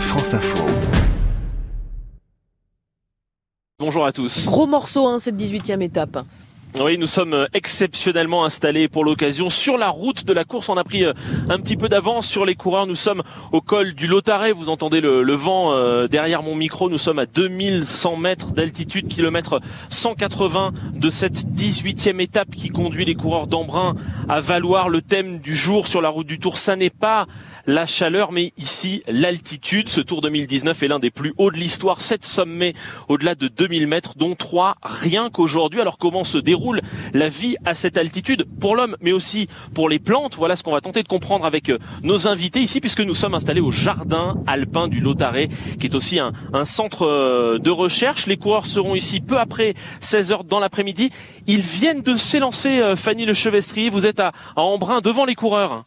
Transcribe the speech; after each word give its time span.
France 0.00 0.34
Info. 0.34 0.64
Bonjour 3.78 4.06
à 4.06 4.12
tous. 4.12 4.46
Gros 4.46 4.66
morceau, 4.66 5.06
hein, 5.08 5.18
cette 5.18 5.36
18e 5.36 5.82
étape. 5.82 6.24
Oui, 6.78 6.98
nous 6.98 7.06
sommes 7.06 7.46
exceptionnellement 7.54 8.44
installés 8.44 8.86
pour 8.86 9.02
l'occasion 9.02 9.48
sur 9.48 9.78
la 9.78 9.88
route 9.88 10.26
de 10.26 10.32
la 10.34 10.44
course. 10.44 10.68
On 10.68 10.76
a 10.76 10.84
pris 10.84 11.04
euh, 11.04 11.14
un 11.48 11.58
petit 11.58 11.74
peu 11.74 11.88
d'avance 11.88 12.26
sur 12.26 12.44
les 12.44 12.54
coureurs. 12.54 12.86
Nous 12.86 12.94
sommes 12.94 13.22
au 13.52 13.62
col 13.62 13.94
du 13.94 14.06
Lotaret. 14.06 14.52
Vous 14.52 14.68
entendez 14.68 15.00
le, 15.00 15.22
le 15.22 15.32
vent 15.32 15.72
euh, 15.72 16.06
derrière 16.06 16.42
mon 16.42 16.54
micro. 16.54 16.90
Nous 16.90 16.98
sommes 16.98 17.18
à 17.18 17.24
2100 17.24 18.16
mètres 18.18 18.52
d'altitude, 18.52 19.08
kilomètre 19.08 19.60
180 19.88 20.72
de 20.92 21.08
cette 21.08 21.46
18e 21.46 22.20
étape 22.20 22.54
qui 22.54 22.68
conduit 22.68 23.06
les 23.06 23.14
coureurs 23.14 23.46
d'Embrun 23.46 23.94
à 24.28 24.42
valoir 24.42 24.90
le 24.90 25.00
thème 25.00 25.38
du 25.38 25.56
jour 25.56 25.88
sur 25.88 26.02
la 26.02 26.10
route 26.10 26.26
du 26.26 26.38
Tour. 26.38 26.58
Ça 26.58 26.76
n'est 26.76 26.90
pas 26.90 27.26
la 27.64 27.86
chaleur, 27.86 28.32
mais 28.32 28.52
ici 28.58 29.02
l'altitude. 29.08 29.88
Ce 29.88 30.02
Tour 30.02 30.20
2019 30.20 30.82
est 30.82 30.88
l'un 30.88 30.98
des 30.98 31.10
plus 31.10 31.32
hauts 31.38 31.50
de 31.50 31.56
l'histoire. 31.56 32.02
Sept 32.02 32.22
sommets 32.22 32.74
au-delà 33.08 33.34
de 33.34 33.48
2000 33.48 33.86
mètres, 33.86 34.12
dont 34.16 34.34
trois 34.34 34.76
rien 34.82 35.30
qu'aujourd'hui. 35.30 35.80
Alors 35.80 35.96
comment 35.96 36.22
se 36.22 36.36
déroule 36.36 36.65
la 37.12 37.28
vie 37.28 37.56
à 37.64 37.74
cette 37.74 37.96
altitude 37.96 38.46
pour 38.60 38.76
l'homme, 38.76 38.96
mais 39.00 39.12
aussi 39.12 39.48
pour 39.74 39.88
les 39.88 39.98
plantes 39.98 40.36
Voilà 40.36 40.56
ce 40.56 40.62
qu'on 40.62 40.72
va 40.72 40.80
tenter 40.80 41.02
de 41.02 41.08
comprendre 41.08 41.44
avec 41.46 41.68
euh, 41.68 41.78
nos 42.02 42.28
invités 42.28 42.60
ici, 42.60 42.80
puisque 42.80 43.00
nous 43.00 43.14
sommes 43.14 43.34
installés 43.34 43.60
au 43.60 43.70
jardin 43.70 44.42
alpin 44.46 44.88
du 44.88 45.00
Lotaret, 45.00 45.48
qui 45.78 45.86
est 45.86 45.94
aussi 45.94 46.18
un, 46.18 46.32
centre 46.64 47.06
euh, 47.06 47.58
de 47.58 47.70
recherche. 47.70 48.26
Les 48.26 48.36
coureurs 48.36 48.66
seront 48.66 48.94
ici 48.94 49.20
peu 49.20 49.38
après 49.38 49.74
16 50.00 50.32
heures 50.32 50.44
dans 50.44 50.60
l'après-midi. 50.60 51.10
Ils 51.46 51.60
viennent 51.60 52.02
de 52.02 52.14
s'élancer, 52.14 52.80
euh, 52.80 52.96
Fanny 52.96 53.24
Le 53.24 53.34
Chevestrier. 53.34 53.88
Vous 53.88 54.06
êtes 54.06 54.20
à, 54.20 54.32
à 54.56 54.62
Embrun 54.62 55.00
devant 55.00 55.24
les 55.24 55.34
coureurs. 55.34 55.84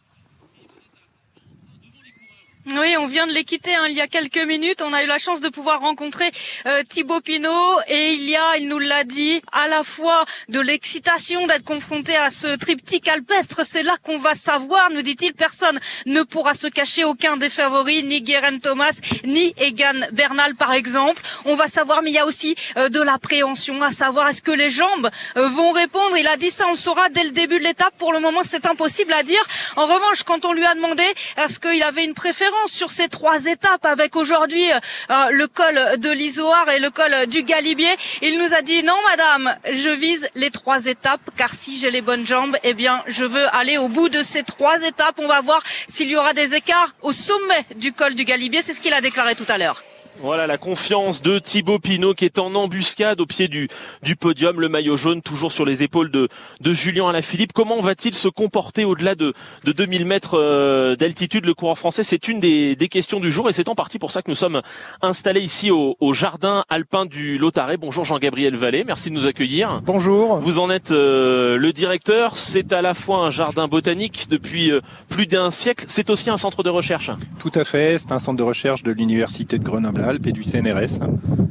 Oui, 2.66 2.94
on 2.98 3.06
vient 3.06 3.26
de 3.26 3.32
les 3.32 3.44
quitter 3.44 3.74
hein, 3.74 3.86
il 3.88 3.96
y 3.96 4.02
a 4.02 4.06
quelques 4.06 4.44
minutes. 4.44 4.82
On 4.82 4.92
a 4.92 5.02
eu 5.02 5.06
la 5.06 5.16
chance 5.16 5.40
de 5.40 5.48
pouvoir 5.48 5.80
rencontrer 5.80 6.30
euh, 6.66 6.82
Thibaut 6.86 7.22
Pinot 7.22 7.80
et 7.88 8.12
il 8.12 8.28
y 8.28 8.36
a, 8.36 8.58
il 8.58 8.68
nous 8.68 8.78
l'a 8.78 9.04
dit, 9.04 9.40
à 9.50 9.66
la 9.66 9.82
fois 9.82 10.26
de 10.50 10.60
l'excitation 10.60 11.46
d'être 11.46 11.64
confronté 11.64 12.14
à 12.14 12.28
ce 12.28 12.54
triptyque 12.56 13.08
alpestre. 13.08 13.62
C'est 13.64 13.82
là 13.82 13.96
qu'on 14.02 14.18
va 14.18 14.34
savoir, 14.34 14.90
nous 14.90 15.00
dit-il, 15.00 15.32
personne 15.32 15.80
ne 16.04 16.22
pourra 16.22 16.52
se 16.52 16.66
cacher, 16.66 17.02
aucun 17.04 17.38
des 17.38 17.48
favoris, 17.48 18.04
ni 18.04 18.20
Guérin 18.20 18.58
Thomas, 18.58 19.00
ni 19.24 19.54
Egan 19.56 19.98
Bernal 20.12 20.54
par 20.54 20.74
exemple. 20.74 21.22
On 21.46 21.56
va 21.56 21.66
savoir, 21.66 22.02
mais 22.02 22.10
il 22.10 22.14
y 22.14 22.18
a 22.18 22.26
aussi 22.26 22.56
euh, 22.76 22.90
de 22.90 23.00
l'appréhension, 23.00 23.80
à 23.80 23.90
savoir 23.90 24.28
est-ce 24.28 24.42
que 24.42 24.52
les 24.52 24.68
jambes 24.68 25.08
euh, 25.38 25.48
vont 25.48 25.72
répondre? 25.72 26.14
Il 26.18 26.28
a 26.28 26.36
dit 26.36 26.50
ça, 26.50 26.66
on 26.68 26.74
saura 26.74 27.08
dès 27.08 27.24
le 27.24 27.30
début 27.30 27.58
de 27.58 27.64
l'étape. 27.64 27.94
Pour 27.96 28.12
le 28.12 28.20
moment, 28.20 28.42
c'est 28.44 28.66
impossible 28.66 29.14
à 29.14 29.22
dire. 29.22 29.42
En 29.76 29.86
revanche, 29.86 30.24
quand 30.24 30.44
on 30.44 30.52
lui 30.52 30.66
a 30.66 30.74
demandé 30.74 31.04
est-ce 31.38 31.58
qu'il 31.58 31.82
avait 31.82 32.04
une 32.04 32.12
préférence 32.12 32.49
sur 32.66 32.90
ces 32.90 33.08
trois 33.08 33.46
étapes 33.46 33.84
avec 33.84 34.16
aujourd'hui 34.16 34.70
euh, 34.72 35.30
le 35.30 35.46
col 35.46 35.78
de 35.98 36.10
l'Isoire 36.10 36.68
et 36.70 36.78
le 36.78 36.90
col 36.90 37.26
du 37.26 37.42
Galibier. 37.42 37.94
Il 38.22 38.38
nous 38.38 38.54
a 38.54 38.62
dit 38.62 38.82
non 38.82 38.96
madame, 39.08 39.56
je 39.72 39.90
vise 39.90 40.28
les 40.34 40.50
trois 40.50 40.86
étapes 40.86 41.20
car 41.36 41.54
si 41.54 41.78
j'ai 41.78 41.90
les 41.90 42.02
bonnes 42.02 42.26
jambes, 42.26 42.56
eh 42.62 42.74
bien 42.74 43.02
je 43.06 43.24
veux 43.24 43.46
aller 43.54 43.78
au 43.78 43.88
bout 43.88 44.08
de 44.08 44.22
ces 44.22 44.42
trois 44.42 44.80
étapes. 44.82 45.18
On 45.18 45.28
va 45.28 45.40
voir 45.40 45.62
s'il 45.88 46.08
y 46.08 46.16
aura 46.16 46.32
des 46.32 46.54
écarts 46.54 46.94
au 47.02 47.12
sommet 47.12 47.64
du 47.76 47.92
col 47.92 48.14
du 48.14 48.24
Galibier. 48.24 48.62
C'est 48.62 48.74
ce 48.74 48.80
qu'il 48.80 48.94
a 48.94 49.00
déclaré 49.00 49.34
tout 49.34 49.46
à 49.48 49.58
l'heure. 49.58 49.82
Voilà 50.22 50.46
la 50.46 50.58
confiance 50.58 51.22
de 51.22 51.38
Thibaut 51.38 51.78
Pinot 51.78 52.12
qui 52.12 52.26
est 52.26 52.38
en 52.38 52.54
embuscade 52.54 53.20
au 53.20 53.26
pied 53.26 53.48
du, 53.48 53.70
du 54.02 54.16
podium, 54.16 54.60
le 54.60 54.68
maillot 54.68 54.94
jaune 54.94 55.22
toujours 55.22 55.50
sur 55.50 55.64
les 55.64 55.82
épaules 55.82 56.10
de, 56.10 56.28
de 56.60 56.72
Julien 56.74 57.08
Alaphilippe. 57.08 57.54
Comment 57.54 57.80
va-t-il 57.80 58.12
se 58.12 58.28
comporter 58.28 58.84
au-delà 58.84 59.14
de, 59.14 59.32
de 59.64 59.72
2000 59.72 60.04
mètres 60.04 60.38
euh, 60.38 60.94
d'altitude 60.94 61.46
le 61.46 61.54
coureur 61.54 61.78
français? 61.78 62.02
C'est 62.02 62.28
une 62.28 62.38
des, 62.38 62.76
des, 62.76 62.88
questions 62.88 63.18
du 63.18 63.32
jour 63.32 63.48
et 63.48 63.54
c'est 63.54 63.70
en 63.70 63.74
partie 63.74 63.98
pour 63.98 64.10
ça 64.10 64.20
que 64.20 64.30
nous 64.30 64.34
sommes 64.34 64.60
installés 65.00 65.40
ici 65.40 65.70
au, 65.70 65.96
au 66.00 66.12
jardin 66.12 66.66
alpin 66.68 67.06
du 67.06 67.38
Lotaret. 67.38 67.78
Bonjour 67.78 68.04
Jean-Gabriel 68.04 68.54
Vallée, 68.56 68.84
merci 68.84 69.08
de 69.08 69.14
nous 69.14 69.26
accueillir. 69.26 69.78
Bonjour. 69.86 70.36
Vous 70.40 70.58
en 70.58 70.68
êtes 70.68 70.90
euh, 70.90 71.56
le 71.56 71.72
directeur. 71.72 72.36
C'est 72.36 72.74
à 72.74 72.82
la 72.82 72.92
fois 72.92 73.20
un 73.20 73.30
jardin 73.30 73.68
botanique 73.68 74.26
depuis 74.28 74.70
euh, 74.70 74.82
plus 75.08 75.26
d'un 75.26 75.50
siècle. 75.50 75.86
C'est 75.88 76.10
aussi 76.10 76.28
un 76.28 76.36
centre 76.36 76.62
de 76.62 76.68
recherche. 76.68 77.10
Tout 77.38 77.52
à 77.54 77.64
fait. 77.64 77.96
C'est 77.96 78.12
un 78.12 78.18
centre 78.18 78.36
de 78.36 78.42
recherche 78.42 78.82
de 78.82 78.92
l'université 78.92 79.58
de 79.58 79.64
Grenoble 79.64 80.09
Alpes 80.10 80.26
et 80.26 80.32
du 80.32 80.42
CNRS. 80.42 81.00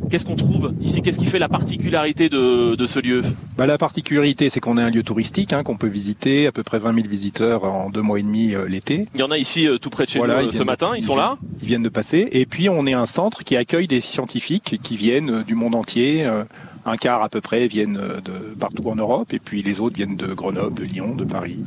Qu'est-ce 0.09 0.25
qu'on 0.25 0.35
trouve 0.35 0.73
ici? 0.81 1.01
Qu'est-ce 1.01 1.19
qui 1.19 1.25
fait 1.25 1.39
la 1.39 1.49
particularité 1.49 2.29
de, 2.29 2.75
de 2.75 2.85
ce 2.85 2.99
lieu? 2.99 3.21
Bah, 3.57 3.65
La 3.67 3.77
particularité, 3.77 4.49
c'est 4.49 4.59
qu'on 4.59 4.77
est 4.77 4.81
un 4.81 4.89
lieu 4.89 5.03
touristique 5.03 5.53
hein, 5.53 5.63
qu'on 5.63 5.77
peut 5.77 5.87
visiter, 5.87 6.47
à 6.47 6.51
peu 6.51 6.63
près 6.63 6.79
20 6.79 6.93
000 6.95 7.07
visiteurs 7.07 7.63
en 7.63 7.89
deux 7.89 8.01
mois 8.01 8.19
et 8.19 8.23
demi 8.23 8.53
euh, 8.55 8.67
l'été. 8.67 9.07
Il 9.13 9.19
y 9.19 9.23
en 9.23 9.31
a 9.31 9.37
ici 9.37 9.67
euh, 9.67 9.77
tout 9.77 9.89
près 9.89 10.05
de 10.05 10.09
chez 10.09 10.19
Voilà, 10.19 10.41
nous 10.41 10.49
ils 10.49 10.53
ce 10.53 10.63
matin, 10.63 10.91
de- 10.93 10.97
ils 10.97 11.03
sont 11.03 11.15
là? 11.15 11.37
Ils 11.61 11.67
viennent 11.67 11.83
de 11.83 11.89
passer. 11.89 12.27
Et 12.31 12.45
puis, 12.45 12.69
on 12.69 12.85
est 12.87 12.93
un 12.93 13.05
centre 13.05 13.43
qui 13.43 13.55
accueille 13.55 13.87
des 13.87 14.01
scientifiques 14.01 14.79
qui 14.81 14.95
viennent 14.97 15.29
euh, 15.29 15.43
du 15.43 15.55
monde 15.55 15.75
entier. 15.75 16.25
Euh, 16.25 16.43
Un 16.89 16.97
quart 16.97 17.21
à 17.21 17.29
peu 17.29 17.39
près 17.39 17.67
viennent 17.67 17.97
euh, 17.97 18.19
de 18.21 18.55
partout 18.59 18.89
en 18.89 18.95
Europe. 18.95 19.31
Et 19.31 19.39
puis, 19.39 19.61
les 19.61 19.79
autres 19.79 19.95
viennent 19.95 20.15
de 20.15 20.33
Grenoble, 20.33 20.73
de 20.73 20.83
Lyon, 20.83 21.15
de 21.15 21.23
Paris. 21.23 21.63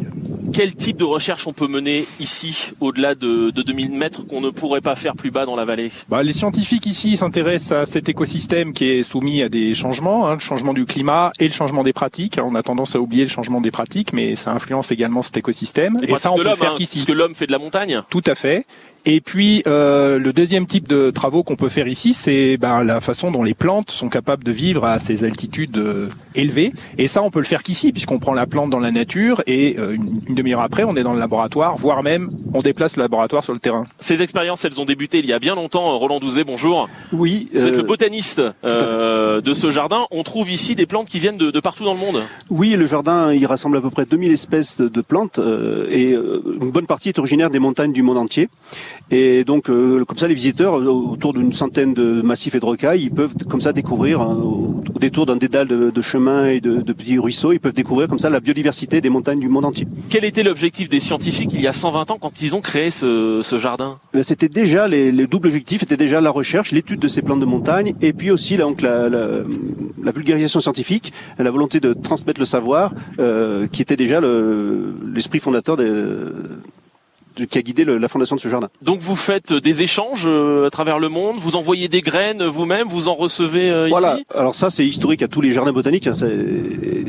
Quel 0.53 0.75
type 0.75 0.97
de 0.97 1.05
recherche 1.05 1.47
on 1.47 1.53
peut 1.53 1.69
mener 1.69 2.07
ici, 2.19 2.73
au-delà 2.81 3.15
de, 3.15 3.51
de 3.51 3.63
2000 3.63 3.93
mètres, 3.93 4.27
qu'on 4.27 4.41
ne 4.41 4.51
pourrait 4.51 4.81
pas 4.81 4.97
faire 4.97 5.15
plus 5.15 5.31
bas 5.31 5.47
dans 5.47 5.55
la 5.55 5.65
vallée? 5.65 5.93
Bah, 6.09 6.23
les 6.25 6.33
scientifiques 6.33 6.87
ici 6.87 7.17
s'intéressent 7.17 7.73
à 7.73 7.87
cet 7.87 8.09
écosystème 8.09 8.73
qui 8.73 8.91
est 8.91 9.03
soumis 9.05 9.43
à 9.43 9.49
des 9.49 9.75
changements, 9.75 10.27
hein, 10.27 10.35
le 10.35 10.41
changement 10.41 10.75
du 10.75 10.87
climat 10.87 11.33
et 11.39 11.47
le 11.47 11.53
changement 11.53 11.85
des 11.85 11.93
pratiques. 11.93 12.39
On 12.43 12.55
a 12.57 12.63
tendance 12.63 12.97
à 12.97 13.01
oublier 13.01 13.23
le 13.23 13.31
changement 13.31 13.61
des 13.61 13.71
pratiques, 13.71 14.13
mais 14.13 14.35
ça 14.35 14.53
influence 14.53 14.91
également 14.91 15.23
cet 15.23 15.37
écosystème. 15.37 15.97
Les 16.01 16.13
et 16.13 16.17
ça, 16.17 16.33
on 16.33 16.37
peut 16.37 16.43
faire 16.43 16.73
hein, 16.73 16.75
qu'ici. 16.77 16.99
puisque 16.99 17.17
l'homme 17.17 17.35
fait 17.35 17.47
de 17.47 17.53
la 17.53 17.59
montagne? 17.59 18.03
Tout 18.11 18.23
à 18.27 18.35
fait. 18.35 18.67
Et 19.05 19.21
puis 19.21 19.63
euh, 19.67 20.19
le 20.19 20.33
deuxième 20.33 20.67
type 20.67 20.87
de 20.87 21.11
travaux 21.11 21.43
qu'on 21.43 21.57
peut 21.57 21.69
faire 21.69 21.89
ici, 21.89 22.15
c'est 22.15 22.57
ben, 22.57 22.85
la 22.85 23.01
façon 23.01 23.31
dont 23.31 23.43
les 23.43 23.55
plantes 23.55 23.91
sont 23.91 24.09
capables 24.09 24.45
de 24.45 24.53
vivre 24.53 24.85
à 24.85 24.99
ces 24.99 25.25
altitudes 25.25 25.77
euh, 25.79 26.09
élevées. 26.35 26.73
Et 26.99 27.09
ça, 27.09 27.23
on 27.23 27.31
peut 27.31 27.41
le 27.41 27.45
faire 27.45 27.63
qu'ici, 27.63 27.93
puisqu'on 27.93 28.19
prend 28.19 28.35
la 28.35 28.47
plante 28.47 28.71
dans 28.71 28.79
la 28.79 28.93
nature 28.93 29.43
et 29.47 29.77
euh, 29.79 29.95
une, 29.95 30.21
une 30.29 30.35
demi-heure 30.35 30.61
après, 30.61 30.85
on 30.85 30.97
est 30.97 31.03
dans 31.03 31.15
le 31.15 31.19
laboratoire, 31.19 31.77
voire 31.77 32.03
même 32.03 32.31
on 32.55 32.61
déplace 32.61 32.97
le 32.97 33.03
laboratoire 33.03 33.43
sur 33.45 33.53
le 33.53 33.59
terrain. 33.59 33.85
Ces 33.99 34.23
expériences, 34.23 34.65
elles 34.65 34.81
ont 34.81 34.85
débuté 34.85 35.19
il 35.19 35.27
y 35.27 35.33
a 35.33 35.39
bien 35.39 35.55
longtemps. 35.55 35.99
Roland 35.99 36.21
Douzet, 36.21 36.45
bonjour. 36.45 36.89
Oui, 37.13 37.49
Vous 37.53 37.67
êtes 37.67 37.75
euh, 37.75 37.79
le 37.79 37.83
botaniste 37.83 38.43
euh, 38.65 39.41
de 39.41 39.55
ce 39.55 39.71
jardin. 39.71 40.07
On 40.11 40.23
trouve 40.23 40.51
ici 40.51 40.75
des 40.75 40.87
plantes 40.87 41.09
qui 41.09 41.19
viennent 41.19 41.37
de, 41.37 41.51
de 41.51 41.61
partout 41.61 41.85
dans 41.85 41.95
le 41.95 42.01
monde. 42.01 42.23
oui, 42.51 42.71
le 42.71 42.87
jardin, 42.87 43.33
il 43.33 43.47
rassemble 43.47 43.77
à 43.77 43.81
peu 43.81 43.91
près 43.91 44.07
2000 44.07 44.33
espèces 44.33 44.81
de 44.81 45.01
plantes 45.01 45.39
euh, 45.39 45.87
et 45.91 46.13
euh, 46.13 46.43
une 46.61 46.71
bonne 46.71 46.87
partie 46.87 47.09
est 47.09 47.19
originaire 47.19 47.51
des 47.51 47.59
montagnes 47.59 47.93
du 47.93 48.03
monde 48.03 48.19
entier. 48.19 48.49
Et 49.11 49.45
donc, 49.45 49.69
euh, 49.69 50.05
comme 50.05 50.17
ça, 50.17 50.27
les 50.29 50.35
visiteurs, 50.35 50.79
euh, 50.79 50.87
autour 50.87 51.35
d'une 51.35 51.53
centaine 51.53 51.93
de 51.93 52.23
massifs 52.23 52.55
et 52.55 52.61
de 52.61 52.65
rocailles, 52.65 53.03
ils 53.03 53.11
peuvent 53.11 53.35
comme 53.49 53.61
ça 53.61 53.73
découvrir, 53.73 54.23
euh, 54.23 54.35
au 54.35 54.81
détour 55.01 55.27
d'un 55.27 55.37
dédale 55.37 55.69
de, 55.69 55.91
de 55.91 56.01
chemins 56.03 56.47
et 56.47 56.61
de, 56.61 56.77
de 56.81 56.93
petits 56.93 57.19
ruisseaux, 57.19 57.53
ils 57.53 57.61
peuvent 57.61 57.73
découvrir 57.75 58.09
comme 58.09 58.19
ça 58.19 58.31
la 58.31 58.41
biodiversité 58.41 59.01
des 59.01 59.11
montagnes 59.11 59.41
du 59.41 59.49
monde 59.49 59.65
entier. 59.67 59.87
Quel 60.09 60.25
était 60.25 60.43
l'objectif 60.43 60.89
des 60.89 61.01
scientifiques 61.01 61.51
il 61.53 61.61
y 61.61 61.67
a 61.67 61.73
120 61.73 62.11
ans 62.11 62.19
quand 62.21 62.41
ils 62.41 62.55
ont 62.55 62.61
créé 62.61 62.91
ce, 62.91 63.41
ce 63.43 63.59
jardin? 63.59 63.99
Mais 64.15 64.23
C'était 64.23 64.49
déjà 64.49 64.89
les, 64.89 65.13
les 65.13 65.27
doubles 65.27 65.49
objectifs, 65.49 65.83
était 65.83 65.97
déjà 65.97 66.21
la 66.21 66.31
recherche, 66.31 66.73
l'étude 66.73 67.01
de 67.01 67.09
ces 67.09 67.21
plantes 67.23 67.41
de 67.41 67.45
montagne, 67.47 67.95
et 68.01 68.13
puis 68.13 68.31
aussi 68.31 68.57
donc 68.57 68.81
la, 68.81 69.09
la, 69.09 69.27
la 70.03 70.13
vulgarisation 70.13 70.61
scientifique, 70.61 71.13
la 71.39 71.51
volonté 71.51 71.81
de 71.81 71.93
transmettre 71.93 72.41
le 72.41 72.47
savoir, 72.47 72.95
euh, 73.19 73.67
qui 73.67 73.83
était 73.83 73.97
déjà 73.97 74.21
le- 74.21 74.95
l'esprit 75.13 75.39
fondateur 75.41 75.77
des- 75.77 75.85
de- 75.85 76.33
qui 77.49 77.59
a 77.59 77.63
guidé 77.63 77.85
le- 77.85 77.99
la 77.99 78.09
fondation 78.09 78.37
de 78.37 78.41
ce 78.41 78.49
jardin. 78.49 78.69
Donc 78.83 79.01
vous 79.01 79.17
faites 79.17 79.53
des 79.53 79.83
échanges 79.83 80.27
euh, 80.27 80.67
à 80.67 80.71
travers 80.71 80.99
le 80.99 81.09
monde, 81.09 81.37
vous 81.39 81.57
envoyez 81.57 81.89
des 81.89 82.01
graines 82.01 82.43
vous-même, 82.45 82.89
vous 82.89 83.09
en 83.09 83.15
recevez 83.15 83.71
euh, 83.71 83.89
Voilà. 83.89 84.17
ici 84.17 84.25
Alors 84.35 84.55
ça, 84.55 84.71
c'est 84.71 84.87
historique 84.87 85.23
à 85.23 85.29
tous 85.29 85.41
les 85.41 85.53
jardins 85.53 85.73
botaniques. 85.73 86.07
hein. 86.07 86.13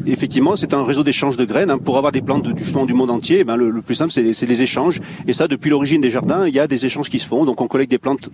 Effectivement, 0.06 0.56
c'est 0.56 0.74
un 0.74 0.84
réseau 0.84 1.04
d'échange 1.04 1.38
de 1.38 1.46
graines. 1.46 1.70
hein. 1.70 1.78
Pour 1.78 1.98
avoir 1.98 2.12
des 2.12 2.22
plantes 2.22 2.48
du 2.50 2.64
du 2.74 2.94
monde 2.94 3.12
entier, 3.12 3.38
eh 3.42 3.44
ben, 3.44 3.56
le, 3.56 3.70
le 3.70 3.82
plus 3.82 3.96
simple, 3.96 4.12
c'est 4.12 4.46
les 4.46 4.64
échanges. 4.64 5.00
Et 5.28 5.34
ça, 5.34 5.48
depuis 5.48 5.70
l'origine 5.70 6.02
des 6.02 6.10
jardins, 6.10 6.48
il 6.48 6.54
y 6.54 6.60
a 6.60 6.68
des 6.68 6.86
échanges 6.86 7.08
qui 7.10 7.20
se 7.20 7.28
font. 7.28 7.46
Donc 7.46 7.62
on 7.62 7.68
collecte 7.68 7.92
des 7.92 7.98
plantes 8.00 8.30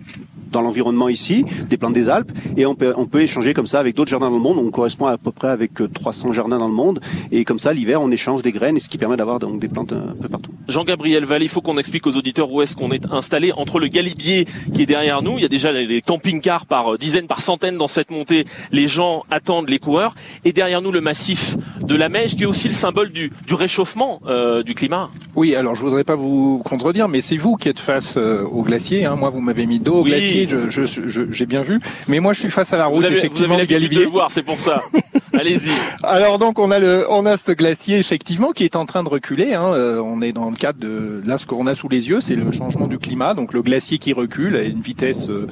dans 0.50 0.62
l'environnement 0.62 1.08
ici, 1.08 1.44
des 1.68 1.76
plantes 1.76 1.92
des 1.92 2.08
Alpes, 2.08 2.32
et 2.56 2.66
on 2.66 2.74
peut, 2.74 2.92
on 2.96 3.06
peut 3.06 3.20
échanger 3.20 3.54
comme 3.54 3.66
ça 3.66 3.78
avec 3.78 3.94
d'autres 3.94 4.10
jardins 4.10 4.30
dans 4.30 4.36
le 4.36 4.42
monde. 4.42 4.58
On 4.58 4.70
correspond 4.70 5.06
à 5.06 5.16
peu 5.18 5.30
près 5.30 5.48
avec 5.48 5.80
euh, 5.80 5.88
300 5.92 6.32
jardins 6.32 6.58
dans 6.58 6.66
le 6.68 6.74
monde. 6.74 7.00
Et 7.30 7.44
comme 7.44 7.58
ça, 7.58 7.72
l'hiver, 7.72 8.00
on 8.02 8.10
échange 8.10 8.42
des 8.42 8.50
graines, 8.50 8.78
ce 8.78 8.88
qui 8.88 8.98
permet 8.98 9.16
d'avoir 9.16 9.38
donc 9.38 9.60
des 9.60 9.68
plantes 9.68 9.92
un 9.92 10.14
peu 10.20 10.28
partout. 10.28 10.50
Jean-Gabriel 10.68 11.24
Vallée, 11.24 11.44
il 11.44 11.48
faut 11.48 11.60
qu'on 11.60 11.76
explique 11.80 12.06
aux 12.06 12.16
auditeurs 12.16 12.50
où 12.52 12.62
est-ce 12.62 12.76
qu'on 12.76 12.92
est 12.92 13.06
installé 13.10 13.52
entre 13.52 13.78
le 13.80 13.88
Galibier 13.88 14.46
qui 14.74 14.82
est 14.82 14.86
derrière 14.86 15.22
nous. 15.22 15.38
Il 15.38 15.42
y 15.42 15.44
a 15.44 15.48
déjà 15.48 15.72
les- 15.72 16.00
camping-cars 16.00 16.66
par 16.66 16.94
euh, 16.94 16.98
dizaines, 16.98 17.26
par 17.26 17.40
centaines 17.40 17.76
dans 17.76 17.88
cette 17.88 18.10
montée. 18.10 18.44
Les 18.70 18.86
gens 18.88 19.24
attendent 19.30 19.68
les 19.68 19.78
coureurs. 19.78 20.14
Et 20.44 20.52
derrière 20.52 20.80
nous, 20.82 20.92
le 20.92 21.00
massif 21.00 21.56
de 21.80 21.96
la 21.96 22.08
Mèche 22.08 22.36
qui 22.36 22.44
est 22.44 22.46
aussi 22.46 22.68
le 22.68 22.74
symbole 22.74 23.10
du, 23.10 23.32
du 23.46 23.54
réchauffement 23.54 24.20
euh, 24.28 24.62
du 24.62 24.74
climat. 24.74 25.10
Oui, 25.34 25.54
alors 25.56 25.74
je 25.74 25.82
voudrais 25.82 26.04
pas 26.04 26.14
vous 26.14 26.62
contredire, 26.64 27.08
mais 27.08 27.20
c'est 27.20 27.36
vous 27.36 27.56
qui 27.56 27.68
êtes 27.68 27.80
face 27.80 28.14
euh, 28.16 28.44
au 28.44 28.62
glacier. 28.62 29.04
Hein. 29.06 29.16
Moi, 29.16 29.30
vous 29.30 29.40
m'avez 29.40 29.66
mis 29.66 29.80
dos 29.80 29.96
au 29.96 30.02
Oui. 30.04 30.10
glacier, 30.10 30.46
je- 30.48 30.70
je- 30.70 31.08
je- 31.08 31.30
j'ai 31.32 31.46
bien 31.46 31.62
vu. 31.62 31.80
Mais 32.08 32.20
moi, 32.20 32.32
je 32.32 32.40
suis 32.40 32.50
face 32.50 32.72
à 32.72 32.76
la 32.76 32.86
route, 32.86 33.00
Vous 33.00 33.04
avez, 33.06 33.14
vous 33.14 33.18
avez 33.20 33.26
effectivement, 33.26 33.54
du 33.54 33.60
l'habitude 33.62 33.76
de 33.76 33.82
Galibier. 33.88 34.04
le 34.04 34.10
voir, 34.10 34.30
c'est 34.30 34.42
pour 34.42 34.58
ça. 34.60 34.82
Allez-y. 35.32 35.70
Alors 36.02 36.38
donc 36.38 36.58
on 36.58 36.70
a 36.72 36.78
le, 36.80 37.06
on 37.08 37.24
a 37.24 37.36
ce 37.36 37.52
glacier 37.52 37.98
effectivement 37.98 38.50
qui 38.50 38.64
est 38.64 38.74
en 38.76 38.84
train 38.84 39.02
de 39.04 39.08
reculer. 39.08 39.54
Hein. 39.54 39.72
On 40.04 40.20
est 40.22 40.32
dans 40.32 40.50
le 40.50 40.56
cadre 40.56 40.80
de 40.80 41.22
là 41.24 41.38
ce 41.38 41.46
qu'on 41.46 41.66
a 41.68 41.69
sous 41.74 41.88
les 41.88 42.08
yeux, 42.08 42.20
c'est 42.20 42.36
le 42.36 42.50
changement 42.52 42.86
du 42.86 42.98
climat. 42.98 43.34
Donc 43.34 43.52
le 43.52 43.62
glacier 43.62 43.98
qui 43.98 44.12
recule 44.12 44.56
à 44.56 44.62
une 44.62 44.80
vitesse 44.80 45.30
euh, 45.30 45.46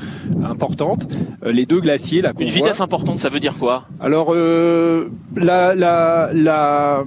importante. 0.45 1.07
Euh, 1.45 1.53
les 1.53 1.67
deux 1.67 1.81
glaciers 1.81 2.23
là. 2.23 2.33
Une 2.39 2.47
voit- 2.47 2.55
vitesse 2.55 2.81
importante, 2.81 3.19
ça 3.19 3.29
veut 3.29 3.41
dire 3.41 3.55
quoi? 3.59 3.87
Alors 4.01 4.33
euh, 4.35 5.09
la 5.37 5.75
la 5.75 6.31
la 6.33 7.05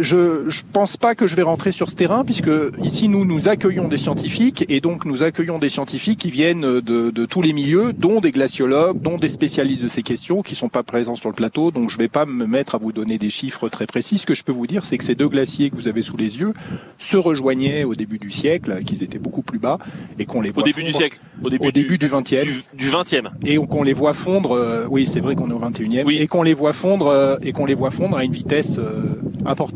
je 0.00 0.48
je 0.48 0.62
pense 0.72 0.96
pas 0.96 1.14
que 1.14 1.26
je 1.26 1.36
vais 1.36 1.42
rentrer 1.42 1.70
sur 1.72 1.88
ce 1.90 1.94
terrain 1.96 2.24
puisque 2.24 2.50
ici 2.82 3.08
nous 3.08 3.24
nous 3.24 3.48
accueillons 3.48 3.88
des 3.88 3.96
scientifiques 3.96 4.64
et 4.68 4.80
donc 4.80 5.04
nous 5.04 5.22
accueillons 5.22 5.58
des 5.58 5.68
scientifiques 5.68 6.18
qui 6.20 6.30
viennent 6.30 6.62
de, 6.80 7.10
de 7.10 7.26
tous 7.26 7.42
les 7.42 7.52
milieux, 7.52 7.92
dont 7.92 8.20
des 8.20 8.30
glaciologues, 8.30 9.00
dont 9.00 9.16
des 9.18 9.28
spécialistes 9.28 9.82
de 9.82 9.88
ces 9.88 10.02
questions 10.02 10.42
qui 10.42 10.54
sont 10.54 10.68
pas 10.68 10.82
présents 10.82 11.16
sur 11.16 11.28
le 11.28 11.34
plateau. 11.34 11.70
Donc 11.70 11.90
je 11.90 11.96
vais 11.98 12.08
pas 12.08 12.26
me 12.26 12.46
mettre 12.46 12.74
à 12.74 12.78
vous 12.78 12.92
donner 12.92 13.18
des 13.18 13.30
chiffres 13.30 13.68
très 13.68 13.86
précis. 13.86 14.18
Ce 14.18 14.26
que 14.26 14.34
je 14.34 14.44
peux 14.44 14.52
vous 14.52 14.66
dire, 14.66 14.84
c'est 14.84 14.98
que 14.98 15.04
ces 15.04 15.14
deux 15.14 15.28
glaciers 15.28 15.70
que 15.70 15.76
vous 15.76 15.88
avez 15.88 16.02
sous 16.02 16.16
les 16.16 16.38
yeux 16.38 16.52
se 16.98 17.16
rejoignaient 17.16 17.84
au 17.84 17.94
début 17.94 18.18
du 18.18 18.30
siècle, 18.30 18.78
qu'ils 18.84 19.02
étaient 19.02 19.18
beaucoup 19.18 19.42
plus 19.42 19.58
bas 19.58 19.78
et 20.18 20.24
qu'on 20.26 20.40
les 20.40 20.50
Au 20.50 20.54
voit 20.54 20.62
début 20.62 20.82
du 20.82 20.90
fondre- 20.92 20.96
siècle. 20.98 21.20
Au 21.44 21.50
début, 21.50 21.68
au 21.68 21.70
début 21.70 21.98
du 21.98 22.08
20e 22.08 22.42
du, 22.44 22.62
du 22.74 22.88
20e. 22.88 23.28
et 23.44 23.56
qu'on 23.56 23.82
les 23.82 23.92
voit 23.92 24.14
fondre. 24.14 24.52
euh, 24.52 24.86
oui, 24.88 25.06
c'est 25.06 25.20
vrai 25.20 25.34
qu'on 25.34 25.50
est 25.50 25.54
au 25.54 25.60
21e. 25.60 26.04
Oui. 26.06 26.16
Et 26.20 26.26
qu'on 26.26 26.42
les 26.42 26.54
voit 26.54 26.72
fondre 26.72 27.08
euh, 27.08 27.36
et 27.42 27.52
qu'on 27.52 27.66
les 27.66 27.74
voit 27.74 27.90
fondre 27.90 28.16
à 28.16 28.24
une 28.24 28.32
vitesse 28.32 28.78
euh, 28.78 29.16
importante. 29.44 29.75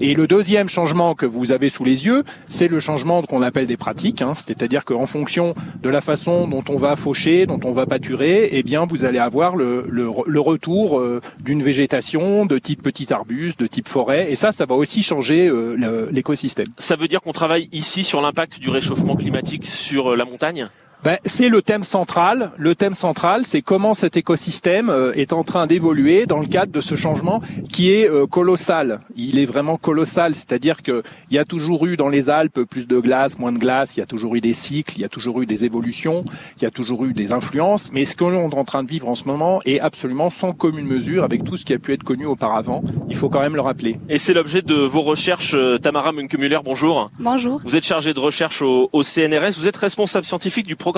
Et 0.00 0.14
le 0.14 0.26
deuxième 0.26 0.68
changement 0.68 1.14
que 1.14 1.26
vous 1.26 1.52
avez 1.52 1.68
sous 1.68 1.84
les 1.84 2.04
yeux, 2.06 2.24
c'est 2.48 2.68
le 2.68 2.80
changement 2.80 3.22
qu'on 3.22 3.42
appelle 3.42 3.66
des 3.66 3.76
pratiques. 3.76 4.22
hein. 4.22 4.34
C'est-à-dire 4.34 4.84
qu'en 4.84 5.06
fonction 5.06 5.54
de 5.82 5.88
la 5.88 6.00
façon 6.00 6.48
dont 6.48 6.64
on 6.68 6.76
va 6.76 6.96
faucher, 6.96 7.46
dont 7.46 7.60
on 7.64 7.70
va 7.72 7.86
pâturer, 7.86 8.48
eh 8.52 8.62
bien, 8.62 8.86
vous 8.86 9.04
allez 9.04 9.18
avoir 9.18 9.56
le, 9.56 9.84
le, 9.88 10.06
re- 10.08 10.26
le 10.26 10.40
retour 10.40 10.98
euh, 10.98 11.20
d'une 11.40 11.62
végétation 11.62 12.46
de 12.46 12.58
type 12.58 12.82
petits 12.82 13.12
arbustes, 13.12 13.58
de 13.60 13.66
type 13.66 13.88
forêt. 13.88 14.30
Et 14.30 14.36
ça, 14.36 14.52
ça 14.52 14.64
va 14.66 14.74
aussi 14.74 15.02
changer 15.02 15.48
euh, 15.48 16.08
l'écosystème. 16.10 16.66
Ça 16.78 16.96
veut 16.96 17.08
dire 17.08 17.20
qu'on 17.20 17.32
travaille 17.32 17.68
ici 17.72 18.04
sur 18.04 18.20
l'impact 18.20 18.58
du 18.60 18.70
réchauffement 18.70 19.16
climatique 19.16 19.64
sur 19.64 20.12
euh, 20.12 20.16
la 20.16 20.24
montagne? 20.24 20.68
Ben, 21.04 21.18
c'est 21.24 21.48
le 21.48 21.62
thème 21.62 21.82
central. 21.82 22.52
Le 22.58 22.76
thème 22.76 22.94
central, 22.94 23.44
c'est 23.44 23.60
comment 23.60 23.92
cet 23.92 24.16
écosystème 24.16 24.88
euh, 24.88 25.12
est 25.14 25.32
en 25.32 25.42
train 25.42 25.66
d'évoluer 25.66 26.26
dans 26.26 26.38
le 26.38 26.46
cadre 26.46 26.70
de 26.70 26.80
ce 26.80 26.94
changement 26.94 27.42
qui 27.72 27.90
est 27.90 28.08
euh, 28.08 28.28
colossal. 28.28 29.00
Il 29.16 29.36
est 29.40 29.44
vraiment 29.44 29.76
colossal, 29.76 30.36
c'est-à-dire 30.36 30.80
que 30.80 31.02
il 31.28 31.34
y 31.34 31.38
a 31.38 31.44
toujours 31.44 31.86
eu 31.86 31.96
dans 31.96 32.08
les 32.08 32.30
Alpes 32.30 32.60
plus 32.70 32.86
de 32.86 33.00
glace, 33.00 33.36
moins 33.40 33.50
de 33.50 33.58
glace. 33.58 33.96
Il 33.96 34.00
y 34.00 34.02
a 34.04 34.06
toujours 34.06 34.36
eu 34.36 34.40
des 34.40 34.52
cycles, 34.52 34.94
il 34.96 35.00
y 35.02 35.04
a 35.04 35.08
toujours 35.08 35.42
eu 35.42 35.46
des 35.46 35.64
évolutions, 35.64 36.24
il 36.58 36.62
y 36.62 36.66
a 36.66 36.70
toujours 36.70 37.04
eu 37.04 37.12
des 37.14 37.32
influences. 37.32 37.90
Mais 37.92 38.04
ce 38.04 38.14
que 38.14 38.22
l'on 38.22 38.48
est 38.48 38.54
en 38.54 38.64
train 38.64 38.84
de 38.84 38.88
vivre 38.88 39.08
en 39.08 39.16
ce 39.16 39.24
moment 39.24 39.60
est 39.64 39.80
absolument 39.80 40.30
sans 40.30 40.52
commune 40.52 40.86
mesure 40.86 41.24
avec 41.24 41.42
tout 41.42 41.56
ce 41.56 41.64
qui 41.64 41.74
a 41.74 41.80
pu 41.80 41.94
être 41.94 42.04
connu 42.04 42.26
auparavant. 42.26 42.84
Il 43.08 43.16
faut 43.16 43.28
quand 43.28 43.40
même 43.40 43.56
le 43.56 43.60
rappeler. 43.60 43.98
Et 44.08 44.18
c'est 44.18 44.34
l'objet 44.34 44.62
de 44.62 44.74
vos 44.76 45.02
recherches. 45.02 45.54
euh, 45.56 45.78
Tamara 45.78 46.12
Munkemuller, 46.12 46.60
bonjour. 46.64 47.10
Bonjour. 47.18 47.60
Vous 47.64 47.74
êtes 47.74 47.84
chargé 47.84 48.14
de 48.14 48.20
recherche 48.20 48.62
au, 48.62 48.88
au 48.92 49.02
CNRS. 49.02 49.58
Vous 49.58 49.66
êtes 49.66 49.76
responsable 49.76 50.24
scientifique 50.24 50.64
du 50.68 50.76
programme 50.76 50.91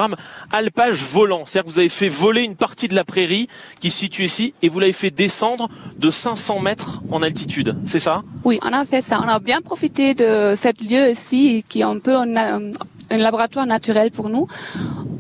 Alpage 0.52 1.02
Volant. 1.02 1.44
C'est-à-dire 1.46 1.67
que 1.69 1.73
vous 1.75 1.79
avez 1.79 1.88
fait 1.88 2.08
voler 2.08 2.43
une 2.43 2.56
partie 2.56 2.88
de 2.88 2.94
la 2.94 3.05
prairie 3.05 3.49
qui 3.81 3.91
se 3.91 3.99
situe 3.99 4.25
ici 4.25 4.55
et 4.62 4.69
vous 4.69 4.81
l'avez 4.81 4.93
fait 4.93 5.11
descendre 5.11 5.69
de 5.99 6.11
500 6.11 6.61
mètres 6.61 7.00
en 7.11 7.23
altitude. 7.23 7.76
C'est 7.87 7.99
ça? 7.99 8.23
Oui, 8.44 8.58
on 8.62 8.73
a 8.73 8.85
fait 8.85 9.00
ça. 9.02 9.20
On 9.25 9.29
a 9.29 9.38
bien 9.38 9.61
profité 9.61 10.14
de 10.14 10.55
cette 10.56 10.81
lieu 10.81 11.11
ici 11.11 11.64
qui 11.69 11.81
est 11.81 11.85
un 11.85 11.99
peu 11.99 12.14
un, 12.17 12.37
euh, 12.37 12.73
un 13.11 13.17
laboratoire 13.19 13.67
naturel 13.67 14.11
pour 14.11 14.29
nous. 14.29 14.46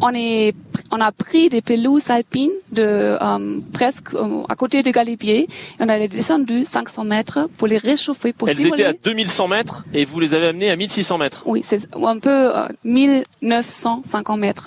On 0.00 0.10
est, 0.12 0.54
on 0.90 1.00
a 1.00 1.12
pris 1.12 1.48
des 1.48 1.62
pelouses 1.62 2.10
alpines 2.10 2.50
de 2.72 2.82
euh, 2.82 3.60
presque 3.72 4.12
euh, 4.14 4.42
à 4.48 4.56
côté 4.56 4.82
de 4.82 4.90
Galibier. 4.90 5.42
Et 5.42 5.48
on 5.80 5.88
a 5.88 5.96
les 5.96 6.08
descendu 6.08 6.64
500 6.64 7.04
mètres 7.04 7.48
pour 7.56 7.68
les 7.68 7.78
réchauffer, 7.78 8.32
pour 8.32 8.48
Elles 8.48 8.56
simuler. 8.58 8.82
étaient 8.82 8.90
à 8.90 8.92
2100 8.92 9.48
mètres 9.48 9.84
et 9.94 10.04
vous 10.04 10.18
les 10.20 10.34
avez 10.34 10.48
amenées 10.48 10.70
à 10.70 10.76
1600 10.76 11.18
mètres. 11.18 11.42
Oui, 11.46 11.62
c'est 11.64 11.86
un 11.94 12.18
peu 12.18 12.56
euh, 12.56 12.66
1950 12.84 14.38
mètres. 14.38 14.63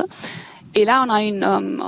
Et 0.76 0.86
là, 0.86 1.04
on 1.06 1.10
a 1.10 1.24
une, 1.24 1.44
euh, 1.44 1.84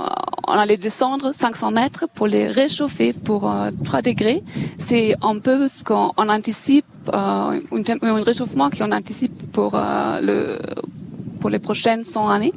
on 0.50 0.58
allait 0.58 0.76
descendre 0.76 1.32
500 1.32 1.70
mètres 1.70 2.06
pour 2.12 2.26
les 2.26 2.48
réchauffer 2.48 3.12
pour 3.12 3.50
euh, 3.50 3.70
3 3.84 4.02
degrés. 4.02 4.42
C'est 4.78 5.14
un 5.22 5.38
peu 5.38 5.68
ce 5.68 5.84
qu'on 5.84 6.12
on 6.16 6.28
anticipe, 6.28 6.86
euh, 7.12 7.60
un, 7.72 8.22
réchauffement 8.22 8.68
qu'on 8.70 8.90
anticipe 8.90 9.52
pour 9.52 9.74
euh, 9.74 10.56
les 11.48 11.58
prochaines 11.58 12.04
100 12.04 12.28
années. 12.28 12.52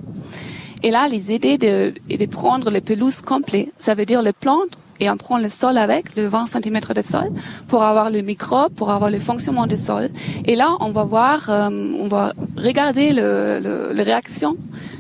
Et 0.82 0.92
là, 0.92 1.08
les 1.08 1.32
idées 1.34 1.58
de, 1.58 1.94
de 2.10 2.26
prendre 2.26 2.70
les 2.70 2.82
pelouses 2.82 3.22
complets, 3.22 3.72
ça 3.78 3.94
veut 3.94 4.06
dire 4.06 4.22
les 4.22 4.34
plantes, 4.34 4.78
et 5.00 5.10
on 5.10 5.18
prend 5.18 5.38
le 5.38 5.50
sol 5.50 5.78
avec, 5.78 6.16
le 6.16 6.28
20 6.28 6.46
cm 6.48 6.80
de 6.96 7.02
sol, 7.02 7.30
pour 7.68 7.84
avoir 7.84 8.10
les 8.10 8.22
microbes, 8.22 8.74
pour 8.74 8.92
avoir 8.92 9.10
le 9.10 9.20
fonctionnement 9.20 9.68
du 9.68 9.78
sol. 9.78 10.10
Et 10.46 10.56
là, 10.56 10.76
on 10.80 10.92
va 10.92 11.04
voir, 11.04 11.50
euh, 11.50 11.70
on 12.00 12.08
va 12.08 12.34
regarder 12.58 13.12
le, 13.12 13.60
le, 13.62 13.92
les 13.94 14.04
réactions 14.04 14.56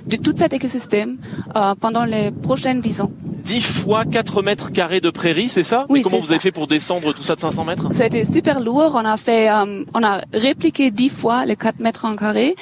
de 0.07 0.15
tout 0.17 0.33
cet 0.37 0.53
écosystème 0.53 1.17
euh, 1.55 1.75
pendant 1.79 2.03
les 2.05 2.31
prochaines 2.31 2.81
10 2.81 3.01
ans. 3.01 3.11
10 3.43 3.61
fois 3.61 4.05
4 4.05 4.41
mètres 4.41 4.71
carrés 4.71 5.01
de 5.01 5.09
prairie, 5.09 5.49
c'est 5.49 5.63
ça? 5.63 5.85
Oui, 5.89 5.99
Et 5.99 6.03
comment 6.03 6.19
vous 6.19 6.27
ça. 6.27 6.31
avez 6.33 6.39
fait 6.39 6.51
pour 6.51 6.65
descendre 6.67 7.13
tout 7.13 7.23
ça 7.23 7.35
de 7.35 7.41
500 7.41 7.65
mètres? 7.65 7.87
C'était 7.93 8.23
super 8.23 8.61
lourd. 8.61 8.93
On 8.95 9.05
a 9.05 9.17
fait, 9.17 9.49
euh, 9.49 9.83
on 9.93 10.01
a 10.03 10.21
répliqué 10.33 10.91
10 10.91 11.09
fois 11.09 11.45
les 11.45 11.55
4 11.57 11.79
mètres 11.79 12.05
en 12.05 12.15
carré. 12.15 12.55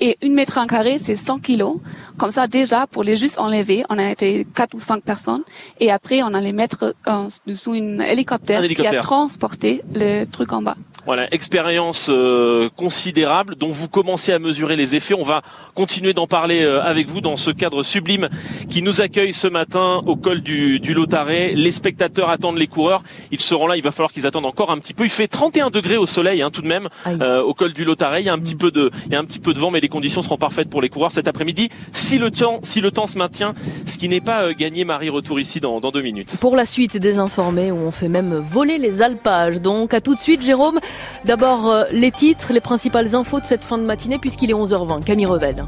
Et 0.00 0.18
une 0.22 0.34
mètre 0.34 0.58
en 0.58 0.66
carré, 0.66 0.98
c'est 0.98 1.14
100 1.16 1.38
kilos. 1.38 1.76
Comme 2.18 2.30
ça, 2.32 2.46
déjà, 2.48 2.86
pour 2.86 3.04
les 3.04 3.14
juste 3.16 3.38
enlever, 3.38 3.84
on 3.90 3.98
a 3.98 4.10
été 4.10 4.44
quatre 4.54 4.74
ou 4.74 4.80
cinq 4.80 5.02
personnes. 5.02 5.42
Et 5.78 5.90
après, 5.90 6.22
on 6.22 6.34
a 6.34 6.40
les 6.40 6.52
mettre 6.52 6.94
euh, 7.06 7.28
dessous 7.46 7.74
une 7.74 8.00
hélicoptère, 8.02 8.60
Un 8.60 8.64
hélicoptère. 8.64 8.90
qui 8.92 8.96
a 8.96 9.00
transporté 9.00 9.82
le 9.94 10.24
truc 10.24 10.52
en 10.52 10.62
bas. 10.62 10.76
Voilà, 11.06 11.28
expérience 11.34 12.08
euh, 12.10 12.70
considérable 12.76 13.56
dont 13.56 13.70
vous 13.70 13.88
commencez 13.88 14.32
à 14.32 14.38
mesurer 14.38 14.74
les 14.74 14.94
effets. 14.94 15.12
On 15.12 15.22
va 15.22 15.42
continuer 15.74 16.14
d'en 16.14 16.26
parler 16.26 16.62
euh, 16.62 16.82
avec 16.82 17.08
vous 17.08 17.20
dans 17.20 17.36
ce 17.36 17.50
cadre 17.50 17.82
sublime 17.82 18.30
qui 18.70 18.80
nous 18.80 19.02
accueille 19.02 19.34
ce 19.34 19.46
matin 19.46 20.00
au 20.06 20.16
col 20.16 20.40
du, 20.40 20.80
du 20.80 20.94
Lotaret. 20.94 21.52
Les 21.54 21.72
spectateurs 21.72 22.30
attendent 22.30 22.56
les 22.56 22.68
coureurs. 22.68 23.02
Ils 23.30 23.40
seront 23.40 23.66
là. 23.66 23.76
Il 23.76 23.82
va 23.82 23.90
falloir 23.90 24.12
qu'ils 24.12 24.26
attendent 24.26 24.46
encore 24.46 24.70
un 24.70 24.78
petit 24.78 24.94
peu. 24.94 25.04
Il 25.04 25.10
fait 25.10 25.28
31 25.28 25.68
degrés 25.68 25.98
au 25.98 26.06
soleil, 26.06 26.40
hein, 26.40 26.48
tout 26.50 26.62
de 26.62 26.68
même, 26.68 26.88
euh, 27.06 27.42
au 27.42 27.52
col 27.52 27.74
du 27.74 27.84
Lotaret. 27.84 28.22
Il 28.22 28.26
y 28.26 28.30
a 28.30 28.32
un 28.32 28.38
petit 28.38 28.56
peu 28.56 28.70
de, 28.70 28.90
il 29.04 29.12
y 29.12 29.16
a 29.16 29.18
un 29.18 29.24
petit 29.26 29.40
peu 29.40 29.52
de 29.52 29.58
vent, 29.58 29.70
mais 29.70 29.80
les 29.80 29.90
conditions 29.90 30.22
seront 30.22 30.38
parfaites 30.38 30.70
pour 30.70 30.80
les 30.80 30.88
coureurs 30.88 31.12
cet 31.12 31.28
après-midi. 31.28 31.68
Si 31.92 32.16
le 32.16 32.30
temps, 32.30 32.60
si 32.62 32.80
le 32.80 32.90
temps 32.90 33.06
se 33.06 33.18
maintient, 33.18 33.52
ce 33.84 33.98
qui 33.98 34.08
n'est 34.08 34.22
pas 34.22 34.54
gagné, 34.54 34.86
Marie 34.86 35.10
retour 35.10 35.38
ici 35.38 35.60
dans, 35.60 35.80
dans 35.80 35.90
deux 35.90 36.02
minutes. 36.02 36.38
Pour 36.40 36.56
la 36.56 36.64
suite 36.64 36.96
des 36.96 37.18
informés, 37.18 37.70
où 37.70 37.76
on 37.76 37.90
fait 37.90 38.08
même 38.08 38.36
voler 38.36 38.78
les 38.78 39.02
alpages. 39.02 39.60
Donc 39.60 39.92
à 39.92 40.00
tout 40.00 40.14
de 40.14 40.20
suite, 40.20 40.40
Jérôme. 40.40 40.80
D'abord 41.24 41.68
euh, 41.68 41.84
les 41.90 42.10
titres, 42.10 42.52
les 42.52 42.60
principales 42.60 43.14
infos 43.14 43.40
de 43.40 43.46
cette 43.46 43.64
fin 43.64 43.78
de 43.78 43.84
matinée, 43.84 44.18
puisqu'il 44.18 44.50
est 44.50 44.54
11h20. 44.54 45.04
Camille 45.04 45.26
Revel. 45.26 45.66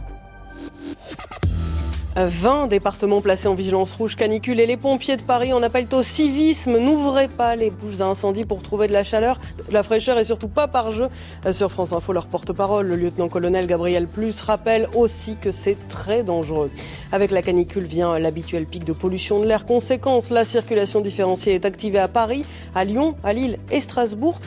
20 2.16 2.68
départements 2.68 3.20
placés 3.20 3.46
en 3.46 3.54
vigilance 3.54 3.92
rouge 3.92 4.16
canicule 4.16 4.58
et 4.58 4.64
les 4.64 4.78
pompiers 4.78 5.18
de 5.18 5.22
Paris 5.22 5.52
en 5.52 5.62
appellent 5.62 5.88
au 5.92 6.02
civisme. 6.02 6.78
N'ouvrez 6.78 7.28
pas 7.28 7.56
les 7.56 7.68
bouches 7.68 8.00
à 8.00 8.06
incendie 8.06 8.44
pour 8.44 8.62
trouver 8.62 8.88
de 8.88 8.94
la 8.94 9.04
chaleur, 9.04 9.38
de 9.68 9.72
la 9.74 9.82
fraîcheur 9.82 10.18
et 10.18 10.24
surtout 10.24 10.48
pas 10.48 10.66
par 10.66 10.92
jeu. 10.92 11.08
Sur 11.52 11.70
France 11.70 11.92
Info, 11.92 12.14
leur 12.14 12.26
porte-parole, 12.26 12.86
le 12.86 12.96
lieutenant-colonel 12.96 13.66
Gabriel 13.66 14.06
Plus, 14.06 14.40
rappelle 14.40 14.88
aussi 14.94 15.36
que 15.36 15.50
c'est 15.50 15.76
très 15.90 16.22
dangereux. 16.22 16.70
Avec 17.12 17.30
la 17.30 17.42
canicule 17.42 17.84
vient 17.84 18.18
l'habituel 18.18 18.64
pic 18.64 18.84
de 18.84 18.92
pollution 18.92 19.40
de 19.40 19.46
l'air. 19.46 19.66
Conséquence, 19.66 20.30
la 20.30 20.44
circulation 20.44 21.02
différenciée 21.02 21.54
est 21.54 21.66
activée 21.66 21.98
à 21.98 22.08
Paris, 22.08 22.46
à 22.76 22.84
Lyon, 22.84 23.16
à 23.24 23.32
Lille 23.32 23.58
et 23.72 23.80
Strasbourg. 23.80 24.38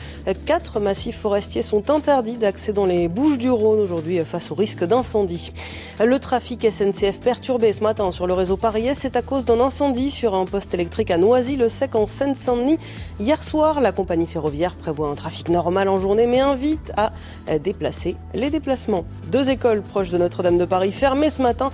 Quatre 0.46 0.78
massifs 0.78 1.18
forestiers 1.18 1.62
sont 1.62 1.90
interdits 1.90 2.38
d'accès 2.38 2.72
dans 2.72 2.86
les 2.86 3.08
Bouches 3.08 3.38
du 3.38 3.50
Rhône 3.50 3.80
aujourd'hui 3.80 4.18
face 4.24 4.52
au 4.52 4.54
risque 4.54 4.84
d'incendie. 4.84 5.52
Le 6.02 6.18
trafic 6.18 6.66
SNCF 6.70 7.18
perturbé 7.20 7.72
ce 7.72 7.82
matin 7.82 8.12
sur 8.12 8.26
le 8.28 8.32
réseau 8.32 8.56
Paris 8.56 8.88
c'est 8.94 9.16
à 9.16 9.22
cause 9.22 9.44
d'un 9.44 9.60
incendie 9.60 10.10
sur 10.10 10.34
un 10.34 10.44
poste 10.44 10.72
électrique 10.72 11.10
à 11.10 11.18
Noisy-le-Sec 11.18 11.94
en 11.96 12.06
Seine-Saint-Denis. 12.06 12.78
Hier 13.18 13.42
soir, 13.42 13.80
la 13.80 13.90
compagnie 13.90 14.28
ferroviaire 14.28 14.76
prévoit 14.76 15.08
un 15.08 15.16
trafic 15.16 15.48
normal 15.48 15.88
en 15.88 15.98
journée 15.98 16.28
mais 16.28 16.40
invite 16.40 16.92
à 16.96 17.10
déplacer 17.58 18.16
les 18.32 18.48
déplacements. 18.48 19.04
Deux 19.32 19.50
écoles 19.50 19.82
proches 19.82 20.10
de 20.10 20.18
Notre-Dame 20.18 20.56
de 20.56 20.64
Paris 20.64 20.92
fermées 20.92 21.30
ce 21.30 21.42
matin 21.42 21.72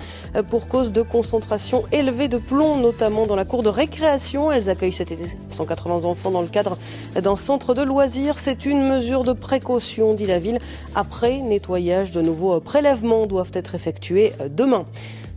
pour 0.49 0.67
cause 0.67 0.91
de 0.91 1.03
concentration 1.03 1.83
élevée 1.91 2.27
de 2.27 2.37
plomb, 2.37 2.77
notamment 2.77 3.27
dans 3.27 3.35
la 3.35 3.45
cour 3.45 3.61
de 3.61 3.69
récréation. 3.69 4.51
Elles 4.51 4.71
accueillent 4.71 4.91
cet 4.91 5.11
été 5.11 5.23
180 5.49 6.05
enfants 6.05 6.31
dans 6.31 6.41
le 6.41 6.46
cadre 6.49 6.77
d'un 7.15 7.35
centre 7.35 7.73
de 7.73 7.81
loisirs. 7.81 8.39
C'est 8.39 8.65
une 8.65 8.87
mesure 8.87 9.23
de 9.23 9.33
précaution, 9.33 10.13
dit 10.13 10.25
la 10.25 10.39
ville. 10.39 10.59
Après 10.95 11.37
nettoyage, 11.37 12.11
de 12.11 12.21
nouveaux 12.21 12.59
prélèvements 12.59 13.25
doivent 13.25 13.51
être 13.53 13.75
effectués 13.75 14.33
demain. 14.49 14.85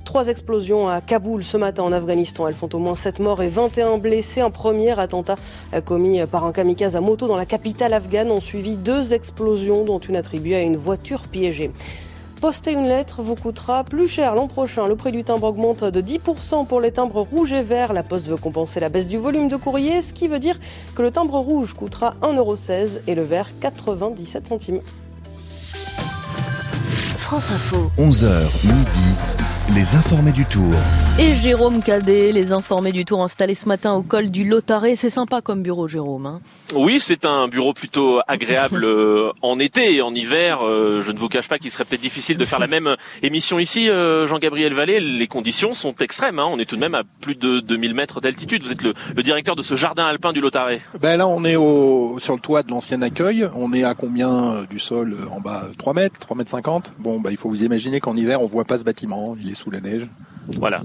Trois 0.04 0.26
explosions 0.26 0.88
à 0.88 1.00
Kaboul 1.00 1.44
ce 1.44 1.56
matin 1.56 1.84
en 1.84 1.92
Afghanistan. 1.92 2.48
Elles 2.48 2.54
font 2.54 2.68
au 2.72 2.78
moins 2.78 2.96
7 2.96 3.20
morts 3.20 3.42
et 3.42 3.48
21 3.48 3.98
blessés. 3.98 4.40
Un 4.40 4.50
premier 4.50 4.98
attentat 4.98 5.36
commis 5.84 6.20
par 6.26 6.44
un 6.44 6.52
kamikaze 6.52 6.96
à 6.96 7.00
moto 7.00 7.28
dans 7.28 7.36
la 7.36 7.46
capitale 7.46 7.92
afghane 7.92 8.30
ont 8.30 8.40
suivi 8.40 8.74
deux 8.74 9.14
explosions, 9.14 9.84
dont 9.84 10.00
une 10.00 10.16
attribuée 10.16 10.56
à 10.56 10.62
une 10.62 10.76
voiture 10.76 11.22
piégée. 11.22 11.70
Poster 12.40 12.72
une 12.72 12.86
lettre 12.86 13.22
vous 13.22 13.34
coûtera 13.34 13.84
plus 13.84 14.08
cher 14.08 14.34
l'an 14.34 14.48
prochain. 14.48 14.86
Le 14.86 14.96
prix 14.96 15.12
du 15.12 15.24
timbre 15.24 15.48
augmente 15.48 15.84
de 15.84 16.00
10% 16.00 16.66
pour 16.66 16.80
les 16.80 16.90
timbres 16.90 17.20
rouges 17.20 17.52
et 17.52 17.62
verts. 17.62 17.92
La 17.92 18.02
Poste 18.02 18.26
veut 18.26 18.36
compenser 18.36 18.80
la 18.80 18.88
baisse 18.88 19.08
du 19.08 19.18
volume 19.18 19.48
de 19.48 19.56
courrier, 19.56 20.00
ce 20.00 20.14
qui 20.14 20.26
veut 20.26 20.38
dire 20.38 20.58
que 20.94 21.02
le 21.02 21.10
timbre 21.10 21.38
rouge 21.38 21.74
coûtera 21.74 22.14
1,16€ 22.22 23.00
et 23.06 23.14
le 23.14 23.22
vert 23.22 23.50
97 23.60 24.48
centimes. 24.48 24.80
France 27.18 27.50
Info. 27.52 27.90
11h 27.98 28.74
midi. 28.74 29.59
Les 29.76 29.94
informés 29.94 30.32
du 30.32 30.44
Tour. 30.46 30.74
Et 31.20 31.34
Jérôme 31.34 31.80
Cadet, 31.80 32.32
les 32.32 32.52
informés 32.52 32.90
du 32.90 33.04
Tour 33.04 33.22
installés 33.22 33.54
ce 33.54 33.68
matin 33.68 33.92
au 33.92 34.02
col 34.02 34.30
du 34.30 34.44
Lotaré. 34.44 34.96
C'est 34.96 35.10
sympa 35.10 35.42
comme 35.42 35.62
bureau, 35.62 35.86
Jérôme. 35.86 36.26
Hein 36.26 36.40
oui, 36.74 36.98
c'est 37.00 37.24
un 37.24 37.46
bureau 37.46 37.72
plutôt 37.72 38.20
agréable 38.26 38.84
euh, 38.84 39.32
en 39.42 39.58
été 39.58 39.94
et 39.94 40.02
en 40.02 40.14
hiver. 40.14 40.60
Euh, 40.62 41.02
je 41.02 41.12
ne 41.12 41.18
vous 41.18 41.28
cache 41.28 41.48
pas 41.48 41.58
qu'il 41.58 41.70
serait 41.70 41.84
peut-être 41.84 42.00
difficile 42.00 42.36
de 42.36 42.44
faire 42.44 42.58
la 42.58 42.66
même 42.66 42.96
émission 43.22 43.58
ici, 43.58 43.88
euh, 43.88 44.26
Jean-Gabriel 44.26 44.74
Vallée. 44.74 44.98
Les 44.98 45.26
conditions 45.28 45.72
sont 45.72 45.94
extrêmes. 45.96 46.38
Hein. 46.38 46.46
On 46.50 46.58
est 46.58 46.64
tout 46.64 46.76
de 46.76 46.80
même 46.80 46.94
à 46.94 47.02
plus 47.20 47.36
de 47.36 47.60
2000 47.60 47.94
mètres 47.94 48.20
d'altitude. 48.20 48.64
Vous 48.64 48.72
êtes 48.72 48.82
le, 48.82 48.94
directeur 49.22 49.54
de 49.54 49.62
ce 49.62 49.76
jardin 49.76 50.06
alpin 50.06 50.32
du 50.32 50.40
Lotaré. 50.40 50.80
Ben 51.00 51.16
là, 51.16 51.28
on 51.28 51.44
est 51.44 51.56
au, 51.56 52.16
sur 52.18 52.34
le 52.34 52.40
toit 52.40 52.62
de 52.62 52.70
l'ancien 52.70 53.02
accueil. 53.02 53.48
On 53.54 53.72
est 53.72 53.84
à 53.84 53.94
combien 53.94 54.64
du 54.68 54.80
sol 54.80 55.16
en 55.30 55.40
bas? 55.40 55.64
3 55.78 55.94
mètres, 55.94 56.18
3 56.18 56.36
mètres 56.36 56.50
50 56.50 56.92
Bon, 56.98 57.20
ben, 57.20 57.30
il 57.30 57.36
faut 57.36 57.48
vous 57.48 57.62
imaginer 57.62 58.00
qu'en 58.00 58.16
hiver, 58.16 58.40
on 58.40 58.46
voit 58.46 58.64
pas 58.64 58.78
ce 58.78 58.84
bâtiment. 58.84 59.36
Il 59.40 59.50
est 59.50 59.59
sous 59.60 59.70
la 59.70 59.80
neige. 59.80 60.08
Voilà. 60.58 60.82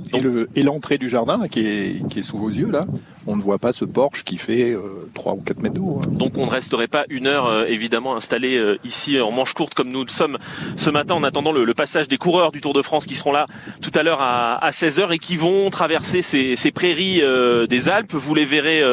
Et 0.56 0.64
l'entrée 0.64 0.98
du 0.98 1.10
jardin 1.10 1.48
qui 1.48 1.62
est, 1.62 2.08
qui 2.08 2.20
est 2.20 2.22
sous 2.22 2.38
vos 2.38 2.50
yeux 2.50 2.70
là, 2.72 2.86
on 3.28 3.36
ne 3.36 3.42
voit 3.42 3.58
pas 3.58 3.72
ce 3.72 3.86
porche 3.86 4.24
qui 4.24 4.38
fait 4.38 4.72
euh, 4.72 5.10
3 5.14 5.34
ou 5.34 5.42
4 5.42 5.62
mètres 5.62 5.76
d'eau. 5.76 6.00
Hein. 6.00 6.08
Donc 6.12 6.38
on 6.38 6.46
ne 6.46 6.52
resterait 6.52 6.88
pas 6.88 7.06
une 7.10 7.28
heure 7.28 7.48
euh, 7.48 7.66
évidemment 7.66 8.16
installé 8.16 8.56
euh, 8.58 8.78
ici 8.84 9.20
en 9.20 9.32
manche 9.32 9.54
courte 9.54 9.74
comme 9.74 9.90
nous 9.90 10.04
le 10.04 10.10
sommes 10.10 10.38
ce 10.76 10.90
matin 10.90 11.16
en 11.16 11.24
attendant 11.24 11.52
le, 11.52 11.74
passage 11.74 12.08
des 12.08 12.18
coureurs 12.18 12.52
du 12.54 12.62
Tour 12.62 12.74
de 12.74 12.82
France 12.82 13.06
qui 13.06 13.16
seront 13.16 13.34
là 13.34 13.48
tout 13.82 13.92
à 13.96 14.04
l'heure 14.04 14.22
à, 14.22 14.64
à 14.64 14.70
16h 14.70 15.12
et 15.12 15.20
qui 15.20 15.36
vont 15.36 15.70
traverser 15.70 16.22
ces, 16.22 16.56
ces 16.56 16.72
prairies 16.72 17.22
euh, 17.22 17.68
des 17.68 17.90
Alpes. 17.90 18.14
Vous 18.14 18.34
les 18.34 18.46
verrez 18.46 18.84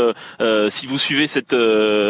si 0.70 0.86
vous 0.86 0.98
suivez 0.98 1.26
cette, 1.26 1.54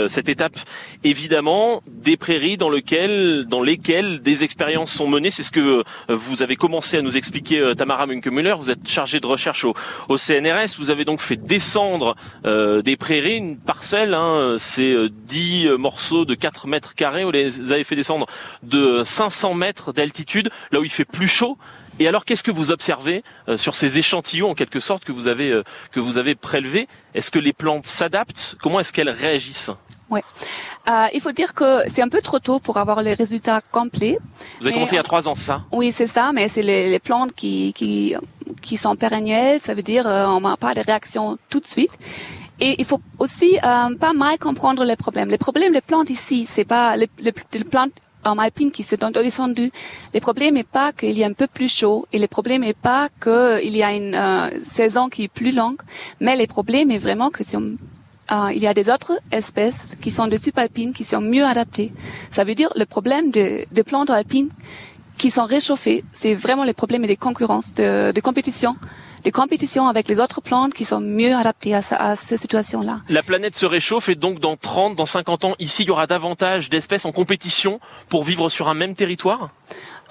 cette 0.08 0.28
étape 0.28 0.56
évidemment 1.04 1.82
des 1.86 2.16
prairies 2.16 2.56
dans, 2.56 2.70
lequel, 2.70 3.46
dans 3.46 3.62
lesquelles 3.62 4.20
des 4.20 4.44
expériences 4.44 4.92
sont 4.92 5.08
menées. 5.08 5.30
C'est 5.30 5.42
ce 5.42 5.50
que 5.50 5.82
vous 6.08 6.42
avez 6.42 6.56
commencé 6.56 6.96
à 6.96 7.02
nous 7.02 7.16
expliquer 7.16 7.72
Tamara 7.76 8.06
Vous 8.58 8.70
êtes 8.70 8.88
chargé 8.88 9.20
de 9.20 9.26
recherche 9.26 9.64
au, 9.64 10.16
CNRS. 10.16 10.76
Vous 10.78 10.90
avez 10.90 11.04
donc 11.04 11.20
fait 11.20 11.36
descendre 11.36 12.16
euh, 12.44 12.82
des 12.82 12.96
prairies, 12.96 13.36
une 13.36 13.56
parcelle, 13.56 14.14
hein, 14.14 14.56
c'est 14.58 14.94
10 15.08 15.66
euh, 15.66 15.76
morceaux 15.76 16.24
de 16.24 16.34
4 16.34 16.66
mètres 16.66 16.94
carrés, 16.94 17.24
vous 17.24 17.30
les 17.30 17.72
avez 17.72 17.84
fait 17.84 17.96
descendre 17.96 18.26
de 18.62 19.02
500 19.04 19.54
mètres 19.54 19.92
d'altitude, 19.92 20.50
là 20.70 20.80
où 20.80 20.84
il 20.84 20.90
fait 20.90 21.04
plus 21.04 21.28
chaud. 21.28 21.58
Et 21.98 22.08
alors, 22.08 22.24
qu'est-ce 22.24 22.42
que 22.42 22.50
vous 22.50 22.70
observez 22.70 23.22
euh, 23.48 23.56
sur 23.56 23.74
ces 23.74 23.98
échantillons, 23.98 24.50
en 24.50 24.54
quelque 24.54 24.80
sorte, 24.80 25.04
que 25.04 25.12
vous 25.12 25.28
avez 25.28 25.62
que 25.90 26.00
vous 26.00 26.18
avez 26.18 26.34
prélevés? 26.34 26.88
Est-ce 27.14 27.30
que 27.30 27.38
les 27.38 27.52
plantes 27.52 27.86
s'adaptent? 27.86 28.56
Comment 28.60 28.80
est-ce 28.80 28.92
qu'elles 28.92 29.10
réagissent? 29.10 29.70
Ouais. 30.12 30.22
Euh, 30.88 31.06
il 31.14 31.20
faut 31.20 31.32
dire 31.32 31.54
que 31.54 31.70
c'est 31.88 32.02
un 32.02 32.08
peu 32.08 32.20
trop 32.20 32.38
tôt 32.38 32.60
pour 32.60 32.76
avoir 32.76 33.02
les 33.02 33.14
résultats 33.14 33.60
complets. 33.78 34.18
Vous 34.60 34.66
avez 34.66 34.74
commencé 34.74 34.92
il 34.94 34.96
y 34.96 34.98
a 34.98 35.02
trois 35.02 35.26
ans, 35.26 35.34
c'est 35.34 35.44
ça? 35.52 35.62
Oui, 35.72 35.90
c'est 35.90 36.06
ça, 36.06 36.32
mais 36.34 36.48
c'est 36.48 36.62
les, 36.62 36.90
les, 36.90 36.98
plantes 36.98 37.32
qui, 37.32 37.72
qui, 37.72 38.14
qui 38.60 38.76
sont 38.76 38.94
pérennielles, 38.94 39.62
ça 39.62 39.72
veut 39.72 39.82
dire 39.94 40.06
euh, 40.06 40.26
on 40.26 40.40
n'a 40.42 40.58
pas 40.58 40.74
de 40.74 40.82
réaction 40.90 41.38
tout 41.48 41.60
de 41.60 41.66
suite. 41.66 41.98
Et 42.60 42.76
il 42.78 42.84
faut 42.84 43.00
aussi 43.18 43.58
euh, 43.64 43.94
pas 43.96 44.12
mal 44.12 44.38
comprendre 44.38 44.84
les 44.84 44.96
problèmes. 44.96 45.30
Les 45.30 45.38
problèmes 45.38 45.72
des 45.72 45.80
plantes 45.80 46.10
ici, 46.10 46.44
c'est 46.46 46.66
pas 46.66 46.96
les, 46.96 47.08
les, 47.18 47.32
les 47.54 47.64
plantes 47.64 47.92
en 48.24 48.38
alpine 48.38 48.70
qui 48.70 48.82
se 48.82 48.96
sont 48.96 49.10
descendues. 49.10 49.72
Le 50.14 50.20
problème 50.20 50.54
n'est 50.54 50.64
pas 50.78 50.92
qu'il 50.92 51.16
y 51.18 51.24
a 51.24 51.26
un 51.26 51.32
peu 51.32 51.46
plus 51.46 51.72
chaud 51.72 52.06
et 52.12 52.18
le 52.18 52.28
problème 52.28 52.62
n'est 52.62 52.80
pas 52.90 53.08
qu'il 53.22 53.76
y 53.76 53.82
a 53.82 53.92
une 53.92 54.14
euh, 54.14 54.50
saison 54.66 55.08
qui 55.08 55.24
est 55.24 55.28
plus 55.28 55.52
longue, 55.52 55.80
mais 56.20 56.36
le 56.36 56.46
problème 56.46 56.90
est 56.90 56.98
vraiment 56.98 57.30
que 57.30 57.42
si 57.42 57.56
on 57.56 57.76
euh, 58.30 58.50
il 58.54 58.62
y 58.62 58.66
a 58.66 58.74
des 58.74 58.88
autres 58.88 59.18
espèces 59.30 59.96
qui 60.00 60.10
sont 60.10 60.26
de 60.28 60.36
subalpines 60.36 60.92
qui 60.92 61.04
sont 61.04 61.20
mieux 61.20 61.44
adaptées. 61.44 61.92
Ça 62.30 62.44
veut 62.44 62.54
dire 62.54 62.70
le 62.76 62.86
problème 62.86 63.30
de, 63.30 63.64
de 63.70 63.82
plantes 63.82 64.10
alpines 64.10 64.50
qui 65.18 65.30
sont 65.30 65.44
réchauffées, 65.44 66.04
c'est 66.12 66.34
vraiment 66.34 66.64
le 66.64 66.72
problème 66.72 67.04
des 67.06 67.16
concurrences, 67.16 67.74
de, 67.74 68.12
de 68.12 68.20
compétition 68.20 68.76
de 69.24 69.30
compétition 69.30 69.86
avec 69.86 70.08
les 70.08 70.20
autres 70.20 70.40
plantes 70.40 70.74
qui 70.74 70.84
sont 70.84 71.00
mieux 71.00 71.34
adaptées 71.34 71.74
à, 71.74 71.80
à 71.90 72.16
cette 72.16 72.38
situation-là. 72.38 73.02
La 73.08 73.22
planète 73.22 73.54
se 73.54 73.66
réchauffe 73.66 74.08
et 74.08 74.14
donc 74.14 74.40
dans 74.40 74.56
30, 74.56 74.96
dans 74.96 75.06
50 75.06 75.44
ans, 75.44 75.54
ici, 75.58 75.82
il 75.84 75.88
y 75.88 75.90
aura 75.90 76.06
davantage 76.06 76.70
d'espèces 76.70 77.04
en 77.04 77.12
compétition 77.12 77.78
pour 78.08 78.24
vivre 78.24 78.48
sur 78.48 78.68
un 78.68 78.74
même 78.74 78.94
territoire? 78.94 79.50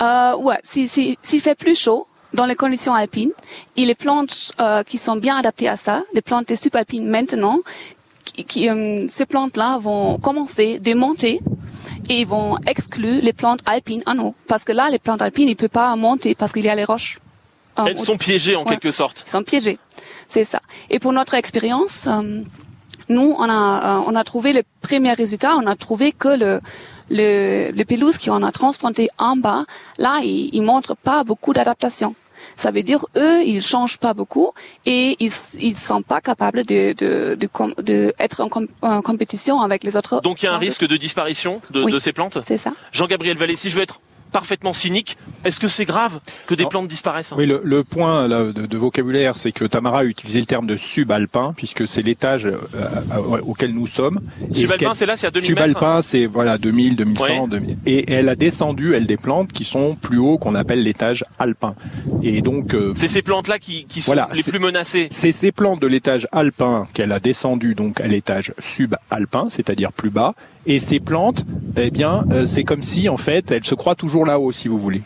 Euh, 0.02 0.36
Ouais, 0.38 0.60
s'il 0.64 0.88
si, 0.88 1.18
si, 1.24 1.40
fait 1.40 1.56
plus 1.56 1.78
chaud, 1.78 2.08
dans 2.34 2.46
les 2.46 2.56
conditions 2.56 2.94
alpines, 2.94 3.34
et 3.76 3.86
les 3.86 3.96
plantes 3.96 4.54
euh, 4.62 4.84
qui 4.84 4.98
sont 4.98 5.18
bien 5.18 5.36
adaptées 5.36 5.68
à 5.68 5.76
ça, 5.76 6.04
les 6.14 6.22
plantes 6.22 6.48
des 6.48 6.56
subalpines 6.56 7.08
maintenant, 7.08 7.60
qui, 8.36 8.70
euh, 8.70 9.06
ces 9.10 9.26
plantes-là 9.26 9.78
vont 9.80 10.18
commencer 10.18 10.80
de 10.80 10.94
monter 10.94 11.40
et 12.10 12.22
ils 12.22 12.28
vont 12.28 12.58
exclure 12.68 13.22
les 13.22 13.34
plantes 13.34 13.60
alpines 13.66 14.04
à 14.06 14.14
nous. 14.14 14.34
Parce 14.48 14.64
que 14.64 14.72
là, 14.72 14.90
les 14.90 15.00
plantes 15.00 15.22
alpines, 15.22 15.48
ils 15.48 15.52
ne 15.52 15.56
peuvent 15.56 15.70
pas 15.70 15.96
monter 15.96 16.36
parce 16.36 16.52
qu'il 16.52 16.66
y 16.66 16.70
a 16.70 16.76
les 16.76 16.84
roches. 16.86 17.20
Euh, 17.80 17.86
Elles 17.88 18.00
sont 18.00 18.18
piégées 18.18 18.56
en 18.56 18.66
quelque 18.66 18.92
sorte. 18.92 19.24
Elles 19.26 19.32
sont 19.32 19.44
piégées, 19.44 19.78
c'est 20.28 20.44
ça. 20.44 20.62
Et 20.90 21.00
pour 21.00 21.14
notre 21.14 21.34
expérience, 21.36 22.08
euh, 22.08 22.42
nous, 23.08 23.36
on 23.38 23.50
a, 23.50 24.04
on 24.08 24.16
a 24.16 24.24
trouvé 24.24 24.52
le 24.54 24.64
premier 24.82 25.14
résultat, 25.14 25.56
on 25.56 25.68
a 25.68 25.76
trouvé 25.76 26.12
que 26.12 26.28
le, 26.44 26.60
le, 27.10 27.72
le 27.72 27.84
pelouse 27.86 28.18
qu'on 28.18 28.44
a 28.44 28.52
transplanté 28.52 29.10
en 29.18 29.36
bas, 29.38 29.66
là, 29.98 30.20
il, 30.24 30.50
il 30.54 30.64
montre 30.64 30.96
pas 30.96 31.24
beaucoup 31.24 31.54
d'adaptation. 31.54 32.16
Ça 32.56 32.72
veut 32.72 32.84
dire 32.84 33.06
eux, 33.18 33.44
ils 33.44 33.62
changent 33.62 33.98
pas 33.98 34.14
beaucoup 34.14 34.52
et 34.86 35.16
ils 35.20 35.32
ils 35.60 35.78
sont 35.78 36.02
pas 36.02 36.22
capables 36.22 36.64
de 36.66 36.94
de 36.94 37.36
de, 37.36 37.82
de 37.82 38.14
être 38.20 38.42
en, 38.42 39.02
compétition 39.02 39.62
avec 39.62 39.84
les 39.84 39.96
autres. 39.98 40.22
Donc 40.22 40.42
il 40.42 40.46
y 40.46 40.50
a 40.50 40.54
un 40.54 40.58
risque 40.58 40.86
de 40.88 40.98
disparition 40.98 41.62
de, 41.72 41.90
de 41.90 42.00
ces 42.00 42.14
plantes? 42.14 42.38
C'est 42.46 42.58
ça. 42.58 42.74
Jean-Gabriel 42.92 43.38
Vallée, 43.38 43.56
si 43.56 43.70
je 43.70 43.76
veux 43.76 43.84
être 43.84 44.00
parfaitement 44.32 44.74
cynique. 44.74 45.18
Est-ce 45.44 45.60
que 45.60 45.68
c'est 45.68 45.86
grave 45.86 46.20
que 46.48 46.56
des 46.56 46.66
plantes 46.66 46.88
disparaissent 46.88 47.34
Oui, 47.36 47.46
le, 47.46 47.62
le 47.64 47.84
point 47.84 48.28
là, 48.28 48.52
de, 48.52 48.66
de, 48.66 48.78
vocabulaire, 48.78 49.38
c'est 49.38 49.52
que 49.52 49.66
Tamara 49.66 50.00
a 50.00 50.04
utilisé 50.04 50.40
le 50.40 50.46
terme 50.46 50.68
de 50.68 50.78
subalpin, 50.78 51.54
puisque 51.56 51.88
c'est 51.88 52.02
l'étage 52.02 52.46
euh, 52.46 52.58
auquel 53.44 53.74
nous 53.74 53.88
sommes. 53.88 54.20
Subalpin, 54.54 54.94
c'est 54.94 55.06
là, 55.06 55.18
c'est 55.18 55.28
à 55.28 55.32
2000 55.32 55.48
Subalpin, 55.48 56.02
c'est 56.02 56.26
voilà 56.26 56.58
2000, 56.58 56.96
2100, 56.96 57.48
2000. 57.48 57.78
Et 57.86 58.12
elle 58.12 58.30
a 58.30 58.36
descendu, 58.36 58.94
elle, 58.96 59.06
des 59.06 59.18
plantes 59.18 59.52
qui 59.52 59.64
sont 59.64 59.96
plus 59.96 60.18
hauts, 60.18 60.38
qu'on 60.38 60.56
appelle 60.56 60.84
l'étage 60.84 61.26
alpin. 61.40 61.76
Et 62.24 62.42
donc, 62.42 62.74
euh, 62.74 62.94
c'est 62.96 63.08
ces 63.08 63.22
plantes-là 63.22 63.60
qui, 63.60 63.86
qui 63.86 64.02
sont 64.02 64.14
les 64.14 64.44
plus 64.44 64.60
menacées. 64.60 65.08
C'est 65.12 65.32
ces 65.32 65.52
plantes 65.52 65.82
de 65.82 65.88
l'étage 65.88 66.28
alpin 66.32 66.88
qu'elle 66.94 67.12
a 67.12 67.20
descendu 67.20 67.76
donc 67.76 68.02
à 68.02 68.08
l'étage 68.08 68.54
subalpin, 68.60 69.48
c'est-à-dire 69.50 69.92
plus 69.92 70.10
bas, 70.10 70.34
et 70.66 70.78
ces 70.78 71.00
plantes, 71.00 71.44
eh 71.76 71.90
bien, 71.90 72.24
euh, 72.32 72.46
c'est 72.46 72.64
comme 72.64 72.84
si 72.84 73.10
en 73.10 73.18
fait, 73.18 73.52
elles 73.52 73.64
se 73.64 73.74
croient 73.74 73.96
toujours 73.96 74.21
là-haut, 74.24 74.52
si 74.52 74.68
vous 74.68 74.78
voulez. 74.78 75.02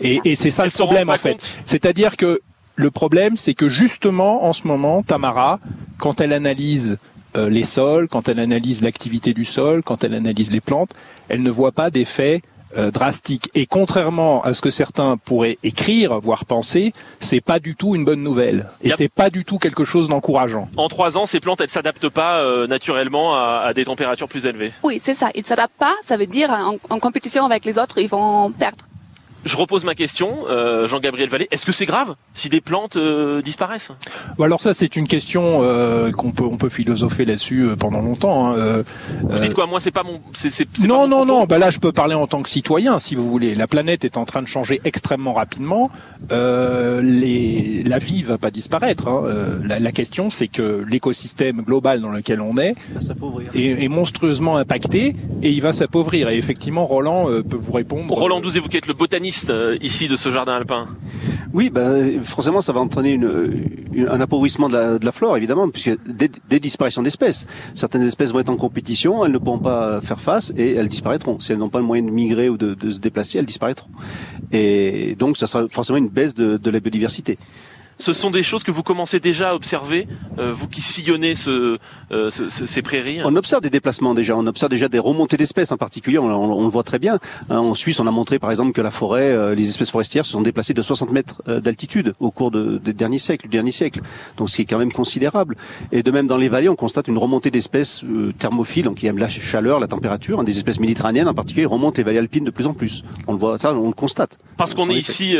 Et, 0.00 0.20
et 0.24 0.34
c'est 0.34 0.50
ça 0.50 0.64
le 0.64 0.70
problème 0.70 1.10
en 1.10 1.18
fait. 1.18 1.58
C'est-à-dire 1.64 2.16
que 2.16 2.40
le 2.76 2.90
problème, 2.90 3.36
c'est 3.36 3.54
que 3.54 3.68
justement, 3.68 4.44
en 4.44 4.52
ce 4.52 4.66
moment, 4.66 5.02
Tamara, 5.02 5.60
quand 5.98 6.20
elle 6.20 6.32
analyse 6.32 6.98
euh, 7.36 7.48
les 7.48 7.64
sols, 7.64 8.08
quand 8.08 8.28
elle 8.28 8.40
analyse 8.40 8.82
l'activité 8.82 9.32
du 9.32 9.44
sol, 9.44 9.82
quand 9.82 10.04
elle 10.04 10.14
analyse 10.14 10.50
les 10.50 10.60
plantes, 10.60 10.90
elle 11.28 11.42
ne 11.42 11.50
voit 11.50 11.72
pas 11.72 11.90
d'effet 11.90 12.42
euh, 12.76 12.90
drastique. 12.90 13.50
Et 13.54 13.66
contrairement 13.66 14.42
à 14.42 14.54
ce 14.54 14.60
que 14.60 14.70
certains 14.70 15.16
pourraient 15.16 15.58
écrire, 15.62 16.20
voire 16.20 16.44
penser, 16.44 16.92
c'est 17.20 17.40
pas 17.40 17.58
du 17.58 17.74
tout 17.76 17.94
une 17.94 18.04
bonne 18.04 18.22
nouvelle. 18.22 18.68
Et 18.82 18.90
c'est 18.90 19.08
pas 19.08 19.30
du 19.30 19.44
tout 19.44 19.58
quelque 19.58 19.84
chose 19.84 20.08
d'encourageant. 20.08 20.68
En 20.76 20.88
trois 20.88 21.16
ans, 21.18 21.26
ces 21.26 21.40
plantes, 21.40 21.60
elles 21.60 21.68
s'adaptent 21.68 22.08
pas 22.08 22.38
euh, 22.38 22.66
naturellement 22.66 23.34
à, 23.36 23.62
à, 23.66 23.72
des 23.72 23.84
températures 23.84 24.28
plus 24.28 24.46
élevées. 24.46 24.72
Oui, 24.82 25.00
c'est 25.02 25.14
ça. 25.14 25.30
Ils 25.34 25.46
s'adaptent 25.46 25.78
pas. 25.78 25.94
Ça 26.02 26.16
veut 26.16 26.26
dire 26.26 26.50
en, 26.50 26.76
en 26.90 26.98
compétition 26.98 27.44
avec 27.44 27.64
les 27.64 27.78
autres, 27.78 27.98
ils 27.98 28.08
vont 28.08 28.50
perdre 28.50 28.84
je 29.44 29.56
repose 29.56 29.84
ma 29.84 29.94
question, 29.94 30.44
euh, 30.48 30.88
Jean-Gabriel 30.88 31.28
Vallée. 31.28 31.48
Est-ce 31.50 31.66
que 31.66 31.72
c'est 31.72 31.86
grave 31.86 32.14
si 32.32 32.48
des 32.48 32.60
plantes 32.60 32.96
euh, 32.96 33.42
disparaissent? 33.42 33.92
Alors 34.40 34.62
ça, 34.62 34.72
c'est 34.72 34.96
une 34.96 35.06
question 35.06 35.60
euh, 35.62 36.10
qu'on 36.12 36.32
peut 36.32 36.44
on 36.44 36.56
peut 36.56 36.68
philosopher 36.68 37.24
là-dessus 37.24 37.68
pendant 37.78 38.00
longtemps. 38.00 38.54
Hein. 38.54 38.84
vous 39.22 39.38
dites 39.38 39.54
quoi? 39.54 39.66
Moi, 39.66 39.80
c'est 39.80 39.90
pas 39.90 40.02
mon. 40.02 40.20
Non, 40.86 41.06
non, 41.06 41.26
non. 41.26 41.44
Bah 41.44 41.58
là, 41.58 41.70
je 41.70 41.78
peux 41.78 41.92
parler 41.92 42.14
en 42.14 42.26
tant 42.26 42.42
que 42.42 42.48
citoyen, 42.48 42.98
si 42.98 43.14
vous 43.14 43.28
voulez. 43.28 43.54
La 43.54 43.66
planète 43.66 44.04
est 44.04 44.16
en 44.16 44.24
train 44.24 44.42
de 44.42 44.48
changer 44.48 44.80
extrêmement 44.84 45.32
rapidement. 45.32 45.90
les, 46.30 47.82
la 47.84 47.98
vie 47.98 48.22
va 48.22 48.38
pas 48.38 48.50
disparaître. 48.50 49.08
Hein. 49.08 49.24
La, 49.64 49.78
la, 49.78 49.92
question, 49.92 50.30
c'est 50.30 50.48
que 50.48 50.84
l'écosystème 50.88 51.62
global 51.62 52.00
dans 52.00 52.10
lequel 52.10 52.40
on 52.40 52.56
est 52.56 52.74
est, 53.54 53.84
est, 53.84 53.88
monstrueusement 53.88 54.56
impacté 54.56 55.14
et 55.42 55.50
il 55.50 55.60
va 55.60 55.72
s'appauvrir. 55.72 56.30
Et 56.30 56.36
effectivement, 56.36 56.84
Roland 56.84 57.26
peut 57.48 57.56
vous 57.56 57.72
répondre. 57.72 58.12
Roland 58.14 58.40
Douzé, 58.40 58.60
vous 58.60 58.68
qui 58.68 58.76
êtes 58.76 58.86
le 58.86 58.94
botaniste 58.94 59.33
euh, 59.50 59.76
ici 59.80 60.08
de 60.08 60.16
ce 60.16 60.30
jardin 60.30 60.54
alpin 60.54 60.88
Oui, 61.52 61.70
ben, 61.70 62.22
forcément, 62.22 62.60
ça 62.60 62.72
va 62.72 62.80
entraîner 62.80 63.12
une, 63.12 64.08
un 64.08 64.20
appauvrissement 64.20 64.68
de 64.68 65.04
la, 65.04 65.12
flore, 65.12 65.36
évidemment, 65.36 65.68
puisque 65.68 65.96
des, 66.06 66.30
des 66.48 66.60
disparitions 66.60 67.02
d'espèces. 67.02 67.46
Certaines 67.74 68.02
espèces 68.02 68.32
vont 68.32 68.40
être 68.40 68.50
en 68.50 68.56
compétition, 68.56 69.24
elles 69.24 69.32
ne 69.32 69.38
pourront 69.38 69.58
pas 69.58 70.00
faire 70.00 70.20
face 70.20 70.52
et 70.56 70.74
elles 70.74 70.88
disparaîtront. 70.88 71.40
Si 71.40 71.52
elles 71.52 71.58
n'ont 71.58 71.70
pas 71.70 71.80
le 71.80 71.84
moyen 71.84 72.02
de 72.02 72.10
migrer 72.10 72.48
ou 72.48 72.56
de, 72.56 72.90
se 72.90 72.98
déplacer, 72.98 73.38
elles 73.38 73.46
disparaîtront. 73.46 73.90
Et 74.52 75.16
donc, 75.18 75.36
ça 75.36 75.46
sera 75.46 75.68
forcément 75.68 75.98
une 75.98 76.08
baisse 76.08 76.34
de 76.34 76.70
la 76.70 76.80
biodiversité. 76.80 77.38
Ce 77.98 78.12
sont 78.12 78.30
des 78.30 78.42
choses 78.42 78.62
que 78.62 78.70
vous 78.70 78.82
commencez 78.82 79.20
déjà 79.20 79.50
à 79.50 79.54
observer, 79.54 80.06
euh, 80.38 80.52
vous 80.52 80.68
qui 80.68 80.80
sillonnez 80.80 81.34
ce, 81.34 81.78
euh, 82.10 82.30
ces 82.30 82.82
prairies. 82.82 83.20
On 83.24 83.36
observe 83.36 83.62
des 83.62 83.70
déplacements 83.70 84.14
déjà, 84.14 84.36
on 84.36 84.46
observe 84.46 84.70
déjà 84.70 84.88
des 84.88 84.98
remontées 84.98 85.36
d'espèces 85.36 85.70
en 85.72 85.76
particulier, 85.76 86.18
on, 86.18 86.26
on, 86.26 86.64
le 86.64 86.70
voit 86.70 86.82
très 86.82 86.98
bien. 86.98 87.18
Hein, 87.50 87.58
en 87.58 87.74
Suisse, 87.74 88.00
on 88.00 88.06
a 88.06 88.10
montré 88.10 88.38
par 88.38 88.50
exemple 88.50 88.72
que 88.72 88.80
la 88.80 88.90
forêt, 88.90 89.30
euh, 89.30 89.54
les 89.54 89.68
espèces 89.68 89.90
forestières 89.90 90.26
se 90.26 90.32
sont 90.32 90.42
déplacées 90.42 90.74
de 90.74 90.82
60 90.82 91.12
mètres 91.12 91.42
d'altitude 91.60 92.14
au 92.20 92.30
cours 92.30 92.50
de, 92.50 92.78
des 92.78 92.92
derniers 92.92 93.18
siècles, 93.18 93.44
du 93.46 93.56
dernier 93.56 93.70
siècle. 93.70 94.00
Donc 94.36 94.50
ce 94.50 94.56
qui 94.56 94.62
est 94.62 94.66
quand 94.66 94.78
même 94.78 94.92
considérable. 94.92 95.56
Et 95.92 96.02
de 96.02 96.10
même 96.10 96.26
dans 96.26 96.36
les 96.36 96.48
vallées, 96.48 96.68
on 96.68 96.76
constate 96.76 97.08
une 97.08 97.18
remontée 97.18 97.50
d'espèces 97.50 98.04
thermophiles, 98.38 98.84
donc 98.84 98.96
qui 98.96 99.06
aiment 99.06 99.18
la 99.18 99.28
chaleur, 99.28 99.78
la 99.78 99.86
température. 99.88 100.40
Hein, 100.40 100.44
des 100.44 100.56
espèces 100.56 100.80
méditerranéennes 100.80 101.28
en 101.28 101.34
particulier 101.34 101.66
remontent 101.66 101.96
les 101.96 102.02
vallées 102.02 102.18
alpines 102.18 102.44
de 102.44 102.50
plus 102.50 102.66
en 102.66 102.74
plus. 102.74 103.04
On 103.28 103.32
le 103.32 103.38
voit, 103.38 103.58
ça, 103.58 103.72
on 103.72 103.88
le 103.88 103.94
constate. 103.94 104.38
Parce 104.56 104.74
qu'on 104.74 104.90
est 104.90 104.98
ici 104.98 105.36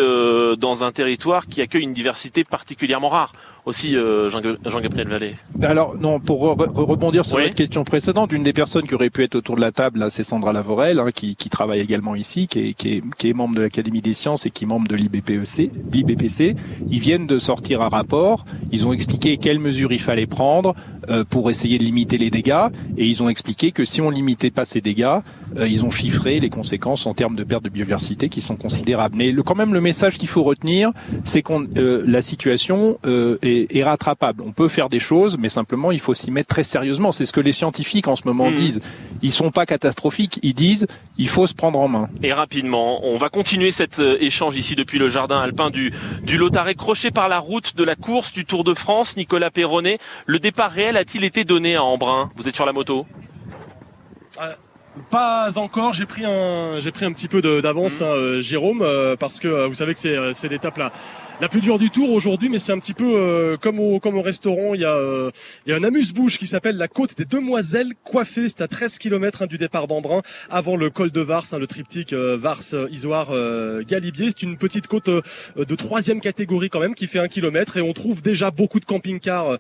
dans 0.59 0.85
un 0.85 0.93
territoire 0.93 1.47
qui 1.47 1.61
accueille 1.61 1.83
une 1.83 1.93
diversité 1.93 2.44
particulièrement 2.45 3.09
rare 3.09 3.33
aussi, 3.67 3.97
euh, 3.97 4.29
Jean-Gabriel 4.29 5.09
Vallée. 5.09 5.35
Alors 5.63 5.97
non, 5.99 6.21
pour 6.21 6.41
rebondir 6.41 7.25
sur 7.25 7.39
la 7.39 7.49
question 7.49 7.85
précédente, 7.85 8.33
une 8.33 8.43
des 8.43 8.53
personnes 8.53 8.87
qui 8.87 8.95
aurait 8.95 9.11
pu 9.11 9.23
être 9.23 9.37
autour 9.37 9.57
de 9.57 9.61
la 9.61 9.73
table, 9.73 10.05
c'est 10.11 10.23
Sandra 10.23 10.53
Lavorel, 10.53 11.01
hein, 11.01 11.11
qui, 11.15 11.37
qui, 11.37 11.49
travaille 11.49 11.81
également 11.81 12.15
ici, 12.15 12.47
qui 12.47 12.59
est, 12.59 12.75
qui 12.75 12.89
est, 12.91 13.03
qui 13.17 13.31
est 13.31 13.33
membre 13.33 13.55
de 13.55 13.63
l'Académie 13.63 14.03
des 14.03 14.13
sciences 14.13 14.47
et 14.47 14.51
qui 14.51 14.65
est 14.65 14.67
membre 14.67 14.89
de 14.89 14.97
l'IBPC. 14.97 16.57
Ils 16.91 16.99
viennent 16.99 17.27
de 17.27 17.39
sortir 17.39 17.81
un 17.81 17.89
rapport. 17.89 18.45
Ils 18.71 18.87
ont 18.87 18.93
expliqué 18.93 19.39
quelles 19.39 19.59
mesures 19.59 19.93
il 19.93 20.01
fallait 20.01 20.27
prendre 20.27 20.75
euh, 21.09 21.25
pour 21.25 21.51
essayer 21.51 21.79
de 21.79 21.85
limiter 21.85 22.19
les 22.19 22.31
dégâts, 22.31 22.69
et 22.97 23.07
ils 23.07 23.23
ont 23.23 23.29
expliqué 23.29 23.73
que 23.73 23.85
si 23.85 24.01
on 24.01 24.11
limitait 24.11 24.51
pas 24.51 24.65
ces 24.65 24.81
dégâts, 24.81 25.19
euh, 25.57 25.69
ils 25.69 25.85
ont 25.85 25.91
chiffré 25.91 26.39
les 26.39 26.49
conséquences 26.49 27.07
en 27.07 27.15
termes 27.15 27.37
de 27.37 27.45
perte 27.45 27.63
de 27.65 27.69
biodiversité 27.69 28.29
qui 28.29 28.41
sont 28.41 28.57
considérables. 28.57 29.17
Mais 29.17 29.31
le, 29.31 29.43
quand 29.43 29.55
même, 29.55 29.75
le 29.75 29.81
message 29.81 30.19
qu'il 30.19 30.29
faut 30.29 30.43
retenir, 30.43 30.93
c'est 31.25 31.43
qu'on 31.43 31.67
la 31.77 32.23
situation 32.23 32.99
est 33.43 33.54
est, 33.71 33.85
rattrapable. 33.85 34.43
On 34.43 34.53
peut 34.53 34.69
faire 34.69 34.89
des 34.89 34.99
choses, 34.99 35.37
mais 35.39 35.49
simplement 35.49 35.93
il 35.93 36.01
faut 36.01 36.15
s'y 36.15 36.31
mettre 36.31 36.49
très 36.49 36.63
sérieusement. 36.63 37.13
C'est 37.13 37.27
ce 37.27 37.33
que 37.33 37.41
les 37.41 37.53
scientifiques 37.53 38.09
en 38.09 38.17
ce 38.17 38.23
moment 38.27 38.51
mmh. 38.51 38.55
disent. 38.55 38.81
Ils 39.23 39.33
sont 39.33 39.51
pas 39.51 39.67
catastrophiques, 39.67 40.39
ils 40.43 40.55
disent 40.55 40.87
il 41.17 41.29
faut 41.29 41.47
se 41.47 41.55
prendre 41.55 41.79
en 41.79 41.89
main. 41.89 42.09
Et 42.23 42.33
rapidement, 42.33 43.05
on 43.05 43.17
va 43.17 43.29
continuer 43.29 43.73
cet 43.73 43.99
euh, 43.99 44.17
échange 44.21 44.57
ici 44.57 44.75
depuis 44.75 44.99
le 44.99 45.09
jardin 45.09 45.39
alpin 45.39 45.71
du, 45.71 45.93
du 46.23 46.39
Lotaret, 46.39 46.75
croché 46.75 47.11
par 47.11 47.29
la 47.29 47.39
route 47.39 47.77
de 47.77 47.85
la 47.85 47.97
course 47.97 48.33
du 48.33 48.45
Tour 48.45 48.65
de 48.65 48.75
France. 48.75 49.17
Nicolas 49.17 49.51
Perronnet, 49.51 49.99
le 50.27 50.39
départ 50.39 50.71
réel 50.71 50.97
a-t-il 50.97 51.25
été 51.25 51.45
donné 51.45 51.77
à 51.77 51.85
Embrun? 51.85 52.31
Vous 52.37 52.49
êtes 52.49 52.55
sur 52.55 52.67
la 52.67 52.73
moto 52.73 53.07
euh, 54.41 54.53
pas 55.11 55.51
encore. 55.59 55.93
J'ai 55.93 56.07
pris 56.07 56.25
un, 56.25 56.81
j'ai 56.81 56.93
pris 56.93 57.05
un 57.05 57.13
petit 57.13 57.29
peu 57.29 57.41
d'avance, 57.41 58.01
mmh. 58.01 58.05
hein, 58.05 58.07
euh, 58.07 58.41
Jérôme, 58.41 58.87
parce 59.19 59.41
que 59.41 59.67
vous 59.67 59.75
savez 59.75 59.93
que 59.93 59.99
c'est, 59.99 60.17
c'est 60.33 60.49
l'étape 60.49 60.77
là 60.79 60.93
la 61.41 61.49
plus 61.49 61.61
dure 61.61 61.79
du 61.79 61.91
tour 61.91 62.11
aujourd'hui, 62.11 62.49
mais 62.49 62.59
c'est 62.59 62.73
un 62.73 62.79
petit 62.79 62.95
peu 62.95 63.17
euh, 63.17 63.57
comme 63.57 63.81
au 63.81 63.99
comme 63.99 64.17
au 64.17 64.23
restaurant. 64.23 64.75
Il 64.75 64.81
y 64.81 64.85
a 64.85 64.95
euh, 64.95 65.31
il 65.67 65.71
y 65.71 65.73
a 65.73 65.77
un 65.77 65.83
amuse-bouche 65.83 66.39
qui 66.39 66.47
s'appelle 66.47 66.77
la 66.77 66.89
Côte 66.89 67.17
des 67.17 67.25
Demoiselles 67.25 67.93
coiffées. 68.05 68.49
C'est 68.49 68.61
à 68.61 68.69
13 68.69 68.99
km 68.99 69.43
hein, 69.43 69.47
du 69.47 69.59
départ 69.59 69.89
d'Embrun, 69.89 70.23
avant 70.49 70.77
le 70.77 70.91
col 70.91 71.11
de 71.11 71.21
Vars, 71.21 71.47
hein, 71.53 71.59
le 71.59 71.67
triptyque 71.67 72.13
euh, 72.13 72.37
Vars, 72.37 72.63
Isoire, 72.91 73.33
Galibier. 73.87 74.29
C'est 74.29 74.43
une 74.43 74.57
petite 74.57 74.87
côte 74.87 75.09
de 75.09 75.75
troisième 75.75 76.21
catégorie 76.21 76.71
quand 76.71 76.81
même 76.81 76.95
qui 76.95 77.07
fait 77.07 77.19
un 77.19 77.29
kilomètre 77.29 77.77
et 77.77 77.81
on 77.81 77.93
trouve 77.93 78.23
déjà 78.23 78.51
beaucoup 78.51 78.81
de 78.81 78.85
camping-cars 78.85 79.59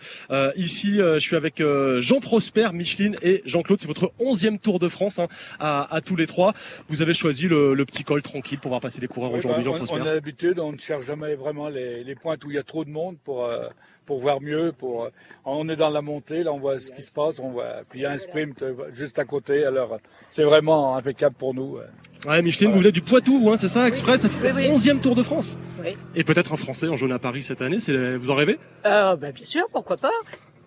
ici. 0.56 0.96
je 0.98 1.18
suis 1.18 1.36
avec 1.36 1.62
Jean 1.98 2.20
Prosper, 2.20 2.68
Micheline 2.72 3.16
et 3.22 3.42
Jean-Claude. 3.44 3.80
C'est 3.80 3.88
votre 3.88 4.12
onzième 4.18 4.58
Tour 4.58 4.78
de 4.78 4.88
France 4.88 5.18
hein, 5.18 5.28
à, 5.58 5.94
à, 5.94 6.00
tous 6.00 6.16
les 6.16 6.26
trois. 6.26 6.52
Vous 6.88 7.02
avez 7.02 7.14
choisi 7.14 7.48
le, 7.48 7.74
le, 7.74 7.84
petit 7.84 8.04
col 8.04 8.22
tranquille 8.22 8.58
pour 8.58 8.70
voir 8.70 8.80
passer 8.80 9.00
les 9.00 9.08
coureurs 9.08 9.32
aujourd'hui. 9.32 9.64
Jean 9.64 9.74
Prosper. 9.74 9.96
On 9.98 10.02
a 10.02 10.14
l'habitude, 10.14 10.58
on 10.58 10.72
ne 10.72 10.78
cherche 10.78 11.06
jamais 11.06 11.34
vraiment 11.34 11.63
les, 11.68 12.14
pointes 12.14 12.44
où 12.44 12.50
il 12.50 12.54
y 12.54 12.58
a 12.58 12.62
trop 12.62 12.84
de 12.84 12.90
monde 12.90 13.16
pour, 13.24 13.44
euh, 13.44 13.68
pour 14.06 14.20
voir 14.20 14.40
mieux. 14.40 14.72
Pour, 14.76 15.04
euh, 15.04 15.08
on 15.44 15.68
est 15.68 15.76
dans 15.76 15.90
la 15.90 16.02
montée, 16.02 16.42
là 16.42 16.52
on 16.52 16.58
voit 16.58 16.78
ce 16.78 16.90
qui 16.90 17.02
se 17.02 17.10
passe, 17.10 17.38
on 17.38 17.50
voit, 17.50 17.82
puis 17.88 18.00
il 18.00 18.02
y 18.02 18.06
a 18.06 18.12
un 18.12 18.18
sprint 18.18 18.62
euh, 18.62 18.74
juste 18.92 19.18
à 19.18 19.24
côté, 19.24 19.64
alors 19.64 19.98
c'est 20.30 20.44
vraiment 20.44 20.96
impeccable 20.96 21.34
pour 21.36 21.54
nous. 21.54 21.78
Ouais, 22.26 22.40
Micheline, 22.42 22.70
vous 22.70 22.78
venez 22.78 22.92
du 22.92 23.02
Poitou, 23.02 23.50
hein, 23.50 23.56
c'est 23.56 23.68
ça, 23.68 23.86
Express, 23.86 24.22
ça 24.22 24.30
fait 24.30 24.52
le 24.52 24.74
11e 24.74 25.00
Tour 25.00 25.14
de 25.14 25.22
France. 25.22 25.58
Oui. 25.82 25.96
Et 26.14 26.24
peut-être 26.24 26.52
un 26.52 26.56
Français 26.56 26.88
en 26.88 26.96
jaune 26.96 27.12
à 27.12 27.18
Paris 27.18 27.42
cette 27.42 27.60
année, 27.60 27.78
vous 28.18 28.30
en 28.30 28.34
rêvez? 28.34 28.58
Euh, 28.86 29.16
bah, 29.16 29.32
Bien 29.32 29.44
sûr, 29.44 29.66
pourquoi 29.70 29.96
pas. 29.96 30.10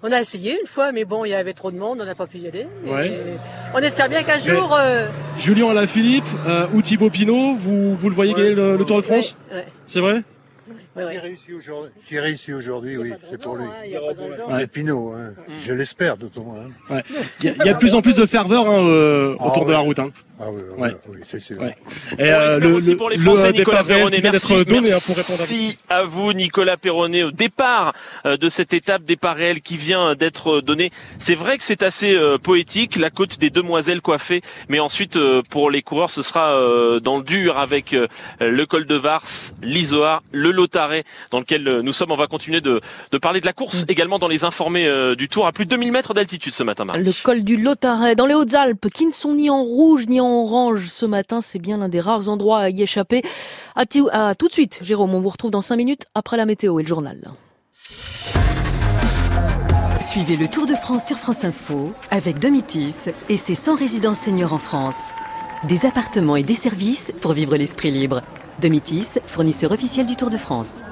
On 0.03 0.11
a 0.11 0.21
essayé 0.21 0.59
une 0.59 0.67
fois, 0.67 0.91
mais 0.91 1.05
bon, 1.05 1.25
il 1.25 1.29
y 1.29 1.33
avait 1.33 1.53
trop 1.53 1.71
de 1.71 1.77
monde, 1.77 1.99
on 1.99 2.05
n'a 2.05 2.13
pas 2.13 2.27
pu 2.27 2.37
y 2.37 2.47
aller. 2.47 2.67
On 3.73 3.79
espère 3.79 4.09
bien 4.09 4.21
qu'un 4.21 4.37
jour. 4.37 4.77
Julien 5.37 5.69
Alaphilippe 5.69 6.25
euh, 6.47 6.67
ou 6.73 6.81
Thibaut 6.81 7.09
Pinot, 7.09 7.55
vous, 7.55 7.95
vous 7.95 8.09
le 8.09 8.15
voyez 8.15 8.33
gagner 8.33 8.53
le, 8.53 8.77
Tour 8.85 8.97
de 8.97 9.01
France? 9.01 9.35
C'est 9.87 9.99
vrai? 9.99 10.21
S'il 11.99 12.19
réussit 12.19 12.53
aujourd'hui, 12.53 12.97
oui, 12.97 13.13
c'est 13.29 13.41
pour 13.41 13.55
lui. 13.55 13.65
c'est 14.51 14.67
Pinot, 14.67 15.13
hein. 15.13 15.33
je 15.57 15.73
l'espère 15.73 16.17
d'autant 16.17 16.43
moins. 16.43 16.69
Hein. 16.89 17.01
Il, 17.41 17.55
y 17.65 17.69
a, 17.69 17.73
de 17.73 17.77
plus 17.77 17.93
en 17.93 18.01
plus 18.01 18.15
de 18.15 18.25
ferveur 18.25 18.67
hein, 18.67 18.83
euh, 18.85 19.33
autour 19.35 19.63
ah 19.63 19.65
de 19.65 19.71
la 19.71 19.79
route. 19.79 19.99
Ah 20.39 20.51
oui, 20.51 20.61
oui, 20.77 20.89
oui 21.09 21.19
c'est 21.23 21.39
sûr. 21.39 21.59
Ouais. 21.59 21.75
Et 22.19 22.31
euh, 22.31 22.59
le, 22.59 22.75
aussi 22.75 22.93
pour 22.93 23.09
les 23.09 23.17
Français, 23.17 23.51
Nicolas 23.51 23.83
Perronnet. 23.83 24.19
Merci, 24.21 24.53
hein, 24.53 24.63
merci 24.69 25.79
à, 25.89 26.03
vous, 26.03 26.31
Nicolas 26.33 26.77
Perronnet, 26.77 27.23
au 27.23 27.31
départ 27.31 27.93
euh, 28.25 28.37
de 28.37 28.47
cette 28.47 28.71
étape 28.73 29.03
départ 29.03 29.35
réel 29.35 29.61
qui 29.61 29.77
vient 29.77 30.13
d'être 30.13 30.61
donné. 30.61 30.91
C'est 31.17 31.33
vrai 31.33 31.57
que 31.57 31.63
c'est 31.63 31.81
assez 31.81 32.13
euh, 32.13 32.37
poétique, 32.37 32.97
la 32.97 33.09
côte 33.09 33.39
des 33.39 33.49
demoiselles 33.49 34.01
coiffées, 34.01 34.41
mais 34.69 34.79
ensuite 34.79 35.17
euh, 35.17 35.41
pour 35.49 35.71
les 35.71 35.81
coureurs, 35.81 36.11
ce 36.11 36.21
sera 36.21 36.37
dans 37.01 37.17
le 37.17 37.23
dur 37.23 37.57
avec 37.57 37.95
le 38.39 38.65
col 38.65 38.85
de 38.85 38.95
Vars, 38.95 39.23
l'Isoar, 39.63 40.21
le 40.31 40.51
Lotaret, 40.51 41.03
dans 41.31 41.39
lequel 41.39 41.63
nous 41.81 41.93
sommes. 41.93 42.11
On 42.11 42.15
va 42.15 42.27
continuer 42.27 42.61
de, 42.61 42.81
de 43.11 43.17
parler 43.17 43.41
de 43.41 43.45
la 43.45 43.53
course 43.53 43.83
mm. 43.83 43.91
également 43.91 44.19
dans 44.19 44.27
les 44.27 44.45
informés 44.45 44.87
du 45.17 45.29
Tour 45.29 45.47
à 45.47 45.51
plus 45.51 45.65
de 45.65 45.71
2000 45.71 45.91
mètres 45.91 46.13
d'altitude 46.13 46.53
ce 46.53 46.63
matin. 46.63 46.85
Le 46.93 47.23
col 47.23 47.43
du 47.43 47.57
Lotaret 47.57 48.15
dans 48.15 48.25
les 48.25 48.33
Hautes-Alpes, 48.33 48.87
qui 48.93 49.05
ne 49.05 49.11
sont 49.11 49.33
ni 49.33 49.49
en 49.49 49.63
rouge 49.63 50.05
ni 50.07 50.21
en 50.21 50.26
orange 50.31 50.87
ce 50.89 51.05
matin. 51.05 51.41
C'est 51.41 51.59
bien 51.59 51.77
l'un 51.77 51.89
des 51.89 51.99
rares 51.99 52.29
endroits 52.29 52.59
à 52.59 52.69
y 52.69 52.81
échapper. 52.81 53.21
À, 53.75 53.85
tout 53.85 54.47
de 54.47 54.53
suite, 54.53 54.79
Jérôme. 54.81 55.13
On 55.13 55.19
vous 55.19 55.29
retrouve 55.29 55.51
dans 55.51 55.61
5 55.61 55.75
minutes 55.75 56.05
après 56.15 56.37
la 56.37 56.45
météo 56.45 56.79
et 56.79 56.83
le 56.83 56.87
journal. 56.87 57.31
Suivez 60.01 60.35
le 60.35 60.47
Tour 60.47 60.65
de 60.65 60.73
France 60.73 61.05
sur 61.05 61.17
France 61.17 61.43
Info 61.43 61.91
avec 62.11 62.39
Domitis 62.39 63.09
et 63.29 63.37
ses 63.37 63.55
100 63.55 63.75
résidences 63.75 64.19
seniors 64.19 64.53
en 64.53 64.57
France. 64.57 65.11
Des 65.67 65.85
appartements 65.85 66.35
et 66.35 66.43
des 66.43 66.53
services 66.53 67.11
pour 67.21 67.33
vivre 67.33 67.55
l'esprit 67.55 67.91
libre. 67.91 68.21
Domitis, 68.61 69.19
fournisseur 69.25 69.71
officiel 69.71 70.05
du 70.05 70.15
Tour 70.15 70.29
de 70.29 70.37
France. 70.37 70.83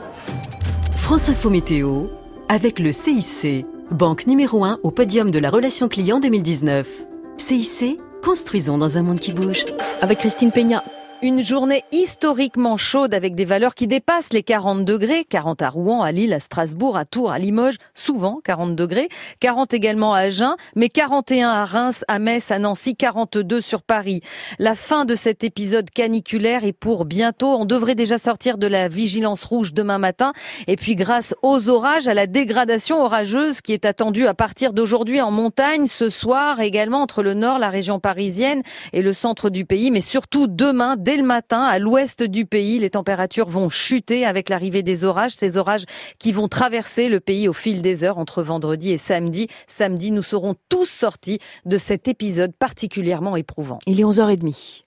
France 0.95 1.29
Info 1.29 1.49
Météo 1.49 2.07
avec 2.49 2.77
le 2.79 2.91
CIC, 2.91 3.65
banque 3.89 4.27
numéro 4.27 4.63
1 4.63 4.79
au 4.83 4.91
podium 4.91 5.31
de 5.31 5.39
la 5.39 5.49
relation 5.49 5.87
client 5.87 6.19
2019. 6.19 7.05
CIC, 7.37 7.99
Construisons 8.25 8.79
dans 8.79 8.97
un 8.97 9.03
monde 9.03 9.19
qui 9.19 9.31
bouge. 9.33 9.65
Avec 10.01 10.17
Christine 10.17 10.51
Peña. 10.51 10.83
Une 11.21 11.41
journée 11.41 11.81
historiquement 11.93 12.75
chaude 12.75 13.13
avec 13.13 13.35
des 13.35 13.45
valeurs 13.45 13.73
qui 13.73 13.87
dépassent 13.87 14.33
les 14.33 14.43
40 14.43 14.83
degrés. 14.83 15.23
40 15.23 15.61
à 15.61 15.69
Rouen, 15.69 16.03
à 16.03 16.11
Lille, 16.11 16.33
à 16.33 16.41
Strasbourg, 16.41 16.97
à 16.97 17.05
Tours, 17.05 17.31
à 17.31 17.39
Limoges, 17.39 17.77
souvent 17.93 18.41
40 18.43 18.75
degrés. 18.75 19.07
40 19.39 19.73
également 19.73 20.13
à 20.13 20.19
Agen, 20.19 20.55
mais 20.75 20.89
41 20.89 21.49
à 21.49 21.63
Reims, 21.63 22.03
à 22.09 22.19
Metz, 22.19 22.51
à 22.51 22.59
Nancy, 22.59 22.97
42 22.97 23.61
sur 23.61 23.81
Paris. 23.81 24.21
La 24.59 24.75
fin 24.75 25.05
de 25.05 25.15
cet 25.15 25.45
épisode 25.45 25.89
caniculaire 25.89 26.65
est 26.65 26.73
pour 26.73 27.05
bientôt. 27.05 27.55
On 27.55 27.65
devrait 27.65 27.95
déjà 27.95 28.17
sortir 28.17 28.57
de 28.57 28.67
la 28.67 28.89
vigilance 28.89 29.45
rouge 29.45 29.73
demain 29.73 29.97
matin. 29.97 30.33
Et 30.67 30.75
puis 30.75 30.95
grâce 30.95 31.33
aux 31.41 31.69
orages, 31.69 32.09
à 32.09 32.13
la 32.13 32.27
dégradation 32.27 33.01
orageuse 33.01 33.61
qui 33.61 33.71
est 33.71 33.85
attendue 33.85 34.27
à 34.27 34.33
partir 34.33 34.73
d'aujourd'hui 34.73 35.21
en 35.21 35.31
montagne, 35.31 35.85
ce 35.85 36.09
soir 36.09 36.59
également 36.59 37.01
entre 37.01 37.23
le 37.23 37.35
nord, 37.35 37.57
la 37.57 37.69
région 37.69 38.01
parisienne 38.01 38.63
et 38.91 39.01
le 39.01 39.13
centre 39.13 39.49
du 39.49 39.63
pays, 39.63 39.91
mais 39.91 40.01
surtout 40.01 40.47
demain, 40.47 40.97
dès 41.05 41.17
le 41.17 41.23
matin, 41.23 41.61
à 41.61 41.77
l'ouest 41.77 42.23
du 42.23 42.45
pays, 42.45 42.79
les 42.79 42.89
températures 42.89 43.47
vont 43.47 43.69
chuter 43.69 44.25
avec 44.25 44.49
l'arrivée 44.49 44.81
des 44.81 45.05
orages. 45.05 45.33
Ces 45.33 45.55
orages 45.55 45.85
qui 46.17 46.31
vont 46.31 46.47
traverser 46.47 47.09
le 47.09 47.19
pays 47.19 47.47
au 47.47 47.53
fil 47.53 47.83
des 47.83 48.03
heures 48.03 48.17
entre 48.17 48.41
vendredi 48.41 48.91
et 48.91 48.97
samedi. 48.97 49.47
Samedi, 49.67 50.09
nous 50.11 50.23
serons 50.23 50.55
tous 50.67 50.89
sortis 50.89 51.37
de 51.65 51.77
cet 51.77 52.07
épisode 52.07 52.53
particulièrement 52.57 53.35
éprouvant. 53.35 53.77
Il 53.85 53.99
est 53.99 54.03
11h30. 54.03 54.83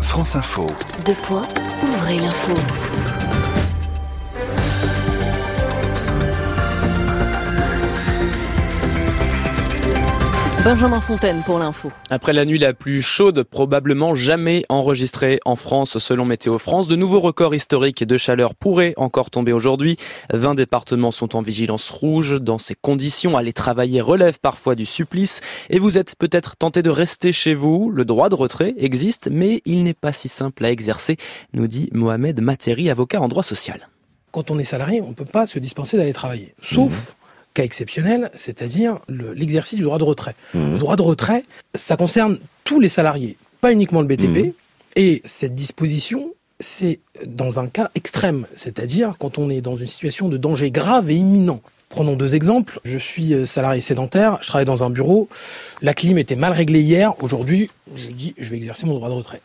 France 0.00 0.36
Info. 0.36 0.66
De 1.06 1.14
poids, 1.14 1.42
ouvrez 1.82 2.18
l'info. 2.18 2.52
Benjamin 10.62 11.00
Fontaine 11.00 11.42
pour 11.42 11.58
l'info. 11.58 11.90
Après 12.10 12.34
la 12.34 12.44
nuit 12.44 12.58
la 12.58 12.74
plus 12.74 13.00
chaude 13.00 13.44
probablement 13.44 14.14
jamais 14.14 14.62
enregistrée 14.68 15.40
en 15.46 15.56
France 15.56 15.96
selon 15.96 16.26
Météo 16.26 16.58
France, 16.58 16.86
de 16.86 16.96
nouveaux 16.96 17.20
records 17.20 17.54
historiques 17.54 18.04
de 18.04 18.18
chaleur 18.18 18.54
pourraient 18.54 18.92
encore 18.98 19.30
tomber 19.30 19.54
aujourd'hui. 19.54 19.96
20 20.34 20.54
départements 20.56 21.12
sont 21.12 21.34
en 21.34 21.40
vigilance 21.40 21.88
rouge. 21.88 22.38
Dans 22.38 22.58
ces 22.58 22.74
conditions, 22.74 23.38
aller 23.38 23.54
travailler 23.54 24.02
relève 24.02 24.38
parfois 24.38 24.74
du 24.74 24.84
supplice 24.84 25.40
et 25.70 25.78
vous 25.78 25.96
êtes 25.96 26.14
peut-être 26.16 26.56
tenté 26.56 26.82
de 26.82 26.90
rester 26.90 27.32
chez 27.32 27.54
vous. 27.54 27.90
Le 27.90 28.04
droit 28.04 28.28
de 28.28 28.34
retrait 28.34 28.74
existe 28.76 29.30
mais 29.32 29.62
il 29.64 29.82
n'est 29.82 29.94
pas 29.94 30.12
si 30.12 30.28
simple 30.28 30.66
à 30.66 30.70
exercer, 30.70 31.16
nous 31.54 31.68
dit 31.68 31.88
Mohamed 31.94 32.42
Materi, 32.42 32.90
avocat 32.90 33.22
en 33.22 33.28
droit 33.28 33.42
social. 33.42 33.88
Quand 34.30 34.50
on 34.50 34.58
est 34.58 34.64
salarié, 34.64 35.00
on 35.00 35.08
ne 35.08 35.14
peut 35.14 35.24
pas 35.24 35.46
se 35.46 35.58
dispenser 35.58 35.96
d'aller 35.96 36.12
travailler, 36.12 36.54
sauf 36.60 37.16
cas 37.60 37.64
exceptionnel, 37.64 38.30
c'est-à-dire 38.34 38.98
l'exercice 39.08 39.78
du 39.78 39.84
droit 39.84 39.98
de 39.98 40.04
retrait. 40.04 40.34
Mmh. 40.54 40.72
Le 40.72 40.78
droit 40.78 40.96
de 40.96 41.02
retrait, 41.02 41.44
ça 41.74 41.96
concerne 41.96 42.38
tous 42.64 42.80
les 42.80 42.88
salariés, 42.88 43.36
pas 43.60 43.72
uniquement 43.72 44.00
le 44.00 44.06
BTP. 44.06 44.46
Mmh. 44.46 44.52
Et 44.96 45.22
cette 45.24 45.54
disposition, 45.54 46.32
c'est 46.58 47.00
dans 47.26 47.58
un 47.58 47.66
cas 47.66 47.90
extrême, 47.94 48.46
c'est-à-dire 48.56 49.14
quand 49.18 49.38
on 49.38 49.50
est 49.50 49.60
dans 49.60 49.76
une 49.76 49.86
situation 49.86 50.28
de 50.28 50.36
danger 50.36 50.70
grave 50.70 51.10
et 51.10 51.14
imminent. 51.14 51.60
Prenons 51.90 52.14
deux 52.14 52.36
exemples. 52.36 52.78
Je 52.84 52.96
suis 52.96 53.34
euh, 53.34 53.44
salarié 53.44 53.80
sédentaire, 53.80 54.38
je 54.42 54.46
travaille 54.46 54.64
dans 54.64 54.84
un 54.84 54.90
bureau. 54.90 55.28
La 55.82 55.92
clim 55.92 56.18
était 56.18 56.36
mal 56.36 56.52
réglée 56.52 56.82
hier. 56.82 57.20
Aujourd'hui, 57.20 57.68
je 57.96 58.06
dis, 58.06 58.32
je 58.38 58.48
vais 58.52 58.58
exercer 58.58 58.86
mon 58.86 58.94
droit 58.94 59.08
de 59.08 59.14
retrait. 59.14 59.40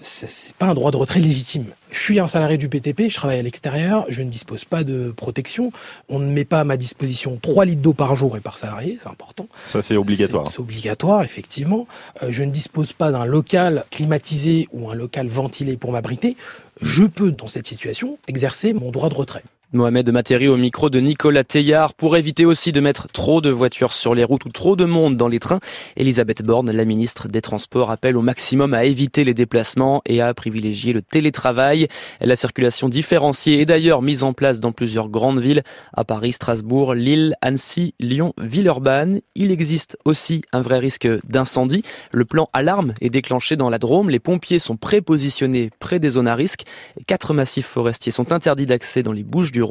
C'est 0.00 0.54
pas 0.56 0.64
un 0.64 0.72
droit 0.72 0.90
de 0.90 0.96
retrait 0.96 1.20
légitime. 1.20 1.66
Je 1.90 1.98
suis 1.98 2.18
un 2.18 2.26
salarié 2.26 2.56
du 2.56 2.70
PTP, 2.70 3.10
je 3.10 3.14
travaille 3.14 3.38
à 3.38 3.42
l'extérieur, 3.42 4.06
je 4.08 4.22
ne 4.22 4.30
dispose 4.30 4.64
pas 4.64 4.82
de 4.82 5.12
protection. 5.14 5.72
On 6.08 6.20
ne 6.20 6.32
met 6.32 6.46
pas 6.46 6.60
à 6.60 6.64
ma 6.64 6.78
disposition 6.78 7.38
3 7.40 7.66
litres 7.66 7.82
d'eau 7.82 7.92
par 7.92 8.14
jour 8.14 8.34
et 8.38 8.40
par 8.40 8.58
salarié, 8.58 8.98
c'est 9.02 9.10
important. 9.10 9.46
Ça, 9.66 9.82
c'est 9.82 9.98
obligatoire. 9.98 10.50
C'est 10.50 10.60
obligatoire, 10.60 11.22
effectivement. 11.22 11.86
Euh, 12.22 12.28
je 12.30 12.44
ne 12.44 12.50
dispose 12.50 12.94
pas 12.94 13.12
d'un 13.12 13.26
local 13.26 13.84
climatisé 13.90 14.68
ou 14.72 14.90
un 14.90 14.94
local 14.94 15.26
ventilé 15.26 15.76
pour 15.76 15.92
m'abriter. 15.92 16.38
Je 16.80 17.04
peux, 17.04 17.30
dans 17.30 17.46
cette 17.46 17.66
situation, 17.66 18.18
exercer 18.26 18.72
mon 18.72 18.90
droit 18.90 19.10
de 19.10 19.14
retrait. 19.14 19.44
Mohamed 19.74 20.08
Materi 20.12 20.46
au 20.46 20.56
micro 20.56 20.88
de 20.88 21.00
Nicolas 21.00 21.42
Teillard 21.42 21.94
pour 21.94 22.16
éviter 22.16 22.44
aussi 22.44 22.70
de 22.70 22.78
mettre 22.78 23.08
trop 23.08 23.40
de 23.40 23.50
voitures 23.50 23.92
sur 23.92 24.14
les 24.14 24.22
routes 24.22 24.44
ou 24.44 24.48
trop 24.48 24.76
de 24.76 24.84
monde 24.84 25.16
dans 25.16 25.26
les 25.26 25.40
trains. 25.40 25.58
Elisabeth 25.96 26.44
Borne, 26.44 26.70
la 26.70 26.84
ministre 26.84 27.26
des 27.26 27.40
Transports, 27.40 27.90
appelle 27.90 28.16
au 28.16 28.22
maximum 28.22 28.72
à 28.72 28.84
éviter 28.84 29.24
les 29.24 29.34
déplacements 29.34 30.00
et 30.06 30.20
à 30.20 30.32
privilégier 30.32 30.92
le 30.92 31.02
télétravail. 31.02 31.88
La 32.20 32.36
circulation 32.36 32.88
différenciée 32.88 33.60
est 33.60 33.66
d'ailleurs 33.66 34.00
mise 34.00 34.22
en 34.22 34.32
place 34.32 34.60
dans 34.60 34.70
plusieurs 34.70 35.08
grandes 35.08 35.40
villes, 35.40 35.64
à 35.92 36.04
Paris, 36.04 36.34
Strasbourg, 36.34 36.94
Lille, 36.94 37.34
Annecy, 37.42 37.94
Lyon, 37.98 38.32
Villeurbanne. 38.38 39.22
Il 39.34 39.50
existe 39.50 39.98
aussi 40.04 40.42
un 40.52 40.62
vrai 40.62 40.78
risque 40.78 41.08
d'incendie. 41.24 41.82
Le 42.12 42.24
plan 42.24 42.48
alarme 42.52 42.94
est 43.00 43.10
déclenché 43.10 43.56
dans 43.56 43.70
la 43.70 43.78
Drôme. 43.78 44.08
Les 44.08 44.20
pompiers 44.20 44.60
sont 44.60 44.76
prépositionnés 44.76 45.70
près 45.80 45.98
des 45.98 46.10
zones 46.10 46.28
à 46.28 46.36
risque. 46.36 46.62
Quatre 47.08 47.34
massifs 47.34 47.66
forestiers 47.66 48.12
sont 48.12 48.30
interdits 48.30 48.66
d'accès 48.66 49.02
dans 49.02 49.10
les 49.10 49.24
Bouches 49.24 49.50
du 49.50 49.63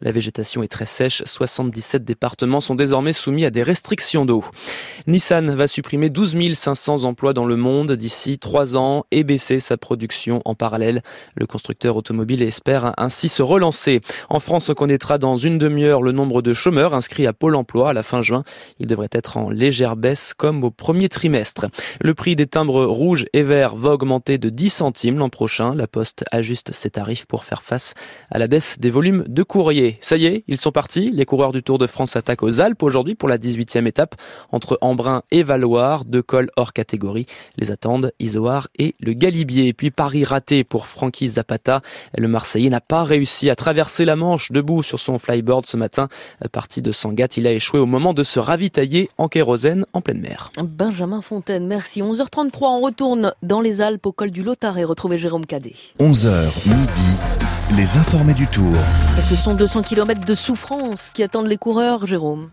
La 0.00 0.12
végétation 0.12 0.62
est 0.62 0.68
très 0.68 0.86
sèche. 0.86 1.22
77 1.24 2.04
départements 2.04 2.60
sont 2.60 2.74
désormais 2.74 3.12
soumis 3.12 3.44
à 3.44 3.50
des 3.50 3.62
restrictions 3.62 4.24
d'eau. 4.24 4.44
Nissan 5.06 5.54
va 5.54 5.66
supprimer 5.66 6.10
12 6.10 6.54
500 6.54 7.04
emplois 7.04 7.32
dans 7.32 7.44
le 7.44 7.56
monde 7.56 7.92
d'ici 7.92 8.38
trois 8.38 8.76
ans 8.76 9.04
et 9.10 9.24
baisser 9.24 9.60
sa 9.60 9.76
production 9.76 10.42
en 10.44 10.54
parallèle. 10.54 11.02
Le 11.34 11.46
constructeur 11.46 11.96
automobile 11.96 12.42
espère 12.42 12.92
ainsi 12.96 13.28
se 13.28 13.42
relancer. 13.42 14.00
En 14.28 14.40
France, 14.40 14.68
on 14.68 14.74
connaîtra 14.74 15.18
dans 15.18 15.36
une 15.36 15.58
demi-heure 15.58 16.02
le 16.02 16.12
nombre 16.12 16.42
de 16.42 16.54
chômeurs 16.54 16.94
inscrits 16.94 17.26
à 17.26 17.32
Pôle 17.32 17.56
emploi 17.56 17.90
à 17.90 17.92
la 17.92 18.02
fin 18.02 18.22
juin. 18.22 18.44
Il 18.78 18.86
devrait 18.86 19.08
être 19.12 19.36
en 19.36 19.50
légère 19.50 19.96
baisse 19.96 20.34
comme 20.34 20.64
au 20.64 20.70
premier 20.70 21.08
trimestre. 21.08 21.66
Le 22.00 22.14
prix 22.14 22.36
des 22.36 22.46
timbres 22.46 22.84
rouges 22.84 23.26
et 23.32 23.42
verts 23.42 23.76
va 23.76 23.90
augmenter 23.90 24.38
de 24.38 24.48
10 24.50 24.70
centimes 24.70 25.18
l'an 25.18 25.28
prochain. 25.28 25.74
La 25.74 25.86
Poste 25.86 26.24
ajuste 26.30 26.72
ses 26.72 26.90
tarifs 26.90 27.26
pour 27.26 27.44
faire 27.44 27.62
face 27.62 27.94
à 28.30 28.38
la 28.38 28.46
baisse 28.46 28.78
des 28.78 28.90
volumes 28.90 29.24
de 29.30 29.42
courrier. 29.42 29.98
Ça 30.00 30.16
y 30.16 30.26
est, 30.26 30.44
ils 30.48 30.58
sont 30.58 30.72
partis. 30.72 31.10
Les 31.12 31.24
coureurs 31.24 31.52
du 31.52 31.62
Tour 31.62 31.78
de 31.78 31.86
France 31.86 32.16
attaquent 32.16 32.42
aux 32.42 32.60
Alpes 32.60 32.82
aujourd'hui 32.82 33.14
pour 33.14 33.28
la 33.28 33.38
18e 33.38 33.86
étape 33.86 34.16
entre 34.50 34.76
Embrun 34.80 35.22
et 35.30 35.42
Valoir, 35.42 36.04
deux 36.04 36.22
cols 36.22 36.50
hors 36.56 36.72
catégorie. 36.72 37.26
Les 37.56 37.70
attendent 37.70 38.12
Isoard 38.18 38.68
et 38.78 38.94
le 38.98 39.12
Galibier. 39.12 39.68
Et 39.68 39.72
puis 39.72 39.90
Paris 39.90 40.24
raté 40.24 40.64
pour 40.64 40.86
Francky 40.86 41.28
Zapata. 41.28 41.80
Le 42.16 42.28
Marseillais 42.28 42.70
n'a 42.70 42.80
pas 42.80 43.04
réussi 43.04 43.50
à 43.50 43.56
traverser 43.56 44.04
la 44.04 44.16
Manche 44.16 44.50
debout 44.50 44.82
sur 44.82 44.98
son 44.98 45.18
flyboard 45.18 45.66
ce 45.66 45.76
matin. 45.76 46.08
Parti 46.50 46.82
de 46.82 46.90
Sangatte, 46.92 47.36
il 47.36 47.46
a 47.46 47.52
échoué 47.52 47.78
au 47.78 47.86
moment 47.86 48.12
de 48.12 48.22
se 48.22 48.40
ravitailler 48.40 49.10
en 49.16 49.28
kérosène 49.28 49.86
en 49.92 50.00
pleine 50.00 50.20
mer. 50.20 50.50
Benjamin 50.62 51.22
Fontaine, 51.22 51.66
merci. 51.66 52.02
11h33, 52.02 52.56
on 52.62 52.80
retourne 52.80 53.34
dans 53.42 53.60
les 53.60 53.80
Alpes 53.80 54.06
au 54.06 54.12
col 54.12 54.30
du 54.30 54.42
Lothar 54.42 54.76
et 54.78 54.84
retrouver 54.84 55.18
Jérôme 55.18 55.46
Cadet. 55.46 55.74
11h 56.00 56.68
midi, 56.68 57.49
les 57.76 57.96
informés 57.96 58.34
du 58.34 58.46
Tour. 58.46 58.74
Ce 59.16 59.36
sont 59.36 59.54
200 59.54 59.82
km 59.82 60.24
de 60.24 60.34
souffrance 60.34 61.10
qui 61.12 61.22
attendent 61.22 61.46
les 61.46 61.56
coureurs, 61.56 62.06
Jérôme. 62.06 62.50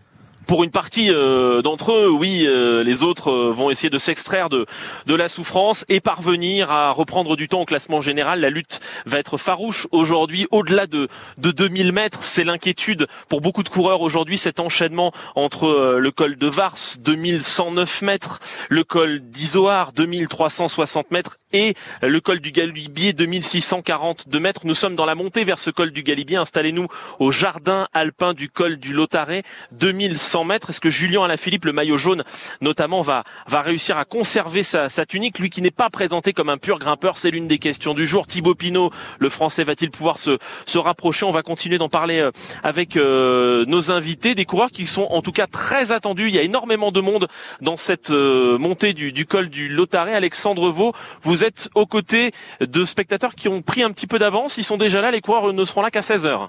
Pour 0.48 0.64
une 0.64 0.70
partie 0.70 1.10
euh, 1.10 1.60
d'entre 1.60 1.92
eux, 1.92 2.08
oui, 2.08 2.46
euh, 2.46 2.82
les 2.82 3.02
autres 3.02 3.30
euh, 3.30 3.52
vont 3.52 3.68
essayer 3.68 3.90
de 3.90 3.98
s'extraire 3.98 4.48
de, 4.48 4.64
de 5.04 5.14
la 5.14 5.28
souffrance 5.28 5.84
et 5.90 6.00
parvenir 6.00 6.70
à 6.70 6.90
reprendre 6.90 7.36
du 7.36 7.48
temps 7.48 7.60
au 7.60 7.64
classement 7.66 8.00
général. 8.00 8.40
La 8.40 8.48
lutte 8.48 8.80
va 9.04 9.18
être 9.18 9.36
farouche 9.36 9.86
aujourd'hui, 9.92 10.46
au-delà 10.50 10.86
de, 10.86 11.08
de 11.36 11.50
2000 11.50 11.92
mètres. 11.92 12.24
C'est 12.24 12.44
l'inquiétude 12.44 13.08
pour 13.28 13.42
beaucoup 13.42 13.62
de 13.62 13.68
coureurs 13.68 14.00
aujourd'hui, 14.00 14.38
cet 14.38 14.58
enchaînement 14.58 15.12
entre 15.34 15.66
euh, 15.66 15.98
le 15.98 16.10
col 16.12 16.36
de 16.36 16.46
Vars, 16.46 16.76
2109 16.98 18.00
mètres, 18.00 18.40
le 18.70 18.84
col 18.84 19.20
d'Izoard, 19.20 19.92
2360 19.92 21.10
mètres 21.10 21.36
et 21.52 21.74
le 22.00 22.20
col 22.20 22.40
du 22.40 22.52
Galibier, 22.52 23.12
2642 23.12 24.40
mètres. 24.40 24.62
Nous 24.64 24.72
sommes 24.72 24.96
dans 24.96 25.04
la 25.04 25.14
montée 25.14 25.44
vers 25.44 25.58
ce 25.58 25.68
col 25.68 25.90
du 25.90 26.02
Galibier. 26.02 26.38
Installez-nous 26.38 26.86
au 27.18 27.30
jardin 27.30 27.86
alpin 27.92 28.32
du 28.32 28.48
col 28.48 28.78
du 28.78 28.94
Lotaret, 28.94 29.42
2100 29.72 30.37
Est-ce 30.68 30.80
que 30.80 30.90
Julien 30.90 31.24
Alaphilippe, 31.24 31.64
le 31.64 31.72
maillot 31.72 31.96
jaune 31.96 32.24
notamment, 32.60 33.02
va, 33.02 33.24
va 33.46 33.60
réussir 33.60 33.98
à 33.98 34.04
conserver 34.04 34.62
sa, 34.62 34.88
tunique 35.06 35.38
Lui 35.38 35.50
qui 35.50 35.62
n'est 35.62 35.70
pas 35.70 35.90
présenté 35.90 36.32
comme 36.32 36.48
un 36.48 36.58
pur 36.58 36.78
grimpeur, 36.78 37.18
c'est 37.18 37.30
l'une 37.30 37.46
des 37.46 37.58
questions 37.58 37.94
du 37.94 38.06
jour. 38.06 38.26
Thibaut 38.26 38.54
Pinot, 38.54 38.90
le 39.18 39.28
français, 39.28 39.64
va-t-il 39.64 39.90
pouvoir 39.90 40.18
se, 40.18 40.38
rapprocher? 40.78 41.26
On 41.26 41.32
va 41.32 41.42
continuer 41.42 41.78
d'en 41.78 41.88
parler 41.88 42.20
euh, 42.20 42.30
avec 42.62 42.96
euh, 42.96 43.64
nos 43.66 43.90
invités, 43.90 44.34
des 44.34 44.44
coureurs 44.44 44.70
qui 44.70 44.86
sont 44.86 45.06
en 45.10 45.22
tout 45.22 45.32
cas 45.32 45.46
très 45.46 45.92
attendus. 45.92 46.28
Il 46.28 46.34
y 46.34 46.38
a 46.38 46.42
énormément 46.42 46.92
de 46.92 47.00
monde 47.00 47.28
dans 47.60 47.76
cette 47.76 48.10
euh, 48.10 48.58
montée 48.58 48.92
du, 48.92 49.12
du 49.12 49.26
col 49.26 49.48
du 49.48 49.68
Lotaret. 49.68 50.14
Alexandre 50.14 50.70
Vaux, 50.70 50.92
vous 51.22 51.44
êtes 51.44 51.68
aux 51.74 51.86
côtés 51.86 52.32
de 52.60 52.84
spectateurs 52.84 53.34
qui 53.34 53.48
ont 53.48 53.62
pris 53.62 53.82
un 53.82 53.90
petit 53.90 54.06
peu 54.06 54.18
d'avance. 54.18 54.56
Ils 54.56 54.64
sont 54.64 54.76
déjà 54.76 55.00
là, 55.00 55.10
les 55.10 55.20
coureurs 55.20 55.52
ne 55.52 55.64
seront 55.64 55.82
là 55.82 55.90
qu'à 55.90 56.00
16h. 56.00 56.48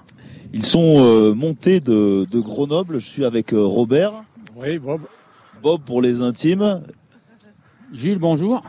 Ils 0.52 0.64
sont 0.64 0.96
euh, 0.98 1.32
montés 1.32 1.78
de, 1.80 2.26
de 2.28 2.40
Grenoble. 2.40 2.98
Je 2.98 3.06
suis 3.06 3.24
avec 3.24 3.52
euh, 3.52 3.64
Robert. 3.64 4.12
Oui, 4.56 4.78
Bob. 4.78 5.02
Bob 5.62 5.82
pour 5.82 6.02
les 6.02 6.22
intimes. 6.22 6.82
Gilles, 7.92 8.18
bonjour. 8.18 8.62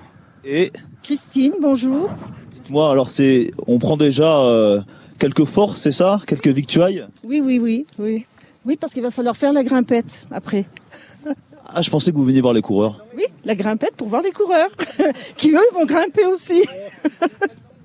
Et 0.46 0.72
Christine, 1.02 1.54
bonjour. 1.60 2.10
dites-moi, 2.52 2.92
alors 2.92 3.10
c'est, 3.10 3.52
on 3.66 3.80
prend 3.80 3.98
déjà 3.98 4.40
euh, 4.42 4.82
quelques 5.18 5.46
forces, 5.46 5.80
c'est 5.80 5.92
ça? 5.92 6.20
Quelques 6.28 6.48
victuailles? 6.48 7.06
Oui, 7.24 7.42
oui, 7.44 7.60
oui, 7.60 7.88
oui. 7.98 8.26
Oui, 8.64 8.78
parce 8.80 8.94
qu'il 8.94 9.02
va 9.02 9.10
falloir 9.10 9.36
faire 9.36 9.54
la 9.54 9.64
grimpette 9.64 10.28
après. 10.30 10.66
Ah, 11.68 11.82
je 11.82 11.90
pensais 11.90 12.12
que 12.12 12.18
vous 12.18 12.26
veniez 12.26 12.42
voir 12.42 12.54
les 12.54 12.62
coureurs. 12.62 13.04
Oui, 13.16 13.24
la 13.44 13.56
grimpette 13.56 13.96
pour 13.96 14.08
voir 14.08 14.22
les 14.22 14.32
coureurs, 14.32 14.70
qui 15.38 15.52
eux 15.52 15.74
vont 15.74 15.86
grimper 15.86 16.26
aussi. 16.26 16.64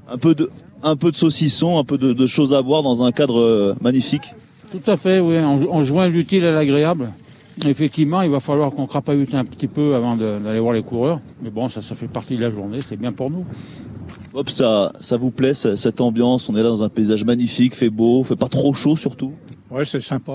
Un 0.08 0.18
peu 0.18 0.34
de, 0.34 0.50
un 0.86 0.96
peu 0.96 1.10
de 1.10 1.16
saucisson, 1.16 1.78
un 1.78 1.84
peu 1.84 1.98
de, 1.98 2.12
de 2.12 2.26
choses 2.26 2.54
à 2.54 2.62
boire 2.62 2.82
dans 2.82 3.02
un 3.02 3.12
cadre 3.12 3.38
euh, 3.40 3.74
magnifique. 3.80 4.32
Tout 4.70 4.90
à 4.90 4.96
fait, 4.96 5.20
oui. 5.20 5.36
On, 5.38 5.60
on 5.70 5.82
joint 5.82 6.08
l'utile 6.08 6.44
à 6.44 6.52
l'agréable. 6.52 7.12
Effectivement, 7.64 8.20
il 8.22 8.30
va 8.30 8.40
falloir 8.40 8.70
qu'on 8.70 8.86
crapahute 8.86 9.34
un 9.34 9.44
petit 9.44 9.66
peu 9.66 9.94
avant 9.94 10.14
d'aller 10.14 10.60
voir 10.60 10.74
les 10.74 10.82
coureurs. 10.82 11.20
Mais 11.42 11.50
bon, 11.50 11.68
ça, 11.68 11.80
ça 11.80 11.94
fait 11.94 12.08
partie 12.08 12.36
de 12.36 12.42
la 12.42 12.50
journée, 12.50 12.80
c'est 12.82 12.96
bien 12.98 13.12
pour 13.12 13.30
nous. 13.30 13.44
Hop, 14.34 14.50
ça, 14.50 14.92
ça 15.00 15.16
vous 15.16 15.30
plaît 15.30 15.54
ce- 15.54 15.74
cette 15.76 16.00
ambiance 16.00 16.48
On 16.50 16.54
est 16.54 16.62
là 16.62 16.68
dans 16.68 16.82
un 16.84 16.88
paysage 16.90 17.24
magnifique, 17.24 17.74
fait 17.74 17.88
beau, 17.90 18.22
fait 18.24 18.36
pas 18.36 18.48
trop 18.48 18.74
chaud 18.74 18.94
surtout. 18.96 19.32
Ouais, 19.70 19.84
c'est 19.86 20.00
sympa. 20.00 20.32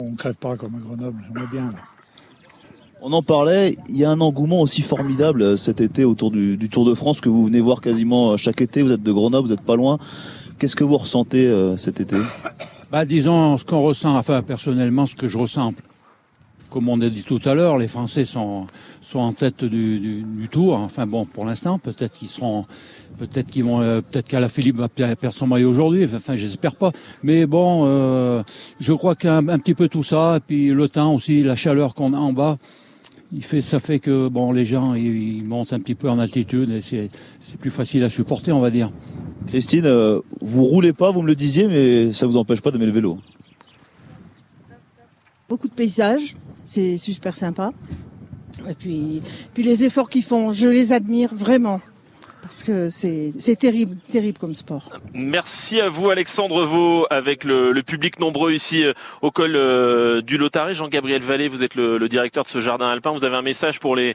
On 0.00 0.10
ne 0.10 0.16
crève 0.16 0.34
pas 0.34 0.56
comme 0.56 0.74
à 0.74 0.78
Grenoble, 0.78 1.22
on 1.30 1.40
est 1.40 1.46
bien 1.52 1.66
là. 1.70 1.78
On 3.04 3.12
en 3.12 3.22
parlait, 3.22 3.76
il 3.88 3.96
y 3.96 4.04
a 4.04 4.10
un 4.10 4.20
engouement 4.20 4.60
aussi 4.60 4.80
formidable 4.80 5.42
euh, 5.42 5.56
cet 5.56 5.80
été 5.80 6.04
autour 6.04 6.30
du, 6.30 6.56
Tour 6.70 6.84
de 6.84 6.94
France 6.94 7.20
que 7.20 7.28
vous 7.28 7.44
venez 7.44 7.60
voir 7.60 7.80
quasiment 7.80 8.30
euh, 8.30 8.36
chaque 8.36 8.60
été. 8.60 8.80
Vous 8.80 8.92
êtes 8.92 9.02
de 9.02 9.10
Grenoble, 9.10 9.48
vous 9.48 9.52
êtes 9.52 9.62
pas 9.62 9.74
loin. 9.74 9.98
Qu'est-ce 10.60 10.76
que 10.76 10.84
vous 10.84 10.98
ressentez 10.98 11.44
euh, 11.44 11.76
cet 11.76 12.00
été? 12.00 12.16
Bah, 12.92 13.04
disons 13.04 13.56
ce 13.56 13.64
qu'on 13.64 13.80
ressent, 13.80 14.16
enfin 14.16 14.42
personnellement, 14.42 15.06
ce 15.06 15.16
que 15.16 15.26
je 15.26 15.36
ressens. 15.36 15.74
Comme 16.70 16.88
on 16.88 17.00
a 17.00 17.08
dit 17.08 17.24
tout 17.24 17.40
à 17.44 17.54
l'heure, 17.54 17.76
les 17.76 17.88
Français 17.88 18.24
sont, 18.24 18.68
sont 19.00 19.18
en 19.18 19.32
tête 19.32 19.64
du, 19.64 20.48
tour. 20.52 20.74
Enfin 20.74 21.04
bon, 21.04 21.26
pour 21.26 21.44
l'instant, 21.44 21.80
peut-être 21.80 22.12
qu'ils 22.12 22.28
seront, 22.28 22.66
peut-être 23.18 23.50
qu'ils 23.50 23.64
vont, 23.64 23.80
euh, 23.80 24.00
peut-être 24.00 24.28
qu'Ala 24.28 24.48
Philippe 24.48 24.76
va 24.76 24.88
per- 24.88 25.16
perdre 25.16 25.36
son 25.36 25.48
maillot 25.48 25.70
aujourd'hui. 25.70 26.08
Enfin, 26.14 26.36
j'espère 26.36 26.76
pas. 26.76 26.92
Mais 27.24 27.46
bon, 27.46 28.44
je 28.78 28.92
crois 28.92 29.16
qu'un 29.16 29.48
un 29.48 29.58
petit 29.58 29.74
peu 29.74 29.88
tout 29.88 30.04
ça, 30.04 30.38
puis 30.46 30.68
le 30.68 30.88
temps 30.88 31.12
aussi, 31.12 31.42
la 31.42 31.56
chaleur 31.56 31.94
qu'on 31.94 32.14
a 32.14 32.18
en 32.18 32.32
bas, 32.32 32.58
il 33.32 33.42
fait, 33.42 33.60
ça 33.60 33.80
fait 33.80 33.98
que 33.98 34.28
bon, 34.28 34.52
les 34.52 34.64
gens 34.64 34.94
ils, 34.94 35.42
montent 35.44 35.72
un 35.72 35.80
petit 35.80 35.94
peu 35.94 36.10
en 36.10 36.18
altitude 36.18 36.70
et 36.70 36.80
c'est, 36.80 37.10
c'est 37.40 37.58
plus 37.58 37.70
facile 37.70 38.04
à 38.04 38.10
supporter, 38.10 38.52
on 38.52 38.60
va 38.60 38.70
dire. 38.70 38.92
Christine, 39.46 39.86
euh, 39.86 40.20
vous 40.40 40.64
roulez 40.64 40.92
pas, 40.92 41.10
vous 41.10 41.22
me 41.22 41.26
le 41.26 41.34
disiez, 41.34 41.66
mais 41.66 42.12
ça 42.12 42.26
vous 42.26 42.36
empêche 42.36 42.60
pas 42.60 42.70
d'aimer 42.70 42.86
le 42.86 42.92
vélo. 42.92 43.18
Beaucoup 45.48 45.68
de 45.68 45.74
paysages, 45.74 46.36
c'est 46.62 46.96
super 46.96 47.34
sympa. 47.34 47.72
Et 48.68 48.74
puis, 48.74 49.22
puis 49.54 49.62
les 49.62 49.84
efforts 49.84 50.10
qu'ils 50.10 50.22
font, 50.22 50.52
je 50.52 50.68
les 50.68 50.92
admire 50.92 51.34
vraiment 51.34 51.80
parce 52.52 52.64
que 52.64 52.90
c'est 52.90 53.56
terrible, 53.56 53.96
terrible 54.10 54.36
comme 54.38 54.54
sport. 54.54 54.90
Merci 55.14 55.80
à 55.80 55.88
vous 55.88 56.10
Alexandre 56.10 56.66
Vaux, 56.66 57.06
avec 57.08 57.44
le, 57.44 57.80
public 57.80 58.20
nombreux 58.20 58.52
ici 58.52 58.84
euh, 58.84 58.92
au 59.22 59.30
col 59.30 59.56
euh, 59.56 60.20
du 60.20 60.36
Lotaré. 60.36 60.74
Jean-Gabriel 60.74 61.22
Vallée, 61.22 61.48
vous 61.48 61.64
êtes 61.64 61.76
le, 61.76 62.06
directeur 62.10 62.44
de 62.44 62.48
ce 62.48 62.60
jardin 62.60 62.90
alpin. 62.90 63.12
Vous 63.12 63.24
avez 63.24 63.36
un 63.36 63.42
message 63.42 63.80
pour 63.80 63.96
les 63.96 64.14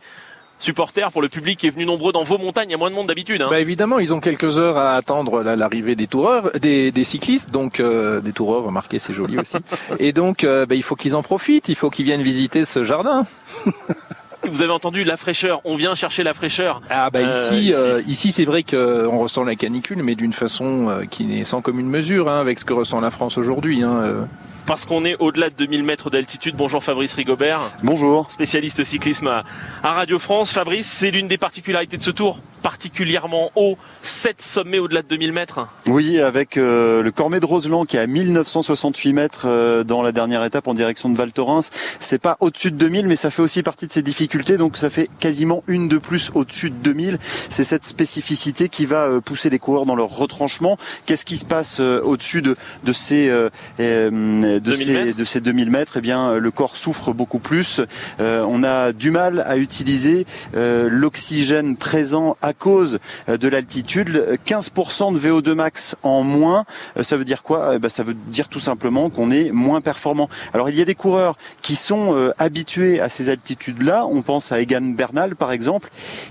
supporters, 0.59 1.11
pour 1.11 1.23
le 1.23 1.29
public 1.29 1.57
qui 1.57 1.65
est 1.65 1.71
venu 1.71 1.87
nombreux 1.87 2.11
dans 2.11 2.23
vos 2.23 2.37
montagnes. 2.37 2.69
Il 2.69 2.73
y 2.73 2.75
a 2.75 2.77
moins 2.77 2.91
de 2.91 2.95
monde 2.95 3.07
d'habitude. 3.07 3.41
Hein. 3.41 3.47
Bah 3.49 3.59
évidemment, 3.59 3.97
ils 3.97 4.13
ont 4.13 4.19
quelques 4.19 4.59
heures 4.59 4.77
à 4.77 4.93
attendre 4.93 5.41
l'arrivée 5.41 5.95
des 5.95 6.05
toureurs, 6.05 6.51
des, 6.59 6.91
cyclistes, 7.03 7.49
donc 7.49 7.79
euh, 7.79 8.21
des 8.21 8.33
toureurs. 8.33 8.65
Remarquez, 8.65 8.99
c'est 8.99 9.13
joli 9.13 9.39
aussi. 9.39 9.57
Et 9.99 10.13
donc, 10.13 10.45
bah, 10.45 10.75
il 10.75 10.83
faut 10.83 10.95
qu'ils 10.95 11.15
en 11.15 11.23
profitent. 11.23 11.69
Il 11.69 11.75
faut 11.75 11.89
qu'ils 11.89 12.05
viennent 12.05 12.21
visiter 12.21 12.65
ce 12.65 12.83
jardin. 12.83 13.25
Vous 14.47 14.61
avez 14.61 14.71
entendu 14.71 15.03
la 15.03 15.17
fraîcheur. 15.17 15.61
On 15.65 15.75
vient 15.75 15.95
chercher 15.95 16.23
la 16.23 16.33
fraîcheur. 16.33 16.81
Ah 16.89 17.09
bah 17.09 17.19
euh, 17.19 17.31
ici, 17.31 17.73
euh, 17.73 18.01
ici, 18.07 18.31
c'est 18.31 18.45
vrai 18.45 18.63
qu'on 18.63 19.17
ressent 19.19 19.43
la 19.43 19.55
canicule, 19.55 20.03
mais 20.03 20.15
d'une 20.15 20.33
façon 20.33 20.89
euh, 20.89 21.05
qui 21.05 21.25
n'est 21.25 21.43
sans 21.43 21.61
commune 21.61 21.87
mesure 21.87 22.29
hein, 22.29 22.39
avec 22.39 22.59
ce 22.59 22.65
que 22.65 22.73
ressent 22.73 22.99
la 23.01 23.11
France 23.11 23.37
aujourd'hui. 23.37 23.83
Hein, 23.83 24.27
parce 24.65 24.83
qu'on 24.83 25.05
est 25.05 25.15
au-delà 25.19 25.49
de 25.49 25.55
2000 25.55 25.83
mètres 25.83 26.09
d'altitude. 26.09 26.55
Bonjour 26.57 26.83
Fabrice 26.83 27.13
Rigobert. 27.13 27.61
Bonjour. 27.83 28.29
Spécialiste 28.29 28.83
cyclisme 28.83 29.27
à, 29.27 29.43
Radio 29.81 30.19
France. 30.19 30.51
Fabrice, 30.51 30.87
c'est 30.87 31.09
l'une 31.09 31.29
des 31.29 31.37
particularités 31.37 31.95
de 31.95 32.01
ce 32.01 32.11
tour, 32.11 32.39
particulièrement 32.61 33.51
haut, 33.55 33.77
7 34.03 34.41
sommets 34.41 34.79
au-delà 34.79 35.01
de 35.01 35.07
2000 35.07 35.33
mètres. 35.33 35.67
Oui, 35.85 36.19
avec 36.19 36.57
euh, 36.57 37.01
le 37.01 37.11
Cormet 37.11 37.39
de 37.39 37.45
Roseland 37.45 37.85
qui 37.85 37.97
est 37.97 37.99
à 37.99 38.07
1968 38.07 39.13
mètres 39.13 39.45
euh, 39.45 39.83
dans 39.83 40.01
la 40.01 40.11
dernière 40.11 40.43
étape 40.43 40.67
en 40.67 40.73
direction 40.73 41.09
de 41.09 41.17
Val 41.17 41.31
Thorens. 41.31 41.69
C'est 41.99 42.19
pas 42.19 42.37
au-dessus 42.39 42.71
de 42.71 42.77
2000, 42.77 43.07
mais 43.07 43.15
ça 43.15 43.29
fait 43.29 43.41
aussi 43.41 43.63
partie 43.63 43.87
de 43.87 43.91
ces 43.91 44.01
difficultés. 44.01 44.57
Donc 44.57 44.77
ça 44.77 44.89
fait 44.89 45.09
quasiment 45.19 45.63
une 45.67 45.87
de 45.87 45.97
plus 45.97 46.31
au-dessus 46.33 46.69
de 46.69 46.75
2000. 46.75 47.17
C'est 47.21 47.63
cette 47.63 47.85
spécificité 47.85 48.69
qui 48.69 48.85
va 48.85 49.07
euh, 49.07 49.21
pousser 49.21 49.49
les 49.49 49.59
coureurs 49.59 49.85
dans 49.85 49.95
leur 49.95 50.09
retranchement. 50.09 50.77
Qu'est-ce 51.05 51.25
qui 51.25 51.37
se 51.37 51.45
passe 51.45 51.79
au-dessus 51.79 52.41
de, 52.41 52.55
de 52.83 52.93
ces 52.93 53.29
de 53.77 54.73
ces, 54.73 55.13
de 55.13 55.25
ces 55.25 55.41
2000 55.41 55.71
mètres, 55.71 55.97
eh 55.97 56.01
bien, 56.01 56.35
le 56.37 56.51
corps 56.51 56.77
souffre 56.77 57.13
beaucoup 57.13 57.39
plus. 57.39 57.81
On 58.19 58.63
a 58.63 58.91
du 58.91 59.11
mal 59.11 59.43
à 59.45 59.57
utiliser 59.57 60.25
l'oxygène 60.53 61.77
présent 61.77 62.37
à 62.41 62.46
cause 62.53 62.99
euh, 63.29 63.37
de 63.37 63.47
l'altitude. 63.47 64.39
15% 64.45 65.13
de 65.13 65.19
VO2 65.19 65.53
max 65.53 65.95
en 66.03 66.23
moins, 66.23 66.65
ça 67.01 67.17
veut 67.17 67.25
dire 67.25 67.43
quoi? 67.43 67.75
Eh 67.75 67.79
ben, 67.79 67.89
Ça 67.89 68.03
veut 68.03 68.13
dire 68.13 68.49
tout 68.49 68.59
simplement 68.59 69.09
qu'on 69.09 69.31
est 69.31 69.51
moins 69.51 69.81
performant. 69.81 70.29
Alors 70.53 70.69
il 70.69 70.77
y 70.77 70.81
a 70.81 70.85
des 70.85 70.95
coureurs 70.95 71.37
qui 71.61 71.75
sont 71.75 72.31
habitués 72.37 72.99
à 72.99 73.09
ces 73.09 73.29
altitudes-là. 73.29 74.05
On 74.05 74.21
pense 74.21 74.51
à 74.51 74.61
Egan 74.61 74.81
Bernal 74.81 75.35
par 75.35 75.51
exemple, 75.51 75.89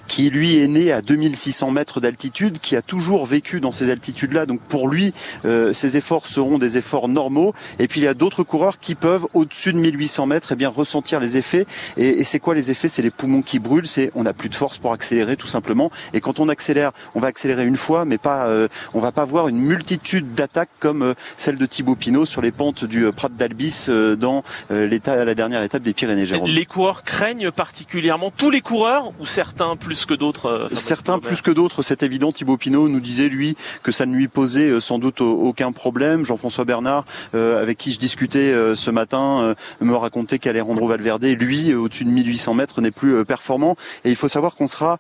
qui 0.09 0.31
lui 0.31 0.59
est 0.59 0.69
né 0.69 0.93
à 0.93 1.03
2600 1.03 1.71
mètres 1.71 2.01
d'altitude, 2.01 2.59
qui 2.61 2.77
a 2.77 2.83
toujours 2.83 3.27
vécu 3.27 3.61
dans 3.61 3.73
ces 3.73 3.91
altitudes-là. 3.91 4.47
Donc 4.47 4.61
pour 4.61 4.89
lui, 4.89 5.13
ces 5.45 5.97
efforts 5.97 6.27
seront 6.27 6.59
des 6.59 6.79
efforts 6.79 7.09
normaux. 7.09 7.55
Et 7.79 7.89
puis 7.89 8.01
il 8.01 8.05
y 8.05 8.09
a 8.09 8.15
d'autres 8.15 8.43
coureurs 8.43 8.79
qui 8.79 8.95
peuvent, 8.95 9.27
au-dessus 9.35 9.73
de 9.73 9.79
1800 9.79 10.27
mètres, 10.27 10.53
eh 10.53 10.57
bien 10.57 10.69
ressentir 10.69 11.21
les 11.21 11.37
effets. 11.37 11.67
Et, 11.97 12.25
c'est 12.25 12.41
quoi 12.41 12.55
les 12.55 12.71
effets? 12.71 12.89
C'est 12.89 13.03
les 13.03 13.11
poumons 13.11 13.43
qui 13.43 13.59
brûlent. 13.59 13.87
C'est 13.87 14.11
on 14.15 14.25
n'a 14.25 14.33
plus 14.33 14.49
de 14.49 14.55
force 14.55 14.79
pour 14.79 14.93
accélérer 14.93 15.37
tout 15.37 15.47
simplement. 15.47 15.91
Et 16.13 16.21
quand 16.21 16.41
on 16.41 16.49
accélère, 16.49 16.93
on 17.15 17.21
va 17.21 17.29
accélérer 17.29 17.67
une 17.67 17.77
fois, 17.77 18.05
mais 18.05 18.19
pas, 18.19 18.47
euh, 18.47 18.69
on 18.95 19.01
va 19.01 19.13
pas 19.13 19.25
voir 19.25 19.49
une 19.49 19.59
multitude 19.59 20.35
d'attaques 20.35 20.71
comme 20.81 21.03
euh, 21.03 21.15
celle 21.37 21.59
de 21.59 21.67
Thibaut 21.67 21.97
Pinot 21.97 22.25
sur 22.25 22.43
les 22.43 22.53
pentes 22.53 22.85
du 22.85 23.05
euh, 23.05 23.13
Prat 23.13 23.29
d'Albis 23.29 23.87
dans 24.19 24.43
l'état, 24.71 25.25
la 25.25 25.35
dernière 25.35 25.63
étape 25.63 25.83
des 25.83 25.93
Pyrénées. 25.93 26.27
Jérôme. 26.27 26.49
Les 26.49 26.65
coureurs 26.65 27.03
craignent 27.03 27.51
particulièrement 27.51 28.31
tous 28.31 28.51
les 28.51 28.61
coureurs 28.61 29.11
ou 29.21 29.27
certains 29.27 29.77
plus 29.77 30.07
que 30.07 30.15
d'autres. 30.15 30.69
certains 30.75 31.19
plus 31.19 31.43
que 31.43 31.51
d'autres, 31.51 31.83
c'est 31.83 32.03
évident. 32.03 32.33
Thibaut 32.33 32.57
Pinot 32.57 32.89
nous 32.89 33.01
disait 33.01 33.29
lui 33.29 33.57
que 33.83 33.93
ça 33.93 34.07
ne 34.07 34.15
lui 34.15 34.29
posait 34.29 34.81
sans 34.81 34.99
doute 34.99 35.21
aucun 35.21 35.73
problème. 35.73 36.25
Jean-François 36.25 36.65
Bernard, 36.65 37.05
avec 37.35 37.79
qui 37.79 37.93
je 37.93 37.99
discutais 37.99 38.53
euh, 38.53 38.75
ce 38.75 38.91
matin, 38.91 39.41
euh, 39.41 39.55
me 39.81 39.95
racontait 39.95 40.39
qu'Alejandro 40.39 40.89
Valverde, 40.89 41.25
lui, 41.25 41.71
euh, 41.71 41.79
au-dessus 41.79 42.05
de 42.05 42.11
1800 42.11 42.55
mètres, 42.55 42.81
n'est 42.81 42.91
plus 42.91 43.25
performant. 43.25 43.77
Et 44.05 44.11
il 44.11 44.17
faut 44.17 44.29
savoir 44.29 44.55
qu'on 44.55 44.67
sera 44.67 44.99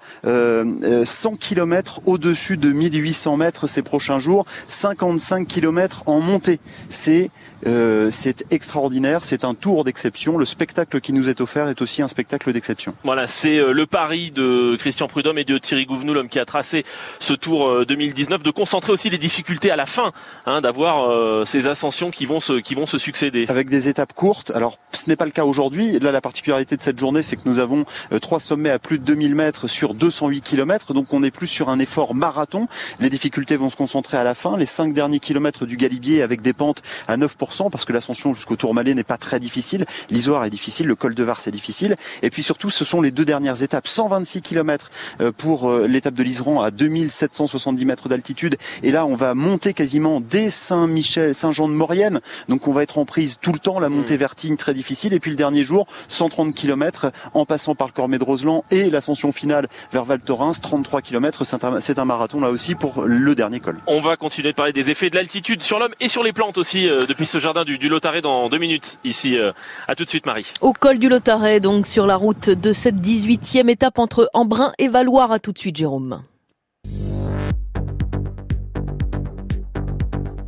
100 1.05 1.37
km 1.37 2.01
au-dessus 2.07 2.57
de 2.57 2.71
1800 2.71 3.37
mètres 3.37 3.67
ces 3.67 3.83
prochains 3.83 4.19
jours, 4.19 4.47
55 4.69 5.47
km 5.47 6.03
en 6.07 6.21
montée. 6.21 6.61
C'est 6.91 7.31
euh, 7.66 8.11
c'est 8.12 8.45
extraordinaire, 8.53 9.25
c'est 9.25 9.45
un 9.45 9.55
tour 9.55 9.85
d'exception. 9.85 10.37
Le 10.38 10.45
spectacle 10.45 11.01
qui 11.01 11.12
nous 11.12 11.29
est 11.29 11.40
offert 11.40 11.69
est 11.69 11.81
aussi 11.81 12.03
un 12.03 12.09
spectacle 12.09 12.53
d'exception. 12.53 12.95
Voilà, 13.05 13.27
c'est 13.27 13.59
euh, 13.59 13.73
le 13.73 13.87
pari 13.87 14.31
de 14.31 14.77
Christian 14.77 15.09
Prudhomme 15.09 15.38
et 15.38 15.45
de 15.45 15.57
Thierry 15.59 15.87
Gouvenou, 15.87 16.12
l'homme 16.14 16.29
qui 16.29 16.38
a 16.38 16.45
tracé 16.45 16.85
ce 17.19 17.33
tour 17.33 17.87
2019, 17.87 18.40
euh, 18.40 18.45
de 18.45 18.51
concentrer 18.51 18.92
aussi 18.92 19.11
les 19.11 19.19
difficultés 19.19 19.71
à 19.71 19.77
la 19.77 19.87
fin, 19.87 20.12
hein, 20.45 20.61
d'avoir 20.61 21.47
ces 21.47 21.69
ascensions 21.69 22.11
qui 22.11 22.27
vont 22.27 22.40
se 22.40 22.61
qui 22.61 22.75
vont 22.75 22.87
se 22.87 22.99
succéder. 22.99 23.47
Avec 23.49 23.71
des 23.71 23.88
étapes 23.88 24.12
courtes. 24.12 24.53
Alors, 24.55 24.79
ce 24.92 25.09
n'est 25.09 25.16
pas 25.16 25.25
le 25.25 25.31
cas 25.31 25.45
aujourd'hui. 25.45 25.99
Là, 25.99 26.12
la 26.12 26.21
particularité 26.21 26.77
de 26.77 26.83
cette 26.83 26.99
journée, 26.99 27.23
c'est 27.23 27.37
que 27.37 27.49
nous 27.49 27.59
avons 27.59 27.85
trois 28.21 28.40
sommets 28.40 28.71
à 28.71 28.79
plus 28.79 28.99
de 28.99 29.05
2000 29.05 29.35
mètres 29.35 29.69
sur 29.69 29.95
208 29.95 30.42
km, 30.42 30.95
donc 30.95 31.12
on 31.12 31.23
est 31.23 31.31
plus 31.31 31.47
sur 31.47 31.69
un 31.69 31.79
effort 31.79 32.14
marathon. 32.14 32.69
Les 33.01 33.11
difficultés 33.11 33.57
vont 33.57 33.71
se 33.71 33.77
concentrer 33.77 34.16
à 34.16 34.25
la 34.25 34.35
fin. 34.35 34.57
Les 34.57 34.66
cinq 34.66 34.92
derniers 34.92 35.21
kilomètres 35.21 35.66
du 35.66 35.77
Galibier 35.77 36.23
avec 36.23 36.42
des 36.42 36.53
pentes 36.53 36.83
à 37.09 37.16
9% 37.16 37.56
parce 37.71 37.85
que 37.85 37.92
l'ascension 37.92 38.35
jusqu'au 38.35 38.57
Tourmalet 38.57 38.95
n'est 38.95 39.05
pas 39.05 39.16
très 39.16 39.38
difficile. 39.38 39.87
L'Isoire 40.11 40.45
est 40.45 40.51
difficile, 40.51 40.87
le 40.87 40.95
col 40.95 41.14
de 41.14 41.23
Var 41.23 41.40
c'est 41.40 41.51
difficile. 41.51 41.97
Et 42.23 42.31
puis 42.31 42.42
surtout, 42.42 42.71
ce 42.71 42.85
sont 42.85 43.01
les 43.01 43.11
deux 43.11 43.25
dernières 43.25 43.62
étapes. 43.62 43.88
126 43.88 44.42
km 44.42 44.90
euh, 45.21 45.33
pour 45.33 45.71
euh, 45.71 45.87
l'étape 45.87 46.14
de 46.14 46.23
l'Iseran 46.23 46.62
à 46.62 46.71
2770 46.71 47.85
mètres 47.85 48.09
d'altitude. 48.09 48.57
Et 48.83 48.90
là, 48.90 49.07
on 49.07 49.16
va 49.16 49.35
monter 49.35 49.73
quasiment 49.73 50.21
dès 50.21 50.51
Saint-Michel, 50.51 51.35
Saint-Jean 51.35 51.69
de 51.69 51.75
Maurienne. 51.75 52.21
Donc 52.49 52.69
on 52.69 52.73
va 52.73 52.83
être 52.83 52.99
en 52.99 53.05
prise 53.05 53.38
tout 53.40 53.53
le 53.53 53.59
temps. 53.59 53.79
La 53.79 53.88
montée 53.88 54.14
mmh. 54.14 54.19
vertigne 54.19 54.57
très 54.57 54.75
difficile. 54.75 55.12
Et 55.12 55.21
puis 55.21 55.31
le 55.31 55.37
dernier 55.37 55.64
jour, 55.64 55.87
130 56.09 56.55
km 56.55 57.11
en 57.35 57.45
passant 57.45 57.75
par 57.75 57.87
le 57.87 57.92
Cormet 57.92 58.19
de 58.19 58.25
Roseland 58.25 58.64
et 58.71 58.90
l'ascension 58.90 59.33
finale 59.33 59.69
vers 59.92 60.05
Val 60.05 60.21
Thorens, 60.21 60.61
33 60.61 61.03
km. 61.03 61.45
C'est 61.81 61.99
un, 61.99 62.05
marathon 62.05 62.40
là 62.40 62.51
aussi 62.51 62.75
pour 62.75 63.05
le 63.05 63.35
dernier 63.35 63.61
col. 63.61 63.79
On 63.87 64.01
va 64.01 64.16
continuer 64.16 64.51
de 64.51 64.57
parler 64.57 64.73
des 64.73 64.90
effets 64.90 65.11
de 65.11 65.16
l'altitude 65.16 65.62
sur 65.62 65.79
l'homme 65.79 65.95
et 66.01 66.09
sur 66.09 66.23
les 66.23 66.33
plantes 66.33 66.59
aussi 66.59 66.88
euh, 66.88 67.07
depuis 67.07 67.27
ce 67.27 67.36
jardin 67.38 67.64
du, 67.64 67.79
du 67.79 67.88
Lotaré 67.88 68.20
dans 68.20 68.49
deux 68.49 68.59
minutes 68.59 68.99
ici. 69.05 69.37
Euh, 69.37 69.53
à 69.88 69.94
tout 69.94 70.05
de 70.05 70.09
suite 70.09 70.27
Marie. 70.27 70.53
Au 70.61 70.72
col 70.72 70.99
du 70.99 71.09
Lotaré, 71.09 71.61
donc 71.61 71.87
sur 71.87 72.07
la 72.07 72.16
route 72.16 72.51
de 72.51 72.72
cette 72.72 72.96
18e 72.96 73.68
étape 73.68 73.99
entre 73.99 74.31
Embrun 74.35 74.72
et 74.79 74.88
Valoir. 74.88 75.33
À 75.33 75.38
tout 75.38 75.53
de 75.53 75.59
suite 75.59 75.77
Jérôme. 75.77 76.22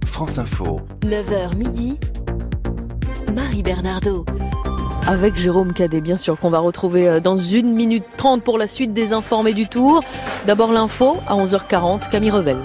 France 0.07 0.39
Info. 0.39 0.81
9h 1.03 1.57
midi. 1.57 1.99
Marie 3.35 3.63
Bernardo. 3.63 4.25
Avec 5.07 5.37
Jérôme 5.37 5.73
Cadet, 5.73 6.01
bien 6.01 6.17
sûr, 6.17 6.39
qu'on 6.39 6.51
va 6.51 6.59
retrouver 6.59 7.09
euh, 7.09 7.21
dans 7.21 7.39
une 7.39 7.73
minute 7.73 8.05
trente 8.17 8.43
pour 8.43 8.59
la 8.59 8.67
suite 8.67 8.93
des 8.93 9.13
informés 9.13 9.55
du 9.55 9.67
tour. 9.67 10.03
D'abord 10.47 10.73
l'info 10.73 11.17
à 11.27 11.35
11h40, 11.35 12.11
Camille 12.11 12.31
Revel. 12.31 12.59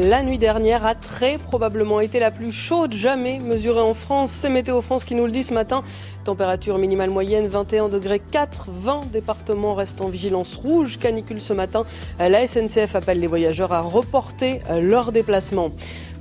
La 0.00 0.22
nuit 0.22 0.38
dernière 0.38 0.86
a 0.86 0.94
très 0.94 1.36
probablement 1.36 2.00
été 2.00 2.18
la 2.18 2.30
plus 2.30 2.50
chaude 2.50 2.94
jamais 2.94 3.38
mesurée 3.38 3.82
en 3.82 3.92
France. 3.92 4.30
C'est 4.30 4.48
Météo 4.48 4.80
France 4.80 5.04
qui 5.04 5.14
nous 5.14 5.26
le 5.26 5.30
dit 5.30 5.42
ce 5.42 5.52
matin. 5.52 5.84
Température 6.24 6.78
minimale 6.78 7.10
moyenne 7.10 7.46
21 7.46 7.90
degrés 7.90 8.18
4. 8.18 8.70
20 8.70 9.12
départements 9.12 9.74
restent 9.74 10.00
en 10.00 10.08
vigilance 10.08 10.54
rouge. 10.54 10.98
Canicule 10.98 11.42
ce 11.42 11.52
matin. 11.52 11.84
La 12.18 12.46
SNCF 12.46 12.96
appelle 12.96 13.20
les 13.20 13.26
voyageurs 13.26 13.74
à 13.74 13.82
reporter 13.82 14.62
leur 14.80 15.12
déplacement. 15.12 15.72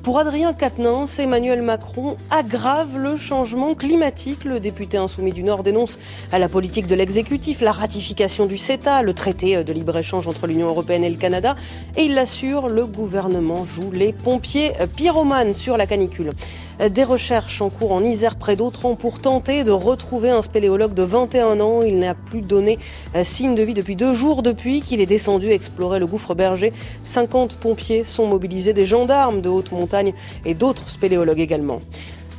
Pour 0.04 0.18
Adrien 0.18 0.54
Quatennens, 0.54 1.20
Emmanuel 1.20 1.62
Macron 1.62 2.18
aggrave 2.32 2.98
le 2.98 3.18
changement 3.18 3.76
climatique. 3.76 4.46
Le 4.46 4.60
député 4.60 4.98
insoumis 4.98 5.32
du 5.32 5.44
Nord 5.44 5.62
dénonce 5.62 6.00
à 6.32 6.40
la 6.40 6.50
politique 6.50 6.88
de 6.88 6.96
l'exécutif 6.96 7.62
la 7.62 7.72
ratification 7.72 8.48
du 8.48 8.58
CETA, 8.58 9.04
le 9.04 9.14
traité 9.14 9.64
de 9.64 9.72
libre-échange 9.72 10.28
entre 10.28 10.48
l'Union 10.48 10.66
européenne 10.66 11.04
et 11.04 11.10
le 11.12 11.18
Canada. 11.18 11.56
Et 11.98 12.06
il 12.06 12.16
l'assure, 12.16 12.68
le 12.68 12.88
gouvernement 12.88 13.64
joue 13.64 13.92
les 13.92 14.12
pompiers 14.12 14.72
pyromanes 14.96 15.54
sur 15.54 15.78
la 15.78 15.86
canicule. 15.86 16.32
Des 16.90 17.04
recherches 17.04 17.62
en 17.62 17.70
cours 17.70 17.92
en 17.92 18.04
Isère 18.04 18.36
près 18.36 18.56
d'Autran 18.56 18.96
pour 18.96 19.20
tenter 19.20 19.64
de 19.64 19.70
retrouver 19.70 20.32
un 20.32 20.42
spéléologue 20.42 20.96
de 20.96 21.04
21 21.04 21.60
ans. 21.60 21.82
Il 21.84 22.00
n'a 22.00 22.16
plus 22.16 22.42
donné 22.42 22.80
euh, 23.16 23.24
signe 23.24 23.54
de 23.54 23.62
vie 23.62 23.76
depuis 23.76 23.96
deux 23.96 24.16
jours 24.16 24.42
depuis 24.42 24.82
qu'il 24.82 25.00
est 25.00 25.06
descendu 25.06 25.52
explorer 25.52 26.00
le 26.00 26.08
gouffre 26.08 26.34
berger. 26.34 26.74
50 27.04 27.58
pompiers 27.58 28.04
sont 28.04 28.26
mobilisés, 28.26 28.74
des 28.74 28.88
gendarmes 28.88 29.42
de 29.42 29.50
haute 29.50 29.72
montagne 29.72 30.14
et 30.44 30.56
d'autres 30.56 30.90
spéléologues 30.90 31.40
également. 31.40 31.82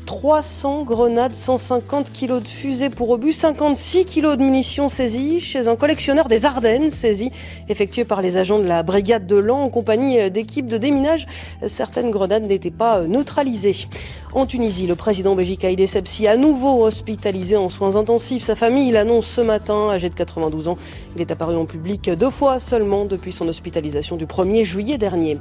300 0.05 0.85
grenades, 0.85 1.35
150 1.35 2.13
kilos 2.13 2.43
de 2.43 2.49
fusées 2.49 2.91
pour 2.91 3.11
obus, 3.11 3.33
56 3.33 4.05
kilos 4.05 4.37
de 4.37 4.43
munitions 4.43 4.89
saisies 4.89 5.41
chez 5.41 5.69
un 5.69 5.77
collectionneur 5.77 6.29
des 6.29 6.45
Ardennes, 6.45 6.91
saisi 6.91 7.31
effectué 7.69 8.05
par 8.05 8.23
les 8.23 8.37
agents 8.37 8.59
de 8.59 8.67
la 8.67 8.83
brigade 8.83 9.27
de 9.27 9.37
Lan 9.37 9.63
en 9.63 9.69
compagnie 9.69 10.31
d'équipes 10.31 10.67
de 10.67 10.79
déminage. 10.79 11.27
Certaines 11.67 12.11
grenades 12.11 12.47
n'étaient 12.47 12.71
pas 12.71 13.03
neutralisées. 13.03 13.89
En 14.35 14.47
Tunisie, 14.47 14.87
le 14.87 14.97
président 14.97 15.35
Béjic 15.35 15.63
Haïdé 15.65 15.87
Sepsi, 15.87 16.27
à 16.27 16.37
nouveau 16.37 16.85
hospitalisé 16.85 17.57
en 17.57 17.69
soins 17.69 17.97
intensifs. 17.97 18.45
Sa 18.45 18.55
famille 18.55 18.91
l'annonce 18.91 19.27
ce 19.27 19.43
matin, 19.43 19.91
âgé 19.91 20.09
de 20.09 20.15
92 20.15 20.69
ans. 20.69 20.79
Il 21.15 21.21
est 21.21 21.31
apparu 21.31 21.55
en 21.55 21.67
public 21.67 22.09
deux 22.11 22.31
fois 22.31 22.59
seulement 22.59 23.05
depuis 23.05 23.33
son 23.33 23.47
hospitalisation 23.47 24.17
du 24.17 24.25
1er 24.25 24.65
juillet 24.65 24.97
dernier. 24.97 25.39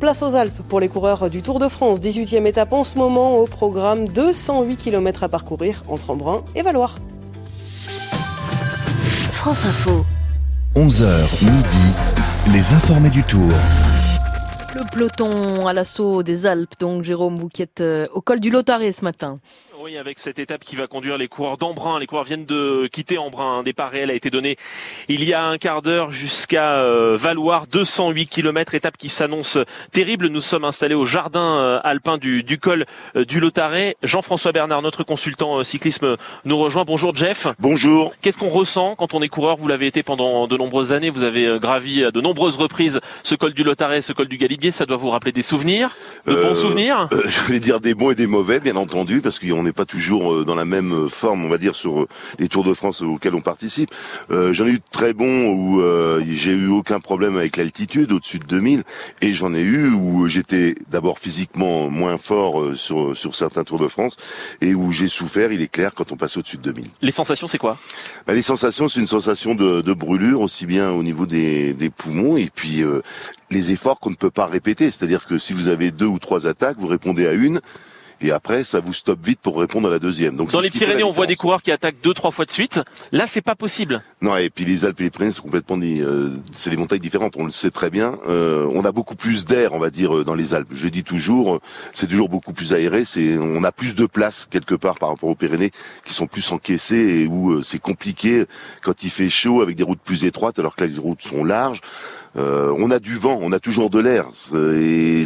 Place 0.00 0.20
aux 0.22 0.34
Alpes 0.34 0.60
pour 0.68 0.78
les 0.78 0.88
coureurs 0.88 1.30
du 1.30 1.40
Tour 1.40 1.58
de 1.58 1.68
France. 1.68 2.00
18e 2.00 2.44
étape 2.46 2.72
en 2.74 2.84
ce 2.84 2.98
moment 2.98 3.38
au 3.38 3.46
programme 3.46 4.08
208 4.08 4.76
km 4.76 5.24
à 5.24 5.28
parcourir 5.28 5.82
entre 5.88 6.10
Embrun 6.10 6.42
et 6.54 6.60
Valoir. 6.62 6.96
France 9.32 9.64
Info. 9.64 10.04
11h 10.74 11.50
midi, 11.50 11.94
les 12.52 12.74
informés 12.74 13.08
du 13.08 13.22
Tour. 13.22 13.50
Le 14.74 14.82
peloton 14.92 15.66
à 15.66 15.72
l'assaut 15.72 16.22
des 16.22 16.44
Alpes, 16.44 16.74
donc 16.78 17.02
Jérôme, 17.02 17.36
vous 17.36 17.48
qui 17.48 17.62
êtes 17.62 17.80
euh, 17.80 18.06
au 18.12 18.20
col 18.20 18.40
du 18.40 18.50
Lotaré 18.50 18.92
ce 18.92 19.02
matin. 19.02 19.38
Oui, 19.86 19.98
avec 19.98 20.18
cette 20.18 20.40
étape 20.40 20.64
qui 20.64 20.74
va 20.74 20.88
conduire 20.88 21.16
les 21.16 21.28
coureurs 21.28 21.58
d'Embrun. 21.58 22.00
Les 22.00 22.08
coureurs 22.08 22.24
viennent 22.24 22.44
de 22.44 22.88
quitter 22.90 23.18
Embrun. 23.18 23.60
Un 23.60 23.62
départ 23.62 23.88
réel 23.88 24.10
a 24.10 24.14
été 24.14 24.30
donné 24.30 24.56
il 25.08 25.22
y 25.22 25.32
a 25.32 25.44
un 25.44 25.58
quart 25.58 25.80
d'heure 25.80 26.10
jusqu'à 26.10 26.78
euh, 26.78 27.16
Valoir. 27.16 27.68
208 27.68 28.26
km, 28.26 28.74
étape 28.74 28.96
qui 28.96 29.08
s'annonce 29.08 29.58
terrible. 29.92 30.26
Nous 30.26 30.40
sommes 30.40 30.64
installés 30.64 30.96
au 30.96 31.04
jardin 31.04 31.58
euh, 31.58 31.78
alpin 31.84 32.18
du, 32.18 32.42
du 32.42 32.58
col 32.58 32.84
euh, 33.14 33.24
du 33.24 33.38
Lotaré. 33.38 33.96
Jean-François 34.02 34.50
Bernard, 34.50 34.82
notre 34.82 35.04
consultant 35.04 35.62
cyclisme, 35.62 36.16
nous 36.44 36.58
rejoint. 36.58 36.82
Bonjour 36.84 37.14
Jeff. 37.14 37.46
Bonjour. 37.60 38.12
Qu'est-ce 38.20 38.38
qu'on 38.38 38.48
ressent 38.48 38.96
quand 38.96 39.14
on 39.14 39.22
est 39.22 39.28
coureur? 39.28 39.56
Vous 39.56 39.68
l'avez 39.68 39.86
été 39.86 40.02
pendant 40.02 40.48
de 40.48 40.56
nombreuses 40.56 40.92
années. 40.92 41.10
Vous 41.10 41.22
avez 41.22 41.60
gravi 41.60 42.02
à 42.02 42.10
de 42.10 42.20
nombreuses 42.20 42.56
reprises 42.56 42.98
ce 43.22 43.36
col 43.36 43.54
du 43.54 43.62
Lotaré, 43.62 44.00
ce 44.00 44.12
col 44.12 44.26
du 44.26 44.36
Galibier. 44.36 44.72
Ça 44.72 44.84
doit 44.84 44.96
vous 44.96 45.10
rappeler 45.10 45.30
des 45.30 45.42
souvenirs, 45.42 45.90
de 46.26 46.34
bons 46.34 46.56
souvenirs? 46.56 47.08
Je 47.28 47.52
vais 47.52 47.60
dire 47.60 47.78
des 47.78 47.94
bons 47.94 48.10
et 48.10 48.16
des 48.16 48.26
mauvais, 48.26 48.58
bien 48.58 48.74
entendu, 48.74 49.20
parce 49.20 49.38
qu'on 49.38 49.64
est 49.64 49.75
pas 49.76 49.84
toujours 49.84 50.32
euh, 50.32 50.44
dans 50.44 50.56
la 50.56 50.64
même 50.64 51.08
forme, 51.08 51.44
on 51.44 51.48
va 51.48 51.58
dire, 51.58 51.76
sur 51.76 52.00
euh, 52.00 52.08
les 52.40 52.48
Tours 52.48 52.64
de 52.64 52.74
France 52.74 53.02
auxquels 53.02 53.34
on 53.34 53.40
participe. 53.40 53.90
Euh, 54.32 54.52
j'en 54.52 54.66
ai 54.66 54.70
eu 54.70 54.78
de 54.78 54.90
très 54.90 55.12
bons 55.12 55.52
où 55.52 55.82
j'ai 56.26 56.52
eu 56.52 56.68
aucun 56.68 56.98
problème 56.98 57.36
avec 57.36 57.56
l'altitude, 57.56 58.10
au-dessus 58.12 58.38
de 58.38 58.46
2000, 58.46 58.82
et 59.20 59.32
j'en 59.34 59.54
ai 59.54 59.60
eu 59.60 59.90
où 59.90 60.26
j'étais 60.26 60.74
d'abord 60.90 61.18
physiquement 61.18 61.90
moins 61.90 62.16
fort 62.16 62.74
sur, 62.74 63.16
sur 63.16 63.34
certains 63.34 63.62
Tours 63.62 63.78
de 63.78 63.88
France, 63.88 64.16
et 64.62 64.74
où 64.74 64.90
j'ai 64.92 65.08
souffert, 65.08 65.52
il 65.52 65.60
est 65.60 65.70
clair, 65.70 65.92
quand 65.94 66.12
on 66.12 66.16
passe 66.16 66.36
au-dessus 66.38 66.56
de 66.56 66.62
2000. 66.62 66.86
Les 67.02 67.10
sensations, 67.10 67.46
c'est 67.46 67.58
quoi? 67.58 67.76
Bah, 68.26 68.32
Les 68.32 68.42
sensations, 68.42 68.88
c'est 68.88 69.00
une 69.00 69.06
sensation 69.06 69.54
de, 69.54 69.82
de, 69.82 69.92
brûlure, 69.92 70.40
aussi 70.40 70.64
bien 70.64 70.90
au 70.92 71.02
niveau 71.02 71.26
des, 71.26 71.74
des 71.74 71.90
poumons, 71.90 72.36
et 72.38 72.50
puis 72.52 72.82
les 73.50 73.72
efforts 73.72 74.00
qu'on 74.00 74.10
ne 74.10 74.16
peut 74.16 74.30
pas 74.30 74.46
répéter. 74.46 74.90
C'est-à-dire 74.90 75.26
que 75.26 75.38
si 75.38 75.52
vous 75.52 75.68
avez 75.68 75.90
deux 75.90 76.06
ou 76.06 76.18
trois 76.18 76.46
attaques, 76.46 76.78
vous 76.78 76.88
répondez 76.88 77.26
à 77.26 77.32
une, 77.32 77.60
et 78.20 78.30
après 78.30 78.64
ça 78.64 78.80
vous 78.80 78.92
stoppe 78.92 79.24
vite 79.24 79.40
pour 79.40 79.58
répondre 79.58 79.88
à 79.88 79.90
la 79.90 79.98
deuxième. 79.98 80.36
Donc 80.36 80.50
dans 80.50 80.60
les 80.60 80.70
Pyrénées, 80.70 81.04
on 81.04 81.10
voit 81.10 81.26
des 81.26 81.36
coureurs 81.36 81.62
qui 81.62 81.70
attaquent 81.70 82.00
deux 82.02 82.14
trois 82.14 82.30
fois 82.30 82.44
de 82.44 82.50
suite. 82.50 82.80
Là, 83.12 83.26
c'est 83.26 83.42
pas 83.42 83.54
possible. 83.54 84.02
Non, 84.22 84.34
et 84.36 84.48
puis 84.48 84.64
les 84.64 84.86
Alpes 84.86 84.98
et 85.00 85.04
les 85.04 85.10
Pyrénées 85.10 85.30
sont 85.30 85.42
complètement 85.42 85.78
euh, 85.82 86.30
c'est 86.50 86.70
des 86.70 86.78
montagnes 86.78 87.00
différentes. 87.00 87.34
On 87.36 87.44
le 87.44 87.52
sait 87.52 87.70
très 87.70 87.90
bien. 87.90 88.18
Euh, 88.26 88.66
on 88.72 88.82
a 88.86 88.90
beaucoup 88.90 89.14
plus 89.14 89.44
d'air, 89.44 89.74
on 89.74 89.78
va 89.78 89.90
dire, 89.90 90.16
euh, 90.16 90.24
dans 90.24 90.34
les 90.34 90.54
Alpes. 90.54 90.68
Je 90.70 90.88
dis 90.88 91.04
toujours, 91.04 91.60
c'est 91.92 92.06
toujours 92.06 92.30
beaucoup 92.30 92.54
plus 92.54 92.72
aéré. 92.72 93.04
C'est, 93.04 93.36
on 93.36 93.62
a 93.62 93.72
plus 93.72 93.94
de 93.94 94.06
place 94.06 94.46
quelque 94.50 94.74
part 94.74 94.94
par 94.94 95.10
rapport 95.10 95.28
aux 95.28 95.34
Pyrénées 95.34 95.70
qui 96.06 96.14
sont 96.14 96.26
plus 96.26 96.50
encaissées 96.50 96.96
et 96.96 97.26
où 97.26 97.60
c'est 97.60 97.78
compliqué 97.78 98.46
quand 98.82 99.04
il 99.04 99.10
fait 99.10 99.28
chaud 99.28 99.60
avec 99.60 99.76
des 99.76 99.82
routes 99.82 100.00
plus 100.02 100.24
étroites, 100.24 100.58
alors 100.58 100.74
que 100.76 100.84
là 100.84 100.90
les 100.90 100.98
routes 100.98 101.20
sont 101.20 101.44
larges. 101.44 101.82
Euh, 102.36 102.74
on 102.76 102.90
a 102.90 102.98
du 102.98 103.16
vent, 103.16 103.38
on 103.40 103.52
a 103.52 103.58
toujours 103.58 103.88
de 103.88 103.98
l'air. 103.98 104.26
C'est 104.32 105.24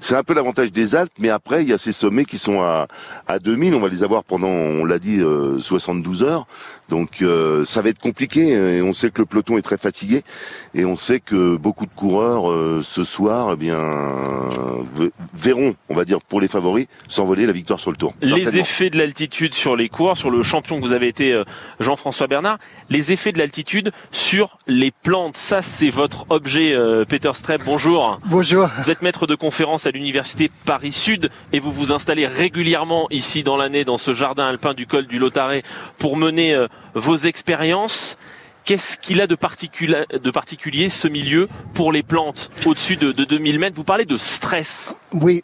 c'est 0.00 0.14
un 0.14 0.22
peu 0.22 0.34
l'avantage 0.34 0.70
des 0.70 0.94
Alpes, 0.94 1.12
mais 1.18 1.30
après 1.30 1.62
il 1.62 1.68
y 1.68 1.72
a 1.72 1.78
ces 1.78 1.92
sommets 1.92 2.24
qui 2.24 2.38
sont 2.38 2.62
à 2.62 2.88
à 3.26 3.38
2000. 3.38 3.74
On 3.74 3.80
va 3.80 3.88
les 3.88 4.04
avoir 4.04 4.24
pendant, 4.24 4.48
on 4.48 4.84
l'a 4.84 4.98
dit, 4.98 5.20
72 5.58 6.22
euh, 6.22 6.26
heures. 6.26 6.46
Donc 6.88 7.22
euh, 7.22 7.64
ça 7.64 7.82
va 7.82 7.88
être 7.88 7.98
compliqué. 7.98 8.48
Et 8.48 8.82
on 8.82 8.92
sait 8.92 9.10
que 9.10 9.20
le 9.20 9.26
peloton 9.26 9.58
est 9.58 9.62
très 9.62 9.76
fatigué, 9.76 10.22
et 10.74 10.84
on 10.84 10.96
sait 10.96 11.20
que 11.20 11.56
beaucoup 11.56 11.86
de 11.86 11.90
coureurs 11.94 12.82
ce 12.82 13.04
soir, 13.04 13.50
eh 13.52 13.56
bien 13.56 13.78
verront, 15.34 15.74
on 15.88 15.94
va 15.94 16.04
dire 16.04 16.20
pour 16.20 16.40
les 16.40 16.48
favoris, 16.48 16.86
s'envoler 17.08 17.46
la 17.46 17.52
victoire 17.52 17.80
sur 17.80 17.90
le 17.90 17.96
Tour. 17.96 18.14
Les 18.20 18.58
effets 18.58 18.90
de 18.90 18.98
l'altitude 18.98 19.54
sur 19.54 19.76
les 19.76 19.88
coureurs, 19.88 20.16
sur 20.16 20.30
le 20.30 20.42
champion 20.42 20.80
que 20.80 20.86
vous 20.86 20.92
avez 20.92 21.08
été, 21.08 21.42
Jean-François 21.80 22.26
Bernard, 22.26 22.58
les 22.90 23.12
effets 23.12 23.32
de 23.32 23.38
l'altitude 23.38 23.92
sur 24.10 24.55
les 24.66 24.90
plantes, 24.90 25.36
ça 25.36 25.62
c'est 25.62 25.90
votre 25.90 26.26
objet. 26.28 26.72
Euh, 26.72 27.04
Peter 27.04 27.30
Strepp, 27.34 27.62
bonjour. 27.64 28.18
Bonjour. 28.26 28.68
Vous 28.82 28.90
êtes 28.90 29.02
maître 29.02 29.26
de 29.26 29.34
conférence 29.34 29.86
à 29.86 29.90
l'université 29.90 30.50
Paris 30.64 30.92
Sud 30.92 31.30
et 31.52 31.60
vous 31.60 31.72
vous 31.72 31.92
installez 31.92 32.26
régulièrement 32.26 33.06
ici 33.10 33.42
dans 33.42 33.56
l'année 33.56 33.84
dans 33.84 33.98
ce 33.98 34.12
jardin 34.12 34.46
alpin 34.46 34.74
du 34.74 34.86
col 34.86 35.06
du 35.06 35.18
Lotaré 35.18 35.62
pour 35.98 36.16
mener 36.16 36.54
euh, 36.54 36.66
vos 36.94 37.16
expériences. 37.16 38.18
Qu'est-ce 38.66 38.98
qu'il 38.98 39.20
a 39.22 39.26
de, 39.26 39.36
particulier 39.36 40.88
ce 40.88 41.08
milieu 41.08 41.48
pour 41.72 41.92
les 41.92 42.02
plantes 42.02 42.50
au-dessus 42.66 42.96
de, 42.96 43.12
de, 43.12 43.24
2000 43.24 43.58
mètres? 43.58 43.76
Vous 43.76 43.84
parlez 43.84 44.04
de 44.04 44.18
stress. 44.18 44.96
Oui. 45.12 45.42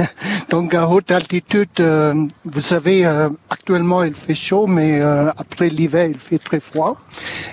Donc 0.50 0.74
à 0.74 0.88
haute 0.88 1.10
altitude, 1.10 1.68
euh, 1.80 2.12
vous 2.44 2.60
savez, 2.60 3.06
actuellement 3.48 4.02
il 4.02 4.14
fait 4.14 4.34
chaud, 4.34 4.66
mais 4.66 5.00
après 5.00 5.68
l'hiver 5.68 6.06
il 6.06 6.18
fait 6.18 6.38
très 6.38 6.60
froid 6.60 7.00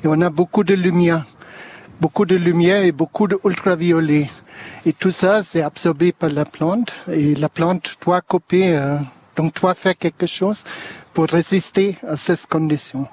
et 0.04 0.08
on 0.08 0.20
a 0.22 0.30
beaucoup 0.30 0.64
de 0.64 0.74
lumière 0.74 1.24
beaucoup 2.02 2.26
de 2.26 2.36
lumière 2.36 2.84
et 2.84 2.92
beaucoup 2.92 3.28
d'ultraviolet. 3.28 4.28
Et 4.88 4.94
tout 4.94 5.12
ça, 5.12 5.44
c'est 5.44 5.62
absorbé 5.62 6.12
par 6.12 6.32
la 6.32 6.46
plante. 6.46 6.92
Et 7.12 7.36
la 7.36 7.48
plante 7.48 7.96
doit 8.04 8.22
couper, 8.22 8.76
euh, 8.76 8.98
donc 9.36 9.54
doit 9.62 9.76
faire 9.76 9.96
quelque 9.96 10.26
chose 10.26 10.64
pour 11.14 11.28
résister 11.28 11.96
à 12.08 12.18
ces 12.18 12.36
conditions. 12.50 13.08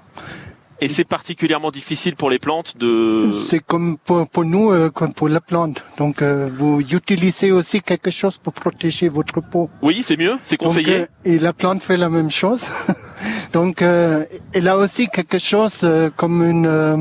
Et 0.80 0.88
c'est 0.88 1.08
particulièrement 1.08 1.70
difficile 1.70 2.14
pour 2.14 2.30
les 2.30 2.38
plantes 2.38 2.76
de. 2.76 3.30
C'est 3.32 3.58
comme 3.58 3.98
pour, 3.98 4.28
pour, 4.28 4.44
nous, 4.44 4.70
euh, 4.70 4.90
comme 4.90 5.12
pour 5.12 5.28
la 5.28 5.40
plante. 5.40 5.84
Donc, 5.98 6.22
euh, 6.22 6.48
vous 6.56 6.80
utilisez 6.80 7.50
aussi 7.50 7.80
quelque 7.82 8.10
chose 8.10 8.38
pour 8.38 8.52
protéger 8.52 9.08
votre 9.08 9.40
peau. 9.40 9.68
Oui, 9.82 10.02
c'est 10.02 10.16
mieux, 10.16 10.36
c'est 10.44 10.56
conseillé. 10.56 11.06
et 11.24 11.38
la 11.38 11.52
plante 11.52 11.82
fait 11.82 11.96
la 11.96 12.08
même 12.08 12.30
chose. 12.30 12.62
Donc, 13.52 13.82
euh, 13.82 14.24
elle 14.52 14.68
a 14.68 14.76
aussi 14.76 15.08
quelque 15.08 15.38
chose 15.38 15.80
euh, 15.84 16.10
comme 16.14 16.42
une, 16.42 16.66
euh, 16.66 16.96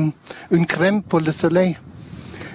une 0.50 0.66
crème 0.66 1.02
pour 1.02 1.20
le 1.20 1.32
soleil. 1.32 1.76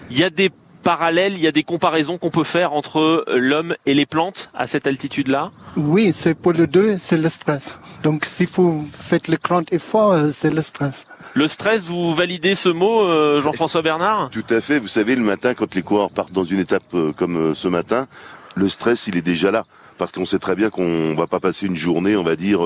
Il 0.09 0.17
y 0.17 0.23
a 0.23 0.29
des 0.29 0.49
parallèles, 0.83 1.33
il 1.33 1.39
y 1.39 1.47
a 1.47 1.51
des 1.51 1.63
comparaisons 1.63 2.17
qu'on 2.17 2.29
peut 2.29 2.43
faire 2.43 2.73
entre 2.73 3.23
l'homme 3.33 3.75
et 3.85 3.93
les 3.93 4.05
plantes 4.05 4.49
à 4.53 4.67
cette 4.67 4.85
altitude-là? 4.85 5.51
Oui, 5.77 6.11
c'est 6.13 6.33
pour 6.33 6.51
le 6.51 6.67
deux, 6.67 6.97
c'est 6.97 7.17
le 7.17 7.29
stress. 7.29 7.77
Donc, 8.03 8.25
si 8.25 8.45
vous 8.45 8.85
faites 8.91 9.29
le 9.29 9.37
grand 9.41 9.71
effort, 9.71 10.13
c'est 10.31 10.53
le 10.53 10.61
stress. 10.61 11.05
Le 11.35 11.47
stress, 11.47 11.83
vous 11.83 12.13
validez 12.13 12.55
ce 12.55 12.69
mot, 12.69 13.41
Jean-François 13.41 13.81
Bernard 13.81 14.29
Tout 14.29 14.45
à 14.49 14.61
fait. 14.61 14.77
Vous 14.79 14.87
savez, 14.87 15.15
le 15.15 15.23
matin, 15.23 15.53
quand 15.53 15.73
les 15.73 15.81
coureurs 15.81 16.11
partent 16.11 16.31
dans 16.31 16.43
une 16.43 16.59
étape 16.59 16.95
comme 17.17 17.55
ce 17.55 17.67
matin, 17.67 18.07
le 18.55 18.69
stress, 18.69 19.07
il 19.07 19.17
est 19.17 19.23
déjà 19.23 19.49
là. 19.49 19.65
Parce 19.97 20.11
qu'on 20.11 20.25
sait 20.25 20.39
très 20.39 20.55
bien 20.55 20.69
qu'on 20.69 21.15
va 21.15 21.27
pas 21.27 21.39
passer 21.39 21.65
une 21.65 21.75
journée, 21.75 22.15
on 22.15 22.23
va 22.23 22.35
dire 22.35 22.61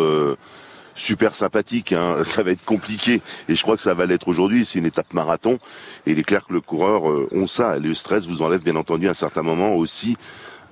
super 0.98 1.34
sympathique. 1.34 1.94
Hein. 1.94 2.18
Ça 2.26 2.44
va 2.44 2.52
être 2.52 2.66
compliqué 2.66 3.22
et 3.48 3.56
je 3.56 3.62
crois 3.62 3.78
que 3.78 3.82
ça 3.82 3.94
va 3.94 4.06
l'être 4.06 4.28
aujourd'hui. 4.28 4.66
C'est 4.66 4.80
une 4.80 4.86
étape 4.86 5.14
marathon 5.14 5.60
et 6.06 6.12
il 6.12 6.20
est 6.20 6.24
clair 6.24 6.46
que 6.46 6.54
le 6.54 6.62
coureur 6.62 7.10
euh, 7.10 7.28
ont 7.32 7.48
ça. 7.48 7.78
Le 7.78 7.94
stress 7.94 8.26
vous 8.26 8.42
enlève 8.42 8.62
bien 8.62 8.76
entendu 8.76 9.08
à 9.08 9.12
un 9.12 9.14
certain 9.14 9.44
moment 9.44 9.74
aussi 9.76 10.18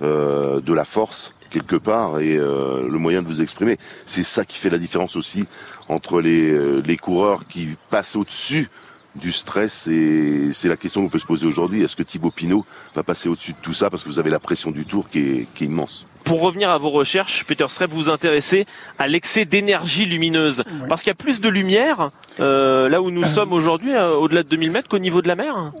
euh, 0.02 0.60
de 0.60 0.74
la 0.74 0.84
force 0.84 1.32
quelque 1.48 1.76
part 1.76 2.18
et 2.18 2.36
euh, 2.36 2.86
le 2.88 2.98
moyen 2.98 3.22
de 3.22 3.28
vous 3.28 3.40
exprimer. 3.40 3.78
C'est 4.04 4.24
ça 4.24 4.44
qui 4.44 4.58
fait 4.58 4.68
la 4.68 4.78
différence 4.78 5.16
aussi 5.16 5.46
entre 5.88 6.20
les, 6.20 6.80
les 6.82 6.96
coureurs 6.96 7.46
qui 7.46 7.68
passent 7.90 8.16
au-dessus 8.16 8.68
du 9.16 9.32
stress 9.32 9.86
et 9.88 10.52
c'est 10.52 10.68
la 10.68 10.76
question 10.76 11.02
qu'on 11.02 11.08
peut 11.08 11.18
se 11.18 11.26
poser 11.26 11.46
aujourd'hui. 11.46 11.82
Est-ce 11.82 11.96
que 11.96 12.02
Thibaut 12.02 12.30
Pinot 12.30 12.64
va 12.94 13.02
passer 13.02 13.28
au-dessus 13.28 13.52
de 13.52 13.58
tout 13.62 13.72
ça 13.72 13.90
parce 13.90 14.02
que 14.02 14.08
vous 14.08 14.18
avez 14.18 14.30
la 14.30 14.38
pression 14.38 14.70
du 14.70 14.84
tour 14.84 15.08
qui 15.08 15.18
est, 15.18 15.46
qui 15.54 15.64
est 15.64 15.66
immense? 15.66 16.06
Pour 16.24 16.40
revenir 16.40 16.70
à 16.70 16.78
vos 16.78 16.90
recherches, 16.90 17.44
Peter 17.44 17.66
Strepp, 17.68 17.90
vous 17.90 17.96
vous 17.96 18.10
intéressez 18.10 18.66
à 18.98 19.06
l'excès 19.06 19.44
d'énergie 19.44 20.06
lumineuse. 20.06 20.64
Parce 20.88 21.02
qu'il 21.02 21.10
y 21.10 21.12
a 21.12 21.14
plus 21.14 21.40
de 21.40 21.48
lumière 21.48 22.10
euh, 22.40 22.88
là 22.88 23.00
où 23.00 23.10
nous 23.10 23.24
sommes 23.24 23.52
aujourd'hui, 23.52 23.94
euh, 23.94 24.14
au-delà 24.14 24.42
de 24.42 24.48
2000 24.48 24.70
mètres, 24.72 24.88
qu'au 24.88 24.98
niveau 24.98 25.22
de 25.22 25.28
la 25.28 25.36
mer? 25.36 25.72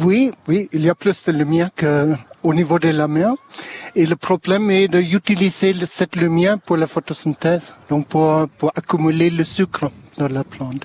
Oui, 0.00 0.32
oui, 0.48 0.68
il 0.72 0.82
y 0.82 0.90
a 0.90 0.94
plus 0.94 1.24
de 1.26 1.32
lumière 1.32 1.68
qu'au 2.46 2.54
niveau 2.54 2.78
de 2.78 2.90
la 2.90 3.08
mer. 3.08 3.34
Et 3.96 4.06
le 4.06 4.14
problème 4.14 4.70
est 4.70 4.88
d'utiliser 4.88 5.74
cette 5.98 6.14
lumière 6.16 6.58
pour 6.64 6.76
la 6.76 6.86
photosynthèse, 6.86 7.74
donc 7.90 8.06
pour, 8.06 8.46
pour 8.58 8.70
accumuler 8.76 9.30
le 9.30 9.42
sucre 9.42 9.90
dans 10.16 10.28
la 10.28 10.44
plante. 10.44 10.82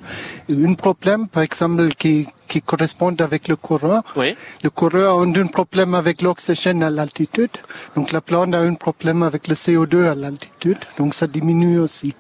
un 0.50 0.74
problème, 0.74 1.28
par 1.28 1.44
exemple, 1.44 1.94
qui, 2.02 2.28
qui 2.48 2.62
correspond 2.62 3.14
avec 3.20 3.48
le 3.48 3.56
coureur. 3.56 4.02
Oui. 4.16 4.36
Le 4.64 4.70
coureur 4.70 5.20
a 5.20 5.24
un 5.24 5.48
problème 5.48 5.94
avec 5.94 6.22
l'oxygène 6.24 6.82
à 6.84 6.90
l'altitude. 6.90 7.56
Donc 7.96 8.12
la 8.12 8.22
plante 8.22 8.54
a 8.56 8.60
un 8.60 8.74
problème 8.74 9.22
avec 9.24 9.48
le 9.48 9.56
CO2 9.56 9.96
à 10.14 10.16
l'altitude. 10.16 10.80
Donc 10.98 11.14
ça 11.14 11.28
diminue 11.28 11.80
aussi. 11.80 12.14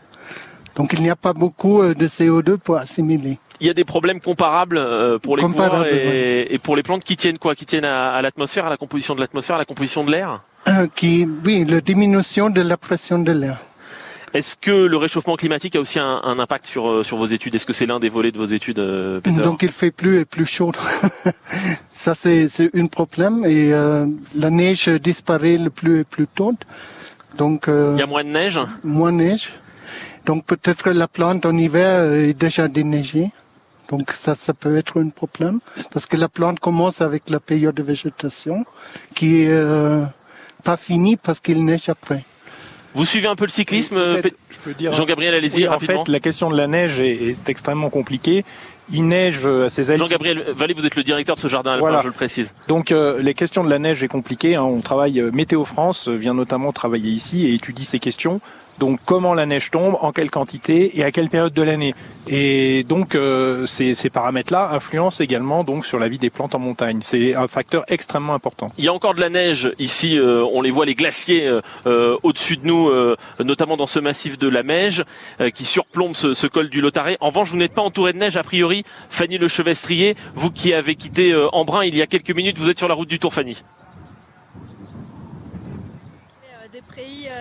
Donc 0.75 0.93
il 0.93 1.01
n'y 1.01 1.09
a 1.09 1.15
pas 1.15 1.33
beaucoup 1.33 1.81
euh, 1.81 1.93
de 1.93 2.07
CO2 2.07 2.57
pour 2.57 2.77
assimiler 2.77 3.39
il 3.61 3.67
y 3.67 3.69
a 3.69 3.73
des 3.73 3.85
problèmes 3.85 4.19
comparables 4.19 4.77
euh, 4.77 5.19
pour 5.19 5.37
les 5.37 5.43
coureurs 5.43 5.85
et, 5.85 6.59
pour 6.61 6.75
les 6.75 6.83
plantes 6.83 7.03
qui 7.03 7.15
tiennent 7.15 7.37
quoi 7.37 7.55
Qui 7.55 7.65
tiennent 7.65 7.85
à, 7.85 8.21
l'atmosphère, 8.21 8.65
à 8.65 8.69
la 8.69 8.77
composition 8.77 9.15
de 9.15 9.21
l'atmosphère, 9.21 9.55
à 9.55 9.59
la 9.59 9.65
composition 9.65 10.03
de 10.03 10.11
l'air? 10.11 10.41
Euh, 10.67 10.87
qui, 10.93 11.27
Oui, 11.45 11.63
la 11.65 11.79
diminution 11.79 12.49
de 12.49 12.61
la 12.61 12.75
pression 12.75 13.19
de 13.19 13.31
l'air. 13.31 13.59
Est-ce 14.33 14.55
que 14.55 14.71
le 14.71 14.97
réchauffement 14.97 15.35
climatique 15.35 15.75
a 15.75 15.79
aussi 15.79 15.99
un, 15.99 16.39
impact 16.39 16.65
sur, 16.65 16.89
euh, 16.89 17.03
sur 17.03 17.17
vos 17.17 17.25
études? 17.25 17.53
Est-ce 17.53 17.65
que 17.65 17.73
c'est 17.73 17.85
l'un 17.85 17.99
des 17.99 18.09
volets 18.09 18.31
de 18.31 18.37
vos 18.37 18.45
études, 18.45 18.81
Peter? 19.23 19.41
Donc 19.41 19.61
il 19.61 19.71
fait 19.71 19.91
plus 19.91 20.21
et 20.21 20.25
plus 20.25 20.45
chaud. 20.45 20.71
Ça 21.93 22.15
c'est 22.15 22.47
un 22.73 22.87
problème 22.87 23.45
et 23.45 23.71
la 23.71 24.49
neige 24.49 24.87
disparaît 24.87 25.57
le 25.57 25.69
plus 25.69 25.99
et 25.99 26.03
plus 26.03 26.27
tôt. 26.27 26.53
Donc 27.37 27.65
il 27.67 27.99
y 27.99 28.01
a 28.01 28.07
moins 28.07 28.23
de 28.23 28.29
neige? 28.29 28.59
Moins 28.83 29.11
de 29.11 29.17
neige. 29.17 29.53
Donc 30.25 30.45
peut-être 30.45 30.89
la 30.91 31.07
plante 31.07 31.45
en 31.45 31.55
hiver 31.55 32.11
est 32.11 32.33
déjà 32.33 32.67
déneigée. 32.67 33.31
Donc 33.91 34.11
ça, 34.11 34.35
ça 34.35 34.53
peut 34.53 34.77
être 34.77 34.99
un 34.99 35.09
problème 35.09 35.59
parce 35.91 36.05
que 36.05 36.17
la 36.17 36.29
plante 36.29 36.59
commence 36.59 37.01
avec 37.01 37.29
la 37.29 37.39
période 37.39 37.75
de 37.75 37.83
végétation 37.83 38.65
qui 39.13 39.43
est 39.43 39.51
euh, 39.51 40.03
pas 40.63 40.77
finie 40.77 41.17
parce 41.17 41.39
qu'il 41.39 41.63
neige 41.63 41.89
après. 41.89 42.23
Vous 42.93 43.05
suivez 43.05 43.27
un 43.27 43.35
peu 43.35 43.45
le 43.45 43.49
cyclisme, 43.49 44.21
Jean-Gabriel, 44.91 45.33
allez-y 45.33 45.65
rapidement. 45.65 46.01
En 46.01 46.05
fait, 46.05 46.11
la 46.11 46.19
question 46.19 46.49
de 46.51 46.57
la 46.57 46.67
neige 46.67 46.99
est, 46.99 47.47
extrêmement 47.47 47.89
compliquée. 47.89 48.43
Il 48.91 49.07
neige 49.07 49.45
à 49.45 49.69
ses 49.69 49.91
altitudes. 49.91 50.09
Jean-Gabriel 50.09 50.53
Vallée, 50.53 50.73
vous 50.73 50.85
êtes 50.85 50.95
le 50.95 51.03
directeur 51.03 51.35
de 51.35 51.39
ce 51.39 51.47
jardin 51.47 51.73
alpin, 51.73 52.01
je 52.01 52.07
le 52.07 52.13
précise. 52.13 52.53
Donc, 52.67 52.91
euh, 52.91 53.21
les 53.21 53.33
questions 53.33 53.63
de 53.63 53.69
la 53.69 53.79
neige 53.79 54.03
est 54.03 54.09
compliquée. 54.09 54.55
Hein. 54.55 54.63
On 54.63 54.81
travaille, 54.81 55.21
euh, 55.21 55.31
Météo 55.31 55.63
France 55.63 56.09
vient 56.09 56.33
notamment 56.33 56.73
travailler 56.73 57.11
ici 57.11 57.47
et 57.47 57.53
étudie 57.53 57.85
ces 57.85 57.99
questions. 57.99 58.41
Donc 58.79 58.99
comment 59.05 59.33
la 59.33 59.45
neige 59.45 59.69
tombe, 59.69 59.97
en 60.01 60.11
quelle 60.11 60.31
quantité 60.31 60.97
et 60.97 61.03
à 61.03 61.11
quelle 61.11 61.29
période 61.29 61.53
de 61.53 61.61
l'année. 61.61 61.93
Et 62.27 62.83
donc 62.83 63.15
euh, 63.15 63.65
ces, 63.65 63.93
paramètres-là 64.09 64.69
influencent 64.71 65.23
également 65.23 65.63
donc 65.63 65.85
sur 65.85 65.99
la 65.99 66.07
vie 66.07 66.17
des 66.17 66.29
plantes 66.29 66.55
en 66.55 66.59
montagne. 66.59 66.99
C'est 67.01 67.35
un 67.35 67.47
facteur 67.47 67.83
extrêmement 67.87 68.33
important. 68.33 68.71
Il 68.77 68.85
y 68.85 68.87
a 68.87 68.93
encore 68.93 69.13
de 69.13 69.21
la 69.21 69.29
neige 69.29 69.71
ici. 69.79 70.17
Euh, 70.17 70.45
on 70.53 70.61
les 70.61 70.71
voit 70.71 70.85
les 70.85 70.95
glaciers 70.95 71.47
euh, 71.85 72.17
au-dessus 72.23 72.57
de 72.57 72.65
nous, 72.65 72.91
notamment 73.39 73.77
dans 73.77 73.85
ce 73.85 73.99
massif 73.99 74.37
de 74.37 74.47
la 74.47 74.63
Meige 74.63 75.03
qui 75.53 75.65
surplombe 75.65 76.15
ce, 76.15 76.47
col 76.47 76.69
du 76.69 76.81
Lotaré. 76.81 77.17
En 77.19 77.27
revanche, 77.27 77.49
vous 77.49 77.57
n'êtes 77.57 77.73
pas 77.73 77.81
entouré 77.81 78.13
de 78.13 78.17
neige 78.17 78.37
a 78.37 78.43
priori. 78.43 78.83
Fanny 79.09 79.37
Le 79.37 79.47
Chevestrier, 79.47 80.15
vous 80.35 80.51
qui 80.51 80.73
avez 80.73 80.95
quitté 80.95 81.35
Embrun 81.53 81.83
il 81.83 81.95
y 81.95 82.01
a 82.01 82.07
quelques 82.07 82.31
minutes, 82.31 82.57
vous 82.57 82.69
êtes 82.69 82.77
sur 82.77 82.87
la 82.87 82.95
route 82.95 83.09
du 83.09 83.19
Tour, 83.19 83.33
Fanny. 83.33 83.61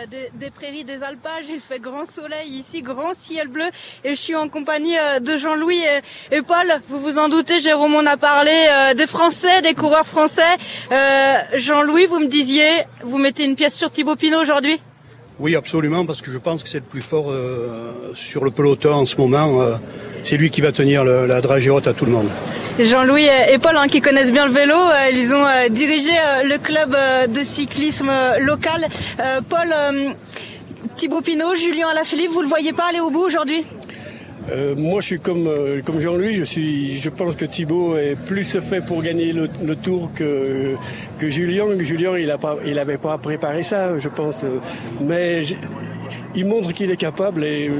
Euh, 0.01 0.07
des, 0.35 0.51
prairies 0.51 0.85
des 0.85 1.03
alpages. 1.03 1.47
Il 1.49 1.61
fait 1.61 1.79
grand 1.79 2.05
soleil 2.05 2.49
ici, 2.51 2.83
grand 2.83 3.15
ciel 3.15 3.49
bleu. 3.49 3.65
Et 4.05 4.11
je 4.11 4.21
suis 4.21 4.35
en 4.35 4.49
compagnie 4.49 4.97
euh, 4.99 5.21
de 5.21 5.37
Jean-Louis 5.37 5.83
et, 6.31 6.43
Paul. 6.43 6.81
Vous 6.89 7.01
vous 7.01 7.19
en 7.19 7.29
doutez, 7.29 7.61
Jérôme, 7.61 7.95
on 7.95 8.07
a 8.07 8.17
parlé 8.17 8.53
euh, 8.53 8.95
des 8.95 9.07
Français, 9.07 9.63
des 9.63 9.75
coureurs 9.75 10.07
français. 10.07 10.57
Jean-Louis, 11.55 12.07
vous 12.07 12.21
me 12.21 12.27
disiez, 12.27 12.85
vous 13.03 13.19
mettez 13.19 13.45
une 13.45 13.57
pièce 13.57 13.77
sur 13.77 13.91
Thibaut 13.91 14.17
Pinot 14.17 14.41
aujourd'hui? 14.41 14.81
Oui, 15.41 15.57
absolument, 15.57 16.05
parce 16.05 16.21
que 16.23 16.31
je 16.31 16.39
pense 16.39 16.63
que 16.63 16.69
c'est 16.69 16.79
le 16.79 16.85
plus 16.85 17.01
fort 17.01 17.33
sur 18.15 18.45
le 18.45 18.51
peloton 18.51 18.93
en 18.93 19.07
ce 19.07 19.17
moment 19.17 19.61
c'est 20.23 20.37
lui 20.37 20.51
qui 20.51 20.61
va 20.61 20.73
tenir 20.73 21.05
la 21.05 21.41
dragée 21.41 21.71
à 21.71 21.93
tout 21.93 22.05
le 22.05 22.13
monde. 22.13 22.29
Jean-Louis 22.79 23.27
et 23.27 23.59
Paul, 23.59 23.77
hein, 23.77 23.87
qui 23.89 24.01
connaissent 24.01 24.33
bien 24.33 24.47
le 24.47 24.53
vélo, 24.53 24.75
euh, 24.75 25.11
ils 25.13 25.35
ont 25.35 25.47
euh, 25.47 25.69
dirigé 25.69 26.13
euh, 26.13 26.43
le 26.45 26.59
club 26.59 26.97
de 27.33 27.45
cyclisme 27.45 28.11
local. 28.41 28.89
Paul, 29.49 29.75
Thibaut 30.95 31.21
Pinot, 31.21 31.55
Julien 31.55 31.89
Alaphilippe, 31.89 32.31
vous 32.31 32.43
le 32.43 32.49
voyez 32.49 32.73
pas 32.73 32.85
aller 32.89 33.01
au 33.01 33.11
bout 33.11 33.21
aujourd'hui? 33.21 33.65
Moi, 34.77 35.01
je 35.01 35.07
suis 35.07 35.21
comme, 35.21 35.49
comme 35.85 36.01
Jean-Louis. 36.01 36.35
Je, 36.35 36.45
suis, 36.45 36.99
je 36.99 37.09
pense 37.09 37.37
que 37.37 37.45
Thibaut 37.45 37.97
est 37.97 38.17
plus 38.17 38.59
fait 38.61 38.85
pour 38.85 39.03
gagner 39.03 39.33
le, 39.33 39.77
tour 39.77 40.11
que, 40.15 40.75
que 41.19 41.29
Julien. 41.29 41.67
Julien, 41.81 42.17
il 42.17 42.75
n'avait 42.75 42.99
pas 42.99 43.19
préparé 43.19 43.63
ça, 43.63 43.99
je 43.99 44.09
pense. 44.09 44.45
Mais 45.01 45.45
il 46.35 46.47
montre 46.47 46.73
qu'il 46.73 46.91
est 46.91 46.97
capable 46.97 47.45
et 47.45 47.71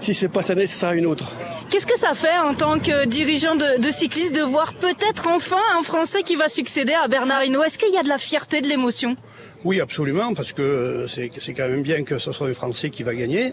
si 0.00 0.14
c'est 0.14 0.28
pas 0.28 0.42
cette 0.42 0.56
année, 0.56 0.66
ce 0.66 0.76
sera 0.76 0.94
une 0.94 1.06
autre. 1.06 1.36
Qu'est-ce 1.70 1.86
que 1.86 1.98
ça 1.98 2.14
fait 2.14 2.36
en 2.38 2.54
tant 2.54 2.78
que 2.78 3.06
dirigeant 3.06 3.54
de, 3.54 3.80
de 3.80 3.90
cycliste 3.90 4.34
de 4.34 4.42
voir 4.42 4.74
peut-être 4.74 5.28
enfin 5.28 5.56
un 5.78 5.82
Français 5.82 6.22
qui 6.22 6.36
va 6.36 6.48
succéder 6.48 6.92
à 6.92 7.08
Bernard 7.08 7.44
Hinault? 7.44 7.62
Est-ce 7.62 7.78
qu'il 7.78 7.92
y 7.92 7.96
a 7.96 8.02
de 8.02 8.08
la 8.08 8.18
fierté, 8.18 8.60
de 8.60 8.68
l'émotion? 8.68 9.16
Oui, 9.64 9.80
absolument, 9.80 10.34
parce 10.34 10.52
que 10.52 11.06
c'est 11.08 11.54
quand 11.54 11.68
même 11.68 11.82
bien 11.82 12.02
que 12.02 12.18
ce 12.18 12.32
soit 12.32 12.48
un 12.48 12.54
Français 12.54 12.90
qui 12.90 13.02
va 13.02 13.14
gagner. 13.14 13.52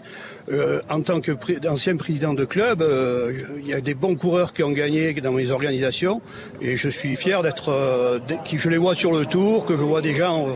Euh, 0.50 0.80
en 0.88 1.02
tant 1.02 1.20
que 1.20 1.32
ancien 1.68 1.96
président 1.96 2.34
de 2.34 2.44
club, 2.44 2.82
euh, 2.82 3.32
il 3.58 3.68
y 3.68 3.74
a 3.74 3.80
des 3.80 3.94
bons 3.94 4.16
coureurs 4.16 4.52
qui 4.52 4.62
ont 4.62 4.72
gagné 4.72 5.12
dans 5.14 5.32
mes 5.32 5.50
organisations, 5.50 6.20
et 6.60 6.76
je 6.76 6.88
suis 6.88 7.16
fier 7.16 7.42
d'être, 7.42 7.68
euh, 7.68 8.18
que 8.18 8.58
je 8.58 8.68
les 8.68 8.78
vois 8.78 8.94
sur 8.94 9.12
le 9.12 9.24
tour, 9.26 9.64
que 9.64 9.74
je 9.76 9.82
vois 9.82 10.00
des 10.00 10.14
gens 10.14 10.46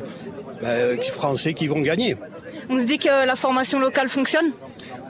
ben, 0.61 1.01
français 1.01 1.55
qui 1.55 1.67
vont 1.67 1.81
gagner. 1.81 2.17
On 2.69 2.79
se 2.79 2.87
dit 2.87 2.99
que 2.99 3.27
la 3.27 3.37
formation 3.37 3.79
locale 3.79 4.09
fonctionne? 4.09 4.53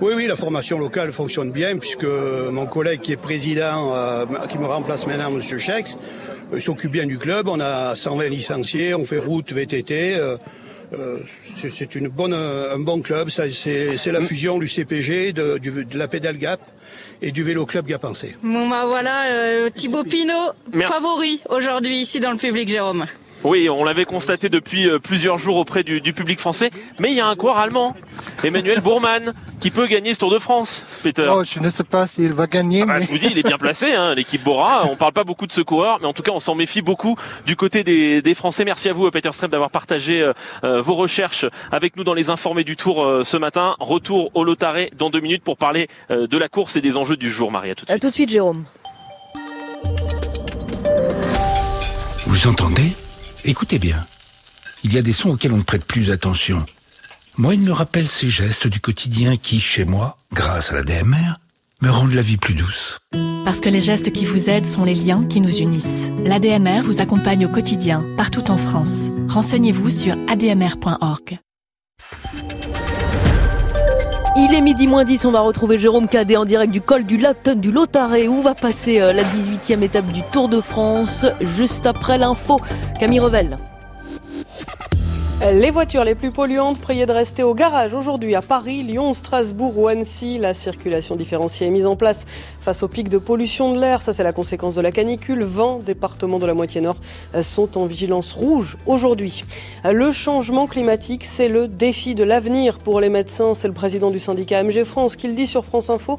Oui, 0.01 0.13
oui, 0.17 0.27
la 0.27 0.37
formation 0.37 0.79
locale 0.79 1.13
fonctionne 1.13 1.53
bien 1.53 1.77
puisque 1.79 2.07
mon 2.51 2.67
collègue 2.67 3.01
qui 3.01 3.13
est 3.13 3.17
président, 3.17 3.95
euh, 3.95 4.25
qui 4.49 4.59
me 4.59 4.67
remplace 4.67 5.07
maintenant, 5.07 5.31
Monsieur 5.31 5.59
Chex, 5.59 5.99
euh, 6.55 6.61
s'occupe 6.61 6.93
bien 6.93 7.07
du 7.07 7.19
club. 7.19 7.49
On 7.49 7.61
a 7.61 7.97
120 7.97 8.29
licenciés, 8.29 8.95
on 8.95 9.05
fait 9.05 9.19
route, 9.19 9.53
VTT. 9.53 10.17
Euh, 10.17 10.37
c'est 11.57 11.95
une 11.97 12.09
bonne, 12.09 12.35
un 12.35 12.79
bon 12.79 13.01
club. 13.01 13.29
C'est 13.31 14.13
la 14.13 14.21
fusion 14.21 14.59
du 14.59 14.69
CPG, 14.69 15.33
de, 15.33 15.59
de 15.59 15.99
la 15.99 16.07
Pédale 16.07 16.39
Gap 16.39 16.61
et 17.21 17.33
du 17.33 17.43
Vélo 17.43 17.67
Club 17.67 17.87
Gapensé. 17.87 18.37
Bon 18.45 18.69
bah 18.69 18.85
voilà, 18.87 19.71
Thibaut 19.71 20.05
Pinot, 20.05 20.53
favori 20.87 21.43
aujourd'hui 21.49 22.01
ici 22.01 22.21
dans 22.21 22.31
le 22.31 22.37
public, 22.37 22.69
Jérôme. 22.69 23.07
Oui, 23.45 23.69
on 23.69 23.85
l'avait 23.85 24.07
constaté 24.07 24.49
depuis 24.49 24.89
euh, 24.89 24.99
plusieurs 24.99 25.37
jours 25.37 25.57
auprès 25.57 25.83
du, 25.83 26.01
public 26.15 26.41
français, 26.41 26.71
mais 26.99 27.11
il 27.11 27.15
y 27.15 27.21
a 27.21 27.27
un 27.27 27.37
coureur 27.37 27.59
allemand, 27.59 27.95
Emmanuel 28.43 28.81
Bourman, 28.81 29.35
qui 29.61 29.71
peut 29.71 29.87
gagner 29.87 30.15
ce 30.15 30.21
Tour 30.21 30.31
de 30.31 30.39
France, 30.39 30.83
Peter. 31.03 31.31
Oh, 31.31 31.45
je 31.45 31.61
ne 31.61 31.69
sais 31.69 31.85
pas 31.85 32.07
s'il 32.07 32.33
va 32.33 32.47
gagner. 32.47 32.83
Ah 32.83 32.87
bah, 32.87 33.01
je 33.03 33.07
vous 33.07 33.19
dis, 33.19 33.29
il 33.31 33.39
est 33.39 33.43
bien 33.43 33.59
placé, 33.59 33.93
hein, 33.93 34.15
l'équipe 34.15 34.43
Bora. 34.43 34.87
On 34.91 34.97
parle 34.97 35.13
pas 35.13 35.25
beaucoup 35.25 35.47
de 35.47 35.53
ce 35.53 35.61
coureur, 35.61 35.99
mais 36.01 36.07
en 36.07 36.15
tout 36.15 36.23
cas, 36.23 36.33
on 36.33 36.41
s'en 36.41 36.55
méfie 36.55 36.81
beaucoup 36.81 37.17
du 37.45 37.55
côté 37.55 37.85
des, 37.85 38.35
Français. 38.35 38.65
Merci 38.65 38.89
à 38.89 38.95
vous, 38.95 39.11
Peter 39.11 39.31
Strem, 39.31 39.51
d'avoir 39.51 39.71
partagé 39.71 40.23
euh, 40.23 40.33
euh, 40.65 40.81
vos 40.81 40.95
recherches 40.95 41.45
avec 41.71 41.97
nous 41.97 42.05
dans 42.05 42.15
les 42.15 42.31
informés 42.31 42.65
du 42.65 42.77
Tour 42.77 43.07
ce 43.23 43.37
matin. 43.37 43.77
Retour 43.79 44.31
au 44.33 44.45
Lotaré 44.45 44.91
dans 44.97 45.11
deux 45.11 45.21
minutes 45.21 45.45
pour 45.45 45.59
parler 45.59 45.89
de 46.11 46.39
la 46.39 46.49
course 46.49 46.77
et 46.77 46.81
des 46.81 46.97
enjeux 46.97 47.17
du 47.17 47.31
jour. 47.31 47.53
Maria, 47.53 47.75
tout 47.75 47.85
de 47.85 47.91
suite. 47.91 47.97
À 47.97 48.01
tout 48.01 48.11
de 48.11 48.15
suite, 48.15 48.31
Jérôme. 48.31 48.65
Vous 52.27 52.49
entendez? 52.49 52.93
Écoutez 53.47 53.79
bien. 53.79 54.07
Il 54.85 54.95
y 54.95 54.99
a 54.99 55.03
des 55.03 55.13
sons 55.13 55.31
auxquels 55.31 55.53
on 55.53 55.59
ne 55.59 55.63
prête 55.63 55.85
plus 55.85 56.11
attention. 56.11 56.65
Moi, 57.37 57.55
il 57.55 57.61
me 57.61 57.73
rappelle 57.73 58.09
ces 58.09 58.31
gestes 58.31 58.67
du 58.67 58.81
quotidien 58.81 59.37
qui, 59.37 59.61
chez 59.61 59.85
moi, 59.85 60.17
grâce 60.33 60.73
à 60.73 60.75
la 60.75 60.83
DMR, 60.83 61.39
me 61.83 61.91
rendent 61.91 62.15
la 62.15 62.23
vie 62.23 62.39
plus 62.39 62.55
douce. 62.55 62.99
Parce 63.45 63.61
que 63.61 63.69
les 63.69 63.83
gestes 63.83 64.13
qui 64.13 64.25
vous 64.25 64.49
aident 64.49 64.67
sont 64.67 64.85
les 64.85 64.95
liens 64.95 65.27
qui 65.27 65.43
nous 65.43 65.59
unissent. 65.59 66.09
L'ADMR 66.25 66.81
vous 66.85 67.03
accompagne 67.03 67.45
au 67.45 67.51
quotidien, 67.51 68.07
partout 68.17 68.51
en 68.51 68.57
France. 68.57 69.11
Renseignez-vous 69.29 69.91
sur 69.91 70.17
admr.org. 70.29 71.39
Il 74.37 74.53
est 74.53 74.61
midi 74.61 74.89
moins 74.89 75.05
10, 75.05 75.27
on 75.27 75.31
va 75.31 75.43
retrouver 75.43 75.79
Jérôme 75.79 76.09
Cadet 76.09 76.37
en 76.37 76.45
direct 76.45 76.73
du 76.73 76.81
col 76.81 77.05
du 77.05 77.19
Latin 77.19 77.55
du 77.55 77.71
Lotaré 77.71 78.27
où 78.27 78.43
va 78.43 78.57
passer 78.57 79.01
euh, 79.01 79.13
la 79.13 79.23
18e 79.23 79.83
étape 79.83 80.07
du 80.07 80.23
Tour 80.33 80.49
de 80.49 80.61
France 80.61 81.25
juste 81.41 81.87
après 81.87 82.19
l'info. 82.19 82.59
Camille 82.99 83.21
Revel. 83.21 83.59
Les 85.53 85.71
voitures 85.71 86.05
les 86.05 86.15
plus 86.15 86.31
polluantes, 86.31 86.81
priez 86.81 87.05
de 87.07 87.13
rester 87.13 87.43
au 87.43 87.55
garage 87.55 87.93
aujourd'hui 87.93 88.35
à 88.35 88.41
Paris, 88.41 88.83
Lyon, 88.83 89.13
Strasbourg 89.13 89.79
ou 89.79 89.89
Annecy. 89.89 90.39
La 90.39 90.55
circulation 90.55 91.17
différenciée 91.17 91.67
est 91.67 91.71
mise 91.71 91.87
en 91.87 91.97
place 91.97 92.25
face 92.65 92.83
au 92.83 92.89
pic 92.89 93.11
de 93.11 93.19
pollution 93.19 93.75
de 93.75 93.81
l'air. 93.81 94.01
Ça, 94.01 94.15
c'est 94.15 94.23
la 94.23 94.33
conséquence 94.33 94.75
de 94.75 94.81
la 94.81 94.91
canicule. 94.91 95.45
20 95.45 95.85
départements 95.85 96.39
de 96.39 96.47
la 96.47 96.55
moitié 96.55 96.81
nord 96.81 96.97
sont 97.43 97.77
en 97.77 97.85
vigilance 97.85 98.33
rouge 98.33 98.79
aujourd'hui. 98.87 99.45
Le 99.85 100.13
changement 100.13 100.67
climatique, 100.67 101.27
c'est 101.27 101.49
le 101.49 101.69
défi 101.69 102.15
de 102.15 102.25
l'avenir 102.25 102.79
pour 102.79 103.01
les 103.01 103.11
médecins. 103.11 103.53
C'est 103.53 103.69
le 103.69 103.75
président 103.75 104.11
du 104.11 104.19
syndicat 104.19 104.63
MG 104.63 104.85
France 104.85 105.15
qui 105.15 105.29
le 105.29 105.35
dit 105.35 105.47
sur 105.47 105.67
France 105.67 105.91
Info. 105.91 106.19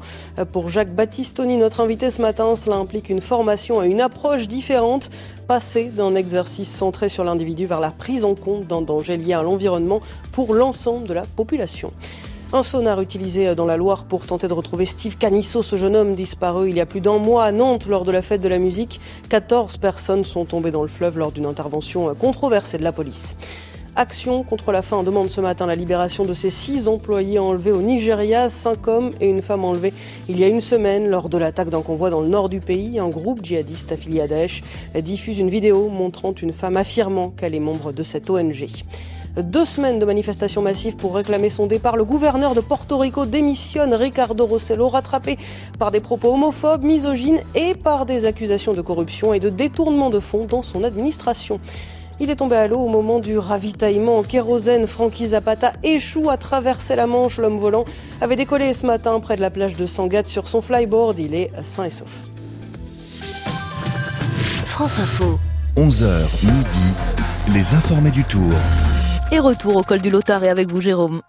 Pour 0.52 0.68
Jacques 0.68 0.94
Battistoni, 0.94 1.56
notre 1.56 1.80
invité 1.80 2.12
ce 2.12 2.22
matin, 2.22 2.54
cela 2.54 2.76
implique 2.76 3.10
une 3.10 3.20
formation 3.20 3.82
et 3.82 3.88
une 3.88 4.00
approche 4.00 4.46
différente 4.46 5.10
passer 5.48 5.86
d'un 5.86 6.14
exercice 6.14 6.72
centré 6.72 7.08
sur 7.08 7.24
l'individu 7.24 7.66
vers 7.66 7.80
la 7.80 7.90
prise 7.90 8.24
en 8.24 8.36
compte 8.36 8.68
d'un 8.68 8.82
danger 8.82 9.16
lié 9.16 9.32
à 9.32 9.42
l'environnement 9.42 10.00
pour 10.30 10.54
l'ensemble 10.54 11.08
de 11.08 11.14
la 11.14 11.22
population. 11.22 11.92
Un 12.52 12.62
sonar 12.62 13.00
utilisé 13.00 13.56
dans 13.56 13.66
la 13.66 13.76
Loire 13.76 14.04
pour 14.04 14.24
tenter 14.24 14.46
de 14.46 14.52
retrouver 14.52 14.86
Steve 14.86 15.18
Canisso, 15.18 15.64
ce 15.64 15.76
jeune 15.76 15.96
homme 15.96 16.14
disparu 16.14 16.70
il 16.70 16.76
y 16.76 16.80
a 16.80 16.86
plus 16.86 17.00
d'un 17.00 17.18
mois 17.18 17.42
à 17.44 17.50
Nantes 17.50 17.86
lors 17.88 18.04
de 18.04 18.12
la 18.12 18.22
fête 18.22 18.40
de 18.40 18.48
la 18.48 18.58
musique. 18.58 19.00
14 19.30 19.78
personnes 19.78 20.24
sont 20.24 20.44
tombées 20.44 20.70
dans 20.70 20.82
le 20.82 20.88
fleuve 20.88 21.18
lors 21.18 21.32
d'une 21.32 21.44
intervention 21.44 22.14
controversée 22.14 22.78
de 22.78 22.84
la 22.84 22.92
police. 22.92 23.34
Action 23.96 24.44
contre 24.44 24.70
la 24.70 24.82
faim 24.82 25.02
demande 25.02 25.28
ce 25.28 25.40
matin 25.40 25.66
la 25.66 25.74
libération 25.74 26.24
de 26.24 26.34
ces 26.34 26.50
six 26.50 26.86
employés 26.86 27.40
enlevés 27.40 27.72
au 27.72 27.82
Nigeria, 27.82 28.48
cinq 28.48 28.86
hommes 28.86 29.10
et 29.20 29.26
une 29.26 29.42
femme 29.42 29.64
enlevés 29.64 29.92
il 30.28 30.38
y 30.38 30.44
a 30.44 30.48
une 30.48 30.60
semaine 30.60 31.08
lors 31.08 31.28
de 31.28 31.38
l'attaque 31.38 31.70
d'un 31.70 31.82
convoi 31.82 32.10
dans 32.10 32.20
le 32.20 32.28
nord 32.28 32.48
du 32.48 32.60
pays. 32.60 33.00
Un 33.00 33.08
groupe 33.08 33.44
djihadiste 33.44 33.90
affilié 33.90 34.20
à 34.20 34.28
Daesh 34.28 34.62
diffuse 35.00 35.40
une 35.40 35.50
vidéo 35.50 35.88
montrant 35.88 36.32
une 36.32 36.52
femme 36.52 36.76
affirmant 36.76 37.30
qu'elle 37.30 37.56
est 37.56 37.60
membre 37.60 37.90
de 37.90 38.04
cette 38.04 38.30
ONG. 38.30 38.66
Deux 39.36 39.66
semaines 39.66 39.98
de 39.98 40.06
manifestations 40.06 40.62
massives 40.62 40.96
pour 40.96 41.14
réclamer 41.14 41.50
son 41.50 41.66
départ. 41.66 41.96
Le 41.96 42.04
gouverneur 42.04 42.54
de 42.54 42.62
Porto 42.62 42.96
Rico 42.96 43.26
démissionne. 43.26 43.92
Ricardo 43.92 44.46
Rossello, 44.46 44.88
rattrapé 44.88 45.36
par 45.78 45.90
des 45.90 46.00
propos 46.00 46.32
homophobes, 46.32 46.82
misogynes 46.82 47.40
et 47.54 47.74
par 47.74 48.06
des 48.06 48.24
accusations 48.24 48.72
de 48.72 48.80
corruption 48.80 49.34
et 49.34 49.40
de 49.40 49.50
détournement 49.50 50.08
de 50.08 50.20
fonds 50.20 50.46
dans 50.46 50.62
son 50.62 50.84
administration. 50.84 51.60
Il 52.18 52.30
est 52.30 52.36
tombé 52.36 52.56
à 52.56 52.66
l'eau 52.66 52.78
au 52.78 52.88
moment 52.88 53.18
du 53.18 53.36
ravitaillement 53.36 54.16
en 54.16 54.22
kérosène. 54.22 54.86
Frankie 54.86 55.26
Zapata 55.26 55.74
échoue 55.82 56.30
à 56.30 56.38
traverser 56.38 56.96
la 56.96 57.06
Manche. 57.06 57.36
L'homme 57.36 57.58
volant 57.58 57.84
avait 58.22 58.36
décollé 58.36 58.72
ce 58.72 58.86
matin 58.86 59.20
près 59.20 59.36
de 59.36 59.42
la 59.42 59.50
plage 59.50 59.74
de 59.76 59.86
Sangatte 59.86 60.28
sur 60.28 60.48
son 60.48 60.62
flyboard. 60.62 61.18
Il 61.18 61.34
est 61.34 61.50
sain 61.60 61.84
et 61.84 61.90
sauf. 61.90 62.08
France 64.64 64.98
Info. 64.98 65.38
11h 65.76 66.46
midi. 66.46 66.94
Les 67.52 67.74
informés 67.74 68.10
du 68.10 68.24
tour. 68.24 68.50
Et 69.32 69.40
retour 69.40 69.74
au 69.74 69.82
col 69.82 70.00
du 70.00 70.08
Lotaré 70.08 70.48
avec 70.48 70.70
vous, 70.70 70.80
Jérôme. 70.80 71.20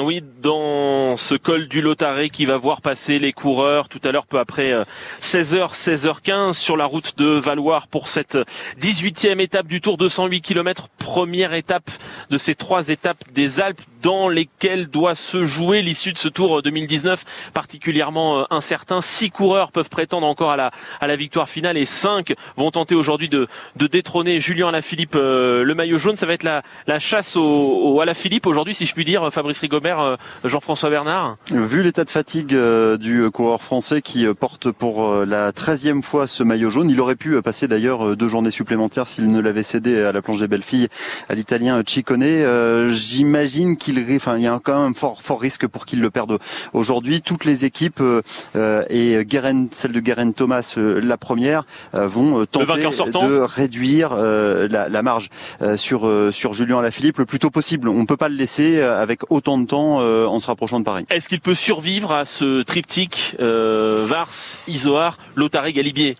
Oui, 0.00 0.22
dans 0.40 1.14
ce 1.16 1.34
col 1.34 1.68
du 1.68 1.82
Lotaré 1.82 2.30
qui 2.30 2.46
va 2.46 2.56
voir 2.56 2.80
passer 2.80 3.18
les 3.18 3.34
coureurs 3.34 3.90
tout 3.90 4.00
à 4.02 4.12
l'heure, 4.12 4.26
peu 4.26 4.38
après 4.38 4.72
16h, 5.20 5.56
euh, 5.56 5.66
16h15 5.66 6.54
sur 6.54 6.78
la 6.78 6.86
route 6.86 7.18
de 7.18 7.26
Valoir 7.26 7.86
pour 7.86 8.08
cette 8.08 8.38
18e 8.80 9.40
étape 9.40 9.66
du 9.66 9.82
Tour 9.82 9.98
208 9.98 10.40
km, 10.40 10.88
première 10.98 11.52
étape 11.52 11.90
de 12.30 12.38
ces 12.38 12.54
trois 12.54 12.88
étapes 12.88 13.22
des 13.34 13.60
Alpes 13.60 13.82
dans 14.02 14.28
lesquelles 14.28 14.88
doit 14.88 15.14
se 15.14 15.44
jouer 15.44 15.80
l'issue 15.80 16.12
de 16.12 16.18
ce 16.18 16.28
Tour 16.28 16.62
2019 16.62 17.52
particulièrement 17.52 18.40
euh, 18.40 18.44
incertain. 18.50 19.02
Six 19.02 19.30
coureurs 19.30 19.70
peuvent 19.70 19.90
prétendre 19.90 20.26
encore 20.26 20.50
à 20.50 20.56
la, 20.56 20.70
à 21.00 21.06
la 21.06 21.16
victoire 21.16 21.48
finale 21.48 21.76
et 21.76 21.86
cinq 21.86 22.34
vont 22.56 22.70
tenter 22.70 22.94
aujourd'hui 22.94 23.28
de, 23.28 23.48
de 23.76 23.86
détrôner 23.86 24.40
Julien 24.40 24.68
Alaphilippe 24.68 25.14
euh, 25.14 25.62
le 25.62 25.74
maillot 25.74 25.98
jaune. 25.98 26.16
Ça 26.16 26.26
va 26.26 26.32
être 26.32 26.42
la, 26.42 26.62
la 26.86 26.98
chasse 26.98 27.36
au, 27.36 27.42
au 27.42 28.00
Alaphilippe 28.00 28.46
aujourd'hui, 28.46 28.74
si 28.74 28.86
je 28.86 28.94
puis 28.94 29.04
dire, 29.04 29.30
Fabrice 29.30 29.60
Rigobert, 29.84 30.18
Jean-François 30.44 30.88
Bernard. 30.88 31.36
Vu 31.50 31.82
l'état 31.82 32.04
de 32.04 32.10
fatigue 32.10 32.56
du 32.98 33.30
coureur 33.30 33.60
français 33.60 34.00
qui 34.00 34.26
porte 34.38 34.70
pour 34.70 35.24
la 35.26 35.52
treizième 35.52 36.02
fois 36.02 36.26
ce 36.26 36.42
maillot 36.42 36.70
jaune, 36.70 36.88
il 36.88 37.00
aurait 37.00 37.16
pu 37.16 37.40
passer 37.42 37.68
d'ailleurs 37.68 38.16
deux 38.16 38.28
journées 38.28 38.50
supplémentaires 38.50 39.06
s'il 39.06 39.30
ne 39.30 39.40
l'avait 39.40 39.62
cédé 39.62 40.02
à 40.02 40.12
la 40.12 40.22
planche 40.22 40.40
des 40.40 40.48
belles 40.48 40.62
filles 40.62 40.88
à 41.28 41.34
l'italien 41.34 41.82
Ciccone. 41.86 42.90
J'imagine 42.90 43.76
qu'il 43.76 44.04
enfin, 44.14 44.36
il 44.38 44.44
y 44.44 44.46
a 44.46 44.58
quand 44.62 44.80
même 44.80 44.90
un 44.90 44.94
fort, 44.94 45.22
fort 45.22 45.40
risque 45.40 45.66
pour 45.66 45.86
qu'il 45.86 46.00
le 46.00 46.10
perde 46.10 46.38
aujourd'hui. 46.72 47.20
Toutes 47.20 47.44
les 47.44 47.64
équipes 47.64 48.00
euh, 48.00 48.84
et 48.90 49.26
celle 49.72 49.92
de 49.92 50.00
Guerin 50.00 50.32
Thomas, 50.32 50.74
euh, 50.78 51.00
la 51.02 51.16
première, 51.16 51.64
euh, 51.94 52.06
vont 52.06 52.46
tenter 52.46 52.82
de 52.82 53.40
réduire 53.40 54.14
la, 54.14 54.88
la, 54.88 55.02
marge 55.02 55.28
sur 55.76 56.10
sur 56.30 56.52
Julien 56.52 56.78
Alaphilippe 56.78 57.18
le 57.18 57.26
plus 57.26 57.38
tôt 57.38 57.50
possible. 57.50 57.88
On 57.88 58.00
ne 58.00 58.06
peut 58.06 58.16
pas 58.16 58.28
le 58.28 58.36
laisser 58.36 58.80
avec 58.80 59.20
autant 59.30 59.58
de 59.58 59.63
temps 59.66 59.98
en 59.98 60.38
se 60.38 60.46
rapprochant 60.46 60.80
de 60.80 60.84
Paris. 60.84 61.04
Est-ce 61.10 61.28
qu'il 61.28 61.40
peut 61.40 61.54
survivre 61.54 62.12
à 62.12 62.24
ce 62.24 62.62
triptyque 62.62 63.36
Vars, 63.38 64.30
Isoar, 64.68 65.18
Lothar 65.34 65.70
Galibier 65.70 66.16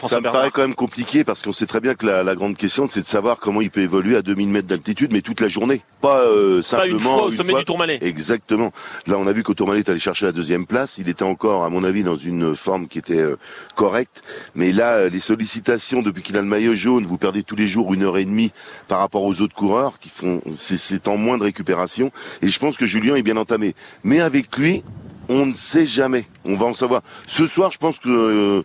Ça 0.00 0.20
me 0.20 0.30
paraît 0.30 0.50
quand 0.50 0.62
même 0.62 0.74
compliqué 0.74 1.24
parce 1.24 1.42
qu'on 1.42 1.52
sait 1.52 1.66
très 1.66 1.80
bien 1.80 1.94
que 1.94 2.06
la, 2.06 2.22
la 2.22 2.34
grande 2.34 2.56
question 2.56 2.86
c'est 2.90 3.02
de 3.02 3.06
savoir 3.06 3.38
comment 3.38 3.60
il 3.60 3.70
peut 3.70 3.80
évoluer 3.80 4.16
à 4.16 4.22
2000 4.22 4.48
mètres 4.48 4.68
d'altitude, 4.68 5.12
mais 5.12 5.20
toute 5.20 5.40
la 5.40 5.48
journée, 5.48 5.82
pas 6.00 6.24
simplement 6.62 7.24
au 7.24 7.30
sommet 7.30 7.54
du 7.54 7.64
Tourmalet. 7.64 7.98
Exactement. 8.02 8.72
Là, 9.06 9.16
on 9.18 9.26
a 9.26 9.32
vu 9.32 9.42
qu'au 9.42 9.54
Tourmalet, 9.54 9.80
est 9.80 9.88
allé 9.88 9.98
chercher 9.98 10.26
la 10.26 10.32
deuxième 10.32 10.66
place. 10.66 10.98
Il 10.98 11.08
était 11.08 11.22
encore, 11.24 11.64
à 11.64 11.68
mon 11.68 11.84
avis, 11.84 12.02
dans 12.02 12.16
une 12.16 12.54
forme 12.54 12.88
qui 12.88 12.98
était 12.98 13.18
euh, 13.18 13.36
correcte. 13.74 14.22
Mais 14.54 14.72
là, 14.72 15.08
les 15.08 15.20
sollicitations 15.20 16.02
depuis 16.02 16.22
qu'il 16.22 16.36
a 16.36 16.40
le 16.40 16.46
maillot 16.46 16.74
jaune, 16.74 17.06
vous 17.06 17.18
perdez 17.18 17.42
tous 17.42 17.56
les 17.56 17.66
jours 17.66 17.92
une 17.94 18.02
heure 18.02 18.18
et 18.18 18.24
demie 18.24 18.52
par 18.88 18.98
rapport 18.98 19.22
aux 19.22 19.40
autres 19.40 19.54
coureurs 19.54 19.98
qui 19.98 20.08
font, 20.08 20.40
c'est 20.52 21.08
en 21.08 21.16
moins 21.16 21.38
de 21.38 21.44
récupération. 21.44 22.10
Et 22.42 22.48
je 22.48 22.58
pense 22.58 22.76
que 22.76 22.85
Julien 22.86 23.16
est 23.16 23.22
bien 23.22 23.36
entamé. 23.36 23.74
Mais 24.04 24.20
avec 24.20 24.56
lui, 24.56 24.82
on 25.28 25.46
ne 25.46 25.54
sait 25.54 25.84
jamais. 25.84 26.24
On 26.44 26.54
va 26.54 26.66
en 26.66 26.74
savoir. 26.74 27.02
Ce 27.26 27.46
soir, 27.46 27.72
je 27.72 27.78
pense 27.78 27.98
que 27.98 28.08
euh, 28.08 28.62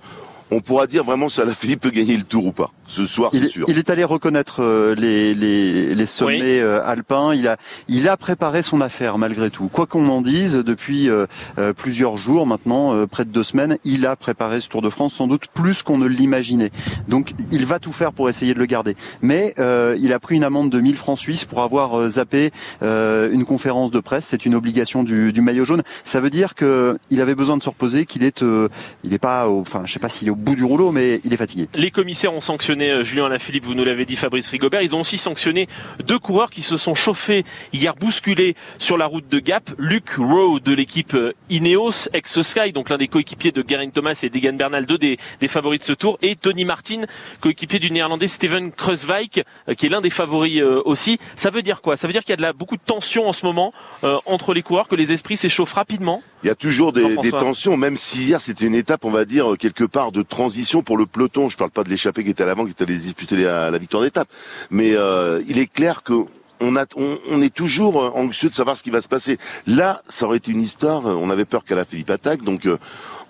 on 0.51 0.59
pourra 0.59 0.85
dire 0.85 1.03
vraiment 1.03 1.29
si 1.29 1.41
Philippe 1.55 1.81
peut 1.81 1.89
gagner 1.89 2.17
le 2.17 2.23
tour 2.23 2.45
ou 2.45 2.51
pas. 2.51 2.71
Ce 2.85 3.05
soir, 3.05 3.31
c'est 3.33 3.47
sûr. 3.47 3.65
Il 3.69 3.77
est 3.77 3.89
allé 3.89 4.03
reconnaître 4.03 4.61
euh, 4.61 4.95
les, 4.95 5.33
les, 5.33 5.95
les 5.95 6.05
sommets 6.05 6.59
euh, 6.59 6.83
alpins. 6.83 7.33
Il 7.33 7.47
a, 7.47 7.55
il 7.87 8.09
a 8.09 8.17
préparé 8.17 8.63
son 8.63 8.81
affaire 8.81 9.17
malgré 9.17 9.49
tout. 9.49 9.69
Quoi 9.69 9.85
qu'on 9.85 10.09
en 10.09 10.21
dise, 10.21 10.55
depuis 10.55 11.09
euh, 11.09 11.25
plusieurs 11.77 12.17
jours 12.17 12.45
maintenant, 12.45 13.07
près 13.07 13.23
de 13.23 13.29
deux 13.29 13.43
semaines, 13.43 13.77
il 13.85 14.05
a 14.05 14.17
préparé 14.17 14.59
ce 14.59 14.67
Tour 14.67 14.81
de 14.81 14.89
France 14.89 15.13
sans 15.13 15.27
doute 15.27 15.47
plus 15.53 15.83
qu'on 15.83 15.97
ne 15.97 16.05
l'imaginait. 16.05 16.71
Donc, 17.07 17.33
il 17.51 17.65
va 17.65 17.79
tout 17.79 17.93
faire 17.93 18.11
pour 18.11 18.27
essayer 18.27 18.53
de 18.53 18.59
le 18.59 18.65
garder. 18.65 18.97
Mais 19.21 19.55
il 19.57 20.11
a 20.11 20.19
pris 20.19 20.35
une 20.35 20.43
amende 20.43 20.69
de 20.69 20.79
1000 20.79 20.97
francs 20.97 21.17
suisses 21.17 21.45
pour 21.45 21.61
avoir 21.61 22.09
zappé 22.09 22.51
une 22.81 23.45
conférence 23.45 23.91
de 23.91 23.99
presse. 24.01 24.25
C'est 24.25 24.45
une 24.45 24.55
obligation 24.55 25.03
du, 25.03 25.31
du, 25.31 25.41
maillot 25.41 25.63
jaune. 25.65 25.83
Ça 26.03 26.19
veut 26.19 26.29
dire 26.29 26.55
que 26.55 26.97
il 27.09 27.21
avait 27.21 27.35
besoin 27.35 27.57
de 27.57 27.63
se 27.63 27.69
reposer, 27.69 28.05
qu'il 28.05 28.23
est, 28.23 28.43
il 29.03 29.13
est 29.13 29.19
pas, 29.19 29.47
au, 29.47 29.61
enfin, 29.61 29.83
je 29.85 29.93
sais 29.93 29.99
pas 29.99 30.09
s'il 30.09 30.27
est 30.27 30.31
au 30.31 30.40
bout 30.41 30.55
du 30.55 30.63
rouleau, 30.63 30.91
mais 30.91 31.21
il 31.23 31.33
est 31.33 31.37
fatigué. 31.37 31.67
Les 31.73 31.91
commissaires 31.91 32.33
ont 32.33 32.41
sanctionné 32.41 32.89
euh, 32.89 33.03
Julien 33.03 33.25
Alaphilippe, 33.25 33.65
vous 33.65 33.73
nous 33.73 33.85
l'avez 33.85 34.05
dit, 34.05 34.15
Fabrice 34.15 34.49
Rigobert. 34.49 34.81
Ils 34.81 34.95
ont 34.95 35.01
aussi 35.01 35.17
sanctionné 35.17 35.67
deux 36.05 36.19
coureurs 36.19 36.49
qui 36.49 36.63
se 36.63 36.77
sont 36.77 36.95
chauffés 36.95 37.45
hier 37.73 37.95
bousculés 37.95 38.55
sur 38.77 38.97
la 38.97 39.05
route 39.05 39.29
de 39.29 39.39
Gap. 39.39 39.71
Luc 39.77 40.15
Rowe 40.17 40.59
de 40.59 40.73
l'équipe 40.73 41.13
euh, 41.13 41.33
Ineos, 41.49 42.09
ex-Sky, 42.13 42.73
donc 42.73 42.89
l'un 42.89 42.97
des 42.97 43.07
coéquipiers 43.07 43.51
de 43.51 43.63
Geraint 43.67 43.89
Thomas 43.89 44.19
et 44.23 44.29
Degan 44.29 44.57
Bernal, 44.57 44.85
deux 44.85 44.97
des, 44.97 45.17
favoris 45.47 45.79
de 45.79 45.85
ce 45.85 45.93
tour, 45.93 46.17
et 46.21 46.35
Tony 46.35 46.65
Martin, 46.65 47.03
coéquipier 47.39 47.79
du 47.79 47.91
néerlandais 47.91 48.27
Steven 48.27 48.71
euh, 48.71 49.73
qui 49.75 49.85
est 49.85 49.89
l'un 49.89 50.01
des 50.01 50.09
favoris 50.09 50.61
aussi. 50.85 51.19
Ça 51.35 51.49
veut 51.49 51.61
dire 51.61 51.81
quoi? 51.81 51.95
Ça 51.95 52.07
veut 52.07 52.13
dire 52.13 52.23
qu'il 52.23 52.31
y 52.31 52.33
a 52.33 52.37
de 52.37 52.41
la, 52.41 52.53
beaucoup 52.53 52.75
de 52.75 52.81
tension 52.85 53.27
en 53.27 53.33
ce 53.33 53.45
moment 53.45 53.73
entre 54.25 54.53
les 54.53 54.61
coureurs, 54.61 54.87
que 54.87 54.95
les 54.95 55.11
esprits 55.11 55.37
s'échauffent 55.37 55.73
rapidement? 55.73 56.21
Il 56.43 56.47
y 56.47 56.49
a 56.49 56.55
toujours 56.55 56.91
des, 56.91 57.17
des 57.17 57.31
tensions, 57.31 57.77
même 57.77 57.97
si 57.97 58.23
hier 58.23 58.41
c'était 58.41 58.65
une 58.65 58.73
étape, 58.73 59.05
on 59.05 59.11
va 59.11 59.25
dire, 59.25 59.53
quelque 59.59 59.83
part 59.83 60.11
de 60.11 60.23
transition 60.23 60.81
pour 60.81 60.97
le 60.97 61.05
peloton. 61.05 61.49
Je 61.49 61.57
parle 61.57 61.69
pas 61.69 61.83
de 61.83 61.89
l'échappée 61.89 62.23
qui 62.23 62.31
était 62.31 62.43
à 62.43 62.47
l'avant, 62.47 62.65
qui 62.65 62.71
était 62.71 62.83
allé 62.83 62.95
disputer 62.95 63.35
la, 63.37 63.69
la 63.69 63.77
victoire 63.77 64.01
d'étape. 64.01 64.27
Mais 64.71 64.95
euh, 64.95 65.41
il 65.47 65.59
est 65.59 65.71
clair 65.71 66.01
que 66.01 66.13
on, 66.63 66.75
a, 66.75 66.85
on, 66.95 67.41
est 67.41 67.53
toujours 67.53 68.15
anxieux 68.15 68.49
de 68.49 68.53
savoir 68.53 68.77
ce 68.77 68.83
qui 68.83 68.91
va 68.91 69.01
se 69.01 69.07
passer. 69.07 69.39
Là, 69.65 70.03
ça 70.07 70.25
aurait 70.25 70.37
été 70.37 70.51
une 70.51 70.61
histoire. 70.61 71.05
On 71.05 71.31
avait 71.31 71.45
peur 71.45 71.63
qu'à 71.63 71.75
la 71.75 71.85
Philippe 71.85 72.11
attaque, 72.11 72.43
donc 72.43 72.67
euh, 72.67 72.77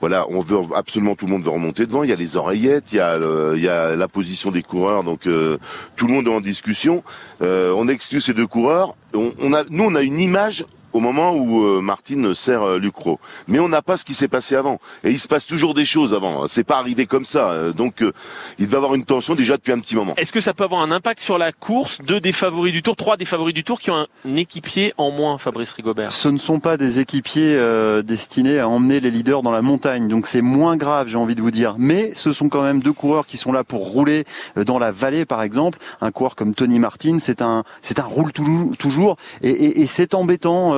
voilà, 0.01 0.25
on 0.29 0.41
veut 0.41 0.57
absolument 0.75 1.15
tout 1.15 1.27
le 1.27 1.31
monde 1.31 1.43
veut 1.43 1.49
remonter 1.49 1.85
devant. 1.85 2.03
Il 2.03 2.09
y 2.09 2.13
a 2.13 2.17
les 2.17 2.35
oreillettes, 2.35 2.91
il 2.91 2.97
y 2.97 2.99
a, 2.99 3.17
il 3.55 3.61
y 3.61 3.69
a 3.69 3.95
la 3.95 4.07
position 4.09 4.51
des 4.51 4.63
coureurs, 4.63 5.05
donc 5.05 5.27
euh, 5.27 5.57
tout 5.95 6.07
le 6.07 6.13
monde 6.13 6.27
est 6.27 6.33
en 6.33 6.41
discussion. 6.41 7.03
on 7.39 7.87
exclut 7.87 8.19
ces 8.19 8.33
deux 8.33 8.47
coureurs. 8.47 8.95
On, 9.13 9.31
on 9.41 9.53
a, 9.53 9.63
nous, 9.69 9.83
on 9.85 9.95
a 9.95 10.01
une 10.01 10.19
image 10.19 10.65
au 10.93 10.99
moment 10.99 11.33
où 11.33 11.63
euh, 11.63 11.81
Martine 11.81 12.33
sert 12.33 12.63
euh, 12.63 12.79
Lucro. 12.79 13.19
Mais 13.47 13.59
on 13.59 13.69
n'a 13.69 13.81
pas 13.81 13.97
ce 13.97 14.05
qui 14.05 14.13
s'est 14.13 14.27
passé 14.27 14.55
avant. 14.55 14.79
Et 15.03 15.11
il 15.11 15.19
se 15.19 15.27
passe 15.27 15.45
toujours 15.45 15.73
des 15.73 15.85
choses 15.85 16.13
avant. 16.13 16.47
C'est 16.47 16.63
pas 16.63 16.77
arrivé 16.77 17.05
comme 17.05 17.25
ça. 17.25 17.49
Euh, 17.49 17.73
donc 17.73 18.03
il 18.59 18.67
va 18.67 18.77
avoir 18.77 18.95
une 18.95 19.05
tension 19.05 19.35
déjà 19.35 19.57
depuis 19.57 19.71
un 19.71 19.79
petit 19.79 19.95
moment. 19.95 20.13
Est-ce 20.17 20.31
que 20.31 20.41
ça 20.41 20.53
peut 20.53 20.63
avoir 20.63 20.81
un 20.81 20.91
impact 20.91 21.19
sur 21.19 21.37
la 21.37 21.51
course? 21.51 21.99
Deux 22.01 22.19
des 22.19 22.31
favoris 22.31 22.73
du 22.73 22.81
tour, 22.81 22.95
trois 22.95 23.17
des 23.17 23.25
favoris 23.25 23.53
du 23.53 23.63
tour 23.63 23.79
qui 23.79 23.91
ont 23.91 24.05
un 24.25 24.35
équipier 24.35 24.93
en 24.97 25.11
moins, 25.11 25.37
Fabrice 25.37 25.71
Rigobert. 25.73 26.11
Ce 26.11 26.27
ne 26.27 26.37
sont 26.37 26.59
pas 26.59 26.77
des 26.77 26.99
équipiers 26.99 27.57
destinés 28.03 28.59
à 28.59 28.67
emmener 28.67 28.99
les 28.99 29.11
leaders 29.11 29.43
dans 29.43 29.51
la 29.51 29.61
montagne. 29.61 30.07
Donc 30.07 30.27
c'est 30.27 30.41
moins 30.41 30.77
grave, 30.77 31.07
j'ai 31.07 31.17
envie 31.17 31.35
de 31.35 31.41
vous 31.41 31.51
dire. 31.51 31.75
Mais 31.77 32.11
ce 32.15 32.31
sont 32.33 32.49
quand 32.49 32.61
même 32.61 32.81
deux 32.81 32.93
coureurs 32.93 33.25
qui 33.25 33.37
sont 33.37 33.51
là 33.51 33.63
pour 33.63 33.87
rouler 33.89 34.25
dans 34.55 34.79
la 34.79 34.91
vallée, 34.91 35.25
par 35.25 35.41
exemple. 35.43 35.77
Un 36.01 36.11
coureur 36.11 36.35
comme 36.35 36.53
Tony 36.53 36.79
Martin, 36.79 37.17
c'est 37.19 37.41
un, 37.41 37.63
c'est 37.81 37.99
un 37.99 38.03
roule 38.03 38.31
toujours. 38.31 39.17
Et, 39.41 39.49
et, 39.49 39.81
et 39.81 39.85
c'est 39.85 40.13
embêtant 40.13 40.73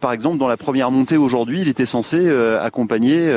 par 0.00 0.12
exemple, 0.12 0.38
dans 0.38 0.48
la 0.48 0.56
première 0.56 0.90
montée 0.90 1.16
aujourd'hui, 1.16 1.60
il 1.60 1.68
était 1.68 1.86
censé 1.86 2.28
accompagner 2.60 3.30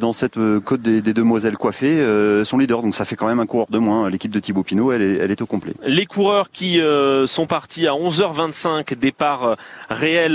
dans 0.00 0.12
cette 0.12 0.38
côte 0.64 0.80
des, 0.80 1.00
demoiselles 1.02 1.56
coiffées 1.56 2.02
son 2.44 2.58
leader. 2.58 2.82
Donc 2.82 2.94
ça 2.94 3.04
fait 3.04 3.16
quand 3.16 3.26
même 3.26 3.40
un 3.40 3.46
coureur 3.46 3.66
de 3.70 3.78
moins. 3.78 4.08
L'équipe 4.10 4.30
de 4.30 4.40
Thibaut 4.40 4.62
Pinot, 4.62 4.92
elle 4.92 5.02
est, 5.02 5.16
elle 5.16 5.30
est 5.30 5.42
au 5.42 5.46
complet. 5.46 5.74
Les 5.84 6.06
coureurs 6.06 6.50
qui 6.50 6.80
sont 7.26 7.46
partis 7.46 7.86
à 7.86 7.92
11h25, 7.92 8.94
départ 8.94 9.56
réel 9.90 10.34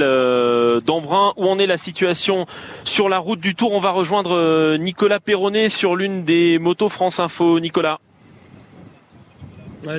d'Embrun. 0.85 1.33
Où 1.37 1.47
en 1.47 1.59
est 1.59 1.67
la 1.67 1.77
situation 1.77 2.45
sur 2.83 3.09
la 3.09 3.19
route 3.19 3.39
du 3.39 3.55
Tour? 3.55 3.73
On 3.73 3.79
va 3.79 3.91
rejoindre 3.91 4.77
Nicolas 4.77 5.19
Perronnet 5.19 5.69
sur 5.69 5.95
l'une 5.95 6.23
des 6.23 6.59
motos 6.59 6.89
France 6.89 7.19
Info. 7.19 7.59
Nicolas. 7.59 7.99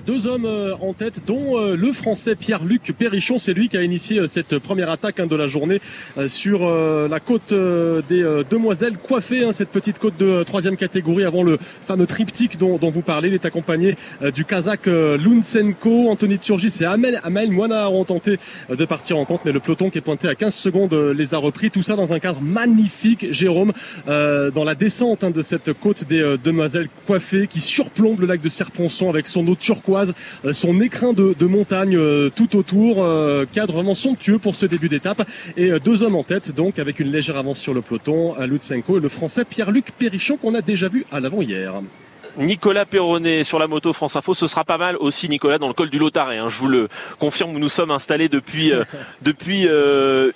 Deux 0.04 0.26
hommes 0.26 0.44
euh, 0.44 0.74
en 0.80 0.92
tête, 0.92 1.22
dont 1.24 1.56
euh, 1.56 1.76
le 1.76 1.92
Français 1.92 2.34
Pierre-Luc 2.34 2.92
Perrichon. 2.98 3.38
C'est 3.38 3.54
lui 3.54 3.68
qui 3.68 3.76
a 3.76 3.82
initié 3.82 4.18
euh, 4.18 4.26
cette 4.26 4.58
première 4.58 4.90
attaque 4.90 5.20
hein, 5.20 5.26
de 5.26 5.36
la 5.36 5.46
journée 5.46 5.80
sur 6.26 6.68
la 6.68 7.20
côte 7.20 7.52
des 7.52 8.42
Demoiselles 8.50 8.96
coiffées, 8.96 9.44
hein, 9.44 9.52
cette 9.52 9.68
petite 9.68 9.98
côte 9.98 10.16
de 10.16 10.42
troisième 10.42 10.76
catégorie 10.76 11.24
avant 11.24 11.42
le 11.42 11.58
fameux 11.60 12.06
triptyque 12.06 12.58
dont, 12.58 12.78
vous 12.78 13.02
parlez. 13.02 13.28
Il 13.28 13.34
est 13.34 13.44
accompagné 13.44 13.96
du 14.34 14.44
Kazakh 14.44 14.86
Lunsenko, 14.86 16.08
Anthony 16.08 16.38
Turgis 16.38 16.78
et 16.80 16.84
Amel, 16.84 17.20
Amel 17.22 17.50
Moina 17.52 17.90
ont 17.90 18.04
tenté 18.04 18.38
de 18.70 18.84
partir 18.84 19.18
en 19.18 19.24
compte, 19.24 19.42
mais 19.44 19.52
le 19.52 19.60
peloton 19.60 19.90
qui 19.90 19.98
est 19.98 20.02
pointé 20.02 20.28
à 20.28 20.34
15 20.34 20.54
secondes 20.54 20.94
les 20.94 21.34
a 21.34 21.38
repris. 21.38 21.70
Tout 21.70 21.82
ça 21.82 21.94
dans 21.94 22.12
un 22.12 22.18
cadre 22.18 22.40
magnifique, 22.40 23.32
Jérôme, 23.32 23.72
dans 24.06 24.64
la 24.64 24.74
descente 24.74 25.24
hein, 25.24 25.30
de 25.30 25.42
cette 25.42 25.72
côte 25.72 26.04
des 26.08 26.36
Demoiselles 26.42 26.88
coiffées 27.06 27.46
qui 27.46 27.60
surplombe 27.60 28.20
le 28.20 28.26
lac 28.26 28.40
de 28.40 28.48
Serponçon 28.48 29.08
avec 29.08 29.28
son 29.28 29.46
eau 29.46 29.54
turquoise, 29.68 30.14
euh, 30.46 30.54
son 30.54 30.80
écrin 30.80 31.12
de, 31.12 31.46
montagne 31.46 31.94
euh, 31.94 32.30
tout 32.34 32.56
autour, 32.56 33.04
euh, 33.04 33.44
cadre 33.52 33.74
vraiment 33.74 33.94
somptueux 33.94 34.38
pour 34.38 34.54
ce 34.54 34.64
début 34.64 34.88
d'étape. 34.88 35.28
Et 35.58 35.78
deux 35.80 36.02
hommes 36.02 36.14
en 36.14 36.22
tête, 36.22 36.54
donc 36.54 36.78
avec 36.78 37.00
une 37.00 37.12
légère 37.12 37.36
avance 37.36 37.58
sur 37.58 37.74
le 37.74 37.82
peloton, 37.82 38.34
Lutsenko 38.46 38.96
et 38.96 39.00
le 39.00 39.08
français 39.10 39.44
Pierre-Luc 39.44 39.92
Perrichon 39.92 40.38
qu'on 40.38 40.54
a 40.54 40.62
déjà 40.62 40.88
vu 40.88 41.04
à 41.12 41.20
l'avant 41.20 41.42
hier. 41.42 41.74
Nicolas 42.38 42.86
Perronnet 42.86 43.42
sur 43.44 43.58
la 43.58 43.66
moto 43.66 43.92
France 43.92 44.16
Info. 44.16 44.32
Ce 44.32 44.46
sera 44.46 44.64
pas 44.64 44.78
mal 44.78 44.96
aussi, 44.96 45.28
Nicolas, 45.28 45.58
dans 45.58 45.68
le 45.68 45.74
col 45.74 45.90
du 45.90 45.98
Lotaré. 45.98 46.38
Hein. 46.38 46.48
Je 46.48 46.56
vous 46.58 46.68
le 46.68 46.88
confirme, 47.18 47.54
où 47.54 47.58
nous 47.58 47.68
sommes 47.68 47.90
installés 47.90 48.28
depuis 48.28 48.72
depuis 49.22 49.66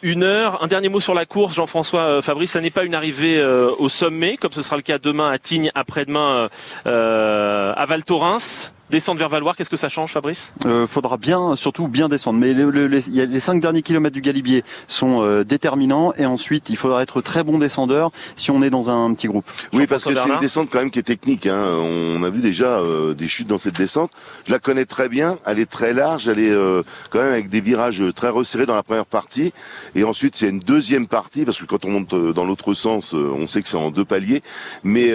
une 0.02 0.22
heure. 0.22 0.62
Un 0.62 0.66
dernier 0.66 0.88
mot 0.88 1.00
sur 1.00 1.14
la 1.14 1.24
course, 1.26 1.54
Jean-François 1.54 2.20
Fabrice. 2.20 2.50
Ça 2.50 2.60
n'est 2.60 2.70
pas 2.70 2.84
une 2.84 2.94
arrivée 2.94 3.42
au 3.78 3.88
sommet, 3.88 4.36
comme 4.36 4.52
ce 4.52 4.62
sera 4.62 4.76
le 4.76 4.82
cas 4.82 4.98
demain 4.98 5.30
à 5.30 5.38
Tignes, 5.38 5.70
après-demain 5.74 6.48
à 6.84 7.86
Val 7.86 8.04
Thorens. 8.04 8.72
Descendre 8.92 9.20
vers 9.20 9.30
Valoir, 9.30 9.56
qu'est-ce 9.56 9.70
que 9.70 9.76
ça 9.78 9.88
change, 9.88 10.12
Fabrice? 10.12 10.52
Euh, 10.66 10.86
Faudra 10.86 11.16
bien, 11.16 11.56
surtout 11.56 11.88
bien 11.88 12.10
descendre. 12.10 12.38
Mais 12.38 12.52
les, 12.52 13.26
les 13.26 13.40
cinq 13.40 13.58
derniers 13.58 13.80
kilomètres 13.80 14.12
du 14.12 14.20
Galibier 14.20 14.64
sont 14.86 15.22
euh, 15.22 15.44
déterminants, 15.44 16.12
et 16.18 16.26
ensuite 16.26 16.68
il 16.68 16.76
faudra 16.76 17.02
être 17.02 17.22
très 17.22 17.42
bon 17.42 17.56
descendeur 17.56 18.10
si 18.36 18.50
on 18.50 18.62
est 18.62 18.68
dans 18.68 18.90
un 18.90 19.14
petit 19.14 19.28
groupe. 19.28 19.46
Oui, 19.72 19.86
parce 19.86 20.04
que 20.04 20.14
c'est 20.14 20.28
une 20.28 20.38
descente 20.40 20.68
quand 20.70 20.80
même 20.80 20.90
qui 20.90 20.98
est 20.98 21.04
technique. 21.04 21.46
Hein. 21.46 21.68
On 21.80 22.22
a 22.22 22.28
vu 22.28 22.42
déjà 22.42 22.66
euh, 22.66 23.14
des 23.14 23.28
chutes 23.28 23.48
dans 23.48 23.56
cette 23.56 23.78
descente. 23.78 24.12
Je 24.46 24.52
la 24.52 24.58
connais 24.58 24.84
très 24.84 25.08
bien. 25.08 25.38
Elle 25.46 25.58
est 25.58 25.70
très 25.70 25.94
large. 25.94 26.28
Elle 26.28 26.40
est 26.40 26.50
euh, 26.50 26.82
quand 27.08 27.20
même 27.20 27.32
avec 27.32 27.48
des 27.48 27.62
virages 27.62 28.04
très 28.14 28.28
resserrés 28.28 28.66
dans 28.66 28.76
la 28.76 28.82
première 28.82 29.06
partie, 29.06 29.54
et 29.94 30.04
ensuite 30.04 30.38
il 30.42 30.44
y 30.44 30.46
a 30.48 30.50
une 30.50 30.60
deuxième 30.60 31.06
partie 31.06 31.46
parce 31.46 31.58
que 31.58 31.64
quand 31.64 31.86
on 31.86 31.90
monte 31.90 32.14
dans 32.34 32.44
l'autre 32.44 32.74
sens, 32.74 33.14
on 33.14 33.46
sait 33.46 33.62
que 33.62 33.68
c'est 33.70 33.78
en 33.78 33.90
deux 33.90 34.04
paliers. 34.04 34.42
Mais 34.84 35.14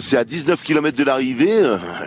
c'est 0.00 0.16
à 0.16 0.24
19 0.24 0.64
km 0.64 0.96
de 0.96 1.04
l'arrivée. 1.04 1.60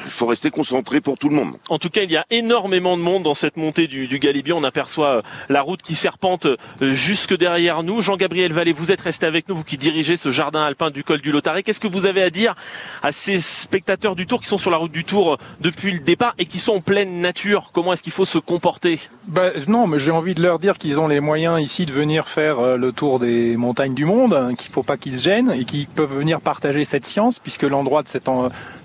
Il 0.04 0.12
faut 0.12 0.26
rester 0.26 0.49
concentré 0.52 1.02
pour 1.02 1.18
tout 1.18 1.30
le 1.30 1.36
monde. 1.36 1.56
En 1.70 1.80
tout 1.80 1.90
cas, 1.90 2.04
il 2.04 2.12
y 2.12 2.18
a 2.18 2.26
énormément 2.30 2.98
de 2.98 3.02
monde 3.02 3.24
dans 3.24 3.34
cette 3.34 3.58
montée 3.58 3.88
du, 3.88 4.08
du 4.08 4.20
Galibier. 4.20 4.54
On 4.54 4.64
aperçoit 4.64 5.18
euh, 5.18 5.22
la 5.50 5.62
route 5.62 5.82
qui 5.82 5.96
serpente 5.96 6.46
euh, 6.46 6.58
jusque 6.94 7.36
derrière 7.36 7.84
nous. 7.84 8.02
Jean-Gabriel 8.02 8.54
Vallée, 8.54 8.72
vous 8.72 8.92
êtes 8.92 9.02
resté 9.02 9.26
avec 9.26 9.50
nous, 9.50 9.56
vous 9.56 9.64
qui 9.64 9.78
dirigez 9.78 10.16
ce 10.16 10.32
jardin 10.32 10.62
alpin 10.62 10.92
du 10.92 11.04
col 11.04 11.22
du 11.22 11.32
Lotaré. 11.32 11.64
Qu'est-ce 11.64 11.80
que 11.80 11.88
vous 11.88 12.06
avez 12.06 12.22
à 12.24 12.30
dire 12.30 12.56
à 13.04 13.12
ces 13.12 13.40
spectateurs 13.40 14.16
du 14.16 14.26
Tour 14.26 14.42
qui 14.42 14.48
sont 14.48 14.58
sur 14.58 14.72
la 14.72 14.78
route 14.78 14.92
du 14.92 15.04
Tour 15.04 15.34
euh, 15.34 15.38
depuis 15.60 15.92
le 15.92 16.00
départ 16.00 16.34
et 16.38 16.46
qui 16.46 16.60
sont 16.60 16.74
en 16.74 16.82
pleine 16.82 17.20
nature? 17.20 17.72
Comment 17.74 17.94
est-ce 17.94 18.04
qu'il 18.04 18.14
faut 18.14 18.26
se 18.26 18.38
comporter? 18.38 19.00
Bah, 19.28 19.52
Non, 19.68 19.88
mais 19.88 20.00
j'ai 20.00 20.12
envie 20.12 20.36
de 20.36 20.42
leur 20.42 20.60
dire 20.60 20.78
qu'ils 20.78 21.00
ont 21.00 21.08
les 21.08 21.20
moyens 21.20 21.62
ici 21.62 21.86
de 21.86 21.92
venir 21.92 22.28
faire 22.28 22.78
le 22.78 22.92
tour 22.92 23.20
des 23.20 23.58
montagnes 23.58 23.94
du 23.94 24.06
monde, 24.06 24.34
hein, 24.34 24.56
qu'il 24.56 24.70
ne 24.70 24.74
faut 24.74 24.84
pas 24.84 24.98
qu'ils 24.98 25.18
se 25.18 25.24
gênent 25.24 25.52
et 25.52 25.66
qu'ils 25.66 25.88
peuvent 25.88 26.16
venir 26.16 26.42
partager 26.42 26.86
cette 26.86 27.06
science 27.06 27.40
puisque 27.40 27.64
l'endroit 27.64 28.04
de 28.04 28.08
cet 28.08 28.30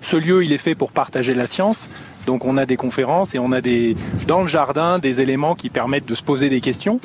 ce 0.02 0.16
lieu, 0.16 0.44
il 0.44 0.52
est 0.52 0.58
fait 0.58 0.74
pour 0.74 0.92
partager 0.92 1.34
la 1.34 1.43
science. 1.46 1.88
Donc 2.26 2.44
on 2.44 2.56
a 2.56 2.66
des 2.66 2.76
conférences 2.76 3.34
et 3.34 3.38
on 3.38 3.52
a 3.52 3.60
des 3.60 3.96
dans 4.26 4.40
le 4.40 4.46
jardin 4.46 4.98
des 4.98 5.20
éléments 5.20 5.54
qui 5.54 5.68
permettent 5.68 6.08
de 6.08 6.14
se 6.14 6.22
poser 6.22 6.48
des 6.48 6.60
questions. 6.60 7.00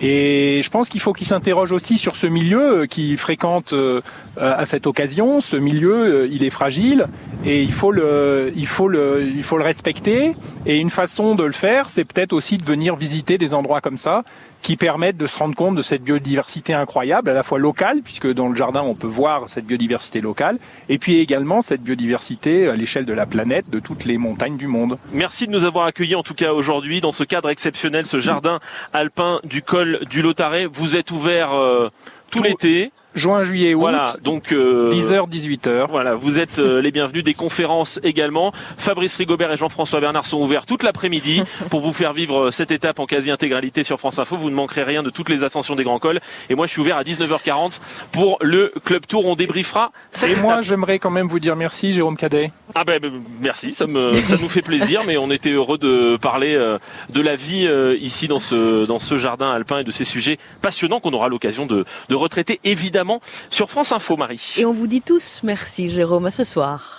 Et 0.00 0.60
je 0.64 0.70
pense 0.70 0.88
qu'il 0.88 1.00
faut 1.00 1.12
qu'ils 1.12 1.28
s'interrogent 1.28 1.70
aussi 1.70 1.96
sur 1.96 2.16
ce 2.16 2.26
milieu 2.26 2.86
qu'ils 2.86 3.18
fréquentent 3.18 3.72
euh, 3.72 4.00
à 4.36 4.64
cette 4.64 4.88
occasion. 4.88 5.40
Ce 5.40 5.56
milieu, 5.56 6.22
euh, 6.22 6.28
il 6.28 6.42
est 6.42 6.50
fragile 6.50 7.06
et 7.44 7.62
il 7.62 7.72
faut 7.72 7.92
le, 7.92 8.52
il 8.56 8.66
faut 8.66 8.88
le, 8.88 9.30
il 9.36 9.44
faut 9.44 9.58
le 9.58 9.64
respecter. 9.64 10.34
Et 10.66 10.78
une 10.78 10.90
façon 10.90 11.36
de 11.36 11.44
le 11.44 11.52
faire, 11.52 11.88
c'est 11.88 12.04
peut-être 12.04 12.32
aussi 12.32 12.58
de 12.58 12.64
venir 12.64 12.96
visiter 12.96 13.38
des 13.38 13.54
endroits 13.54 13.80
comme 13.80 13.96
ça 13.96 14.24
qui 14.62 14.76
permettent 14.76 15.16
de 15.16 15.26
se 15.26 15.38
rendre 15.38 15.54
compte 15.54 15.74
de 15.74 15.82
cette 15.82 16.02
biodiversité 16.02 16.72
incroyable, 16.72 17.28
à 17.28 17.34
la 17.34 17.42
fois 17.42 17.58
locale, 17.58 18.00
puisque 18.02 18.32
dans 18.32 18.48
le 18.48 18.54
jardin 18.54 18.82
on 18.82 18.94
peut 18.94 19.06
voir 19.06 19.48
cette 19.48 19.66
biodiversité 19.66 20.20
locale, 20.20 20.58
et 20.88 20.98
puis 20.98 21.18
également 21.18 21.60
cette 21.62 21.82
biodiversité 21.82 22.68
à 22.68 22.76
l'échelle 22.76 23.04
de 23.04 23.12
la 23.12 23.26
planète, 23.26 23.68
de 23.68 23.80
toutes 23.80 24.04
les 24.04 24.18
montagnes 24.18 24.56
du 24.56 24.68
monde. 24.68 24.98
Merci 25.12 25.46
de 25.46 25.52
nous 25.52 25.64
avoir 25.64 25.86
accueillis 25.86 26.14
en 26.14 26.22
tout 26.22 26.34
cas 26.34 26.52
aujourd'hui 26.52 27.00
dans 27.00 27.12
ce 27.12 27.24
cadre 27.24 27.50
exceptionnel, 27.50 28.06
ce 28.06 28.20
jardin 28.20 28.60
alpin 28.92 29.40
du 29.44 29.62
col 29.62 30.00
du 30.08 30.22
Lotaré. 30.22 30.66
Vous 30.66 30.96
êtes 30.96 31.10
ouvert 31.10 31.52
euh, 31.52 31.90
tout 32.30 32.42
l'été 32.42 32.92
juin, 33.14 33.44
juillet, 33.44 33.74
août. 33.74 33.80
Voilà, 33.80 34.14
donc 34.22 34.52
10h, 34.52 34.54
euh, 34.54 35.26
18h. 35.26 35.86
Voilà, 35.88 36.14
vous 36.14 36.38
êtes 36.38 36.58
euh, 36.58 36.80
les 36.80 36.90
bienvenus. 36.90 37.24
Des 37.24 37.34
conférences 37.34 38.00
également. 38.02 38.52
Fabrice 38.78 39.16
Rigobert 39.16 39.52
et 39.52 39.56
Jean-François 39.56 40.00
Bernard 40.00 40.26
sont 40.26 40.38
ouverts 40.38 40.66
toute 40.66 40.82
l'après-midi 40.82 41.42
pour 41.70 41.80
vous 41.80 41.92
faire 41.92 42.12
vivre 42.12 42.46
euh, 42.46 42.50
cette 42.50 42.70
étape 42.70 42.98
en 42.98 43.06
quasi-intégralité 43.06 43.84
sur 43.84 43.98
France 43.98 44.18
Info. 44.18 44.36
Vous 44.36 44.50
ne 44.50 44.54
manquerez 44.54 44.82
rien 44.82 45.02
de 45.02 45.10
toutes 45.10 45.28
les 45.28 45.44
ascensions 45.44 45.74
des 45.74 45.84
grands 45.84 45.98
cols. 45.98 46.20
Et 46.50 46.54
moi, 46.54 46.66
je 46.66 46.72
suis 46.72 46.80
ouvert 46.80 46.96
à 46.96 47.02
19h40 47.02 47.80
pour 48.12 48.38
le 48.40 48.72
Club 48.84 49.06
Tour. 49.06 49.26
On 49.26 49.34
débriefera. 49.34 49.92
et 50.26 50.36
moi, 50.36 50.60
j'aimerais 50.60 50.98
quand 50.98 51.10
même 51.10 51.28
vous 51.28 51.40
dire 51.40 51.56
merci, 51.56 51.92
Jérôme 51.92 52.16
Cadet. 52.16 52.50
Ah 52.74 52.84
ben, 52.84 53.00
ben, 53.00 53.12
merci, 53.40 53.72
ça 53.72 53.86
me 53.86 54.12
ça 54.22 54.36
nous 54.36 54.48
fait 54.48 54.62
plaisir, 54.62 55.02
mais 55.06 55.16
on 55.16 55.30
était 55.30 55.50
heureux 55.50 55.78
de 55.78 56.16
parler 56.16 56.52
de 57.10 57.20
la 57.20 57.36
vie 57.36 57.68
ici 58.00 58.28
dans 58.28 58.38
ce 58.38 58.86
dans 58.86 58.98
ce 58.98 59.16
jardin 59.16 59.50
alpin 59.50 59.80
et 59.80 59.84
de 59.84 59.90
ces 59.90 60.04
sujets 60.04 60.38
passionnants 60.60 61.00
qu'on 61.00 61.12
aura 61.12 61.28
l'occasion 61.28 61.66
de 61.66 61.84
de 62.08 62.14
retraiter 62.14 62.60
sur 63.50 63.70
France 63.70 63.92
Info, 63.92 64.16
Marie. 64.16 64.54
Et 64.56 64.64
on 64.64 64.72
vous 64.72 64.86
dit 64.86 65.02
tous 65.02 65.40
merci, 65.42 65.90
Jérôme, 65.90 66.26
à 66.26 66.30
ce 66.30 66.44
soir. 66.44 66.90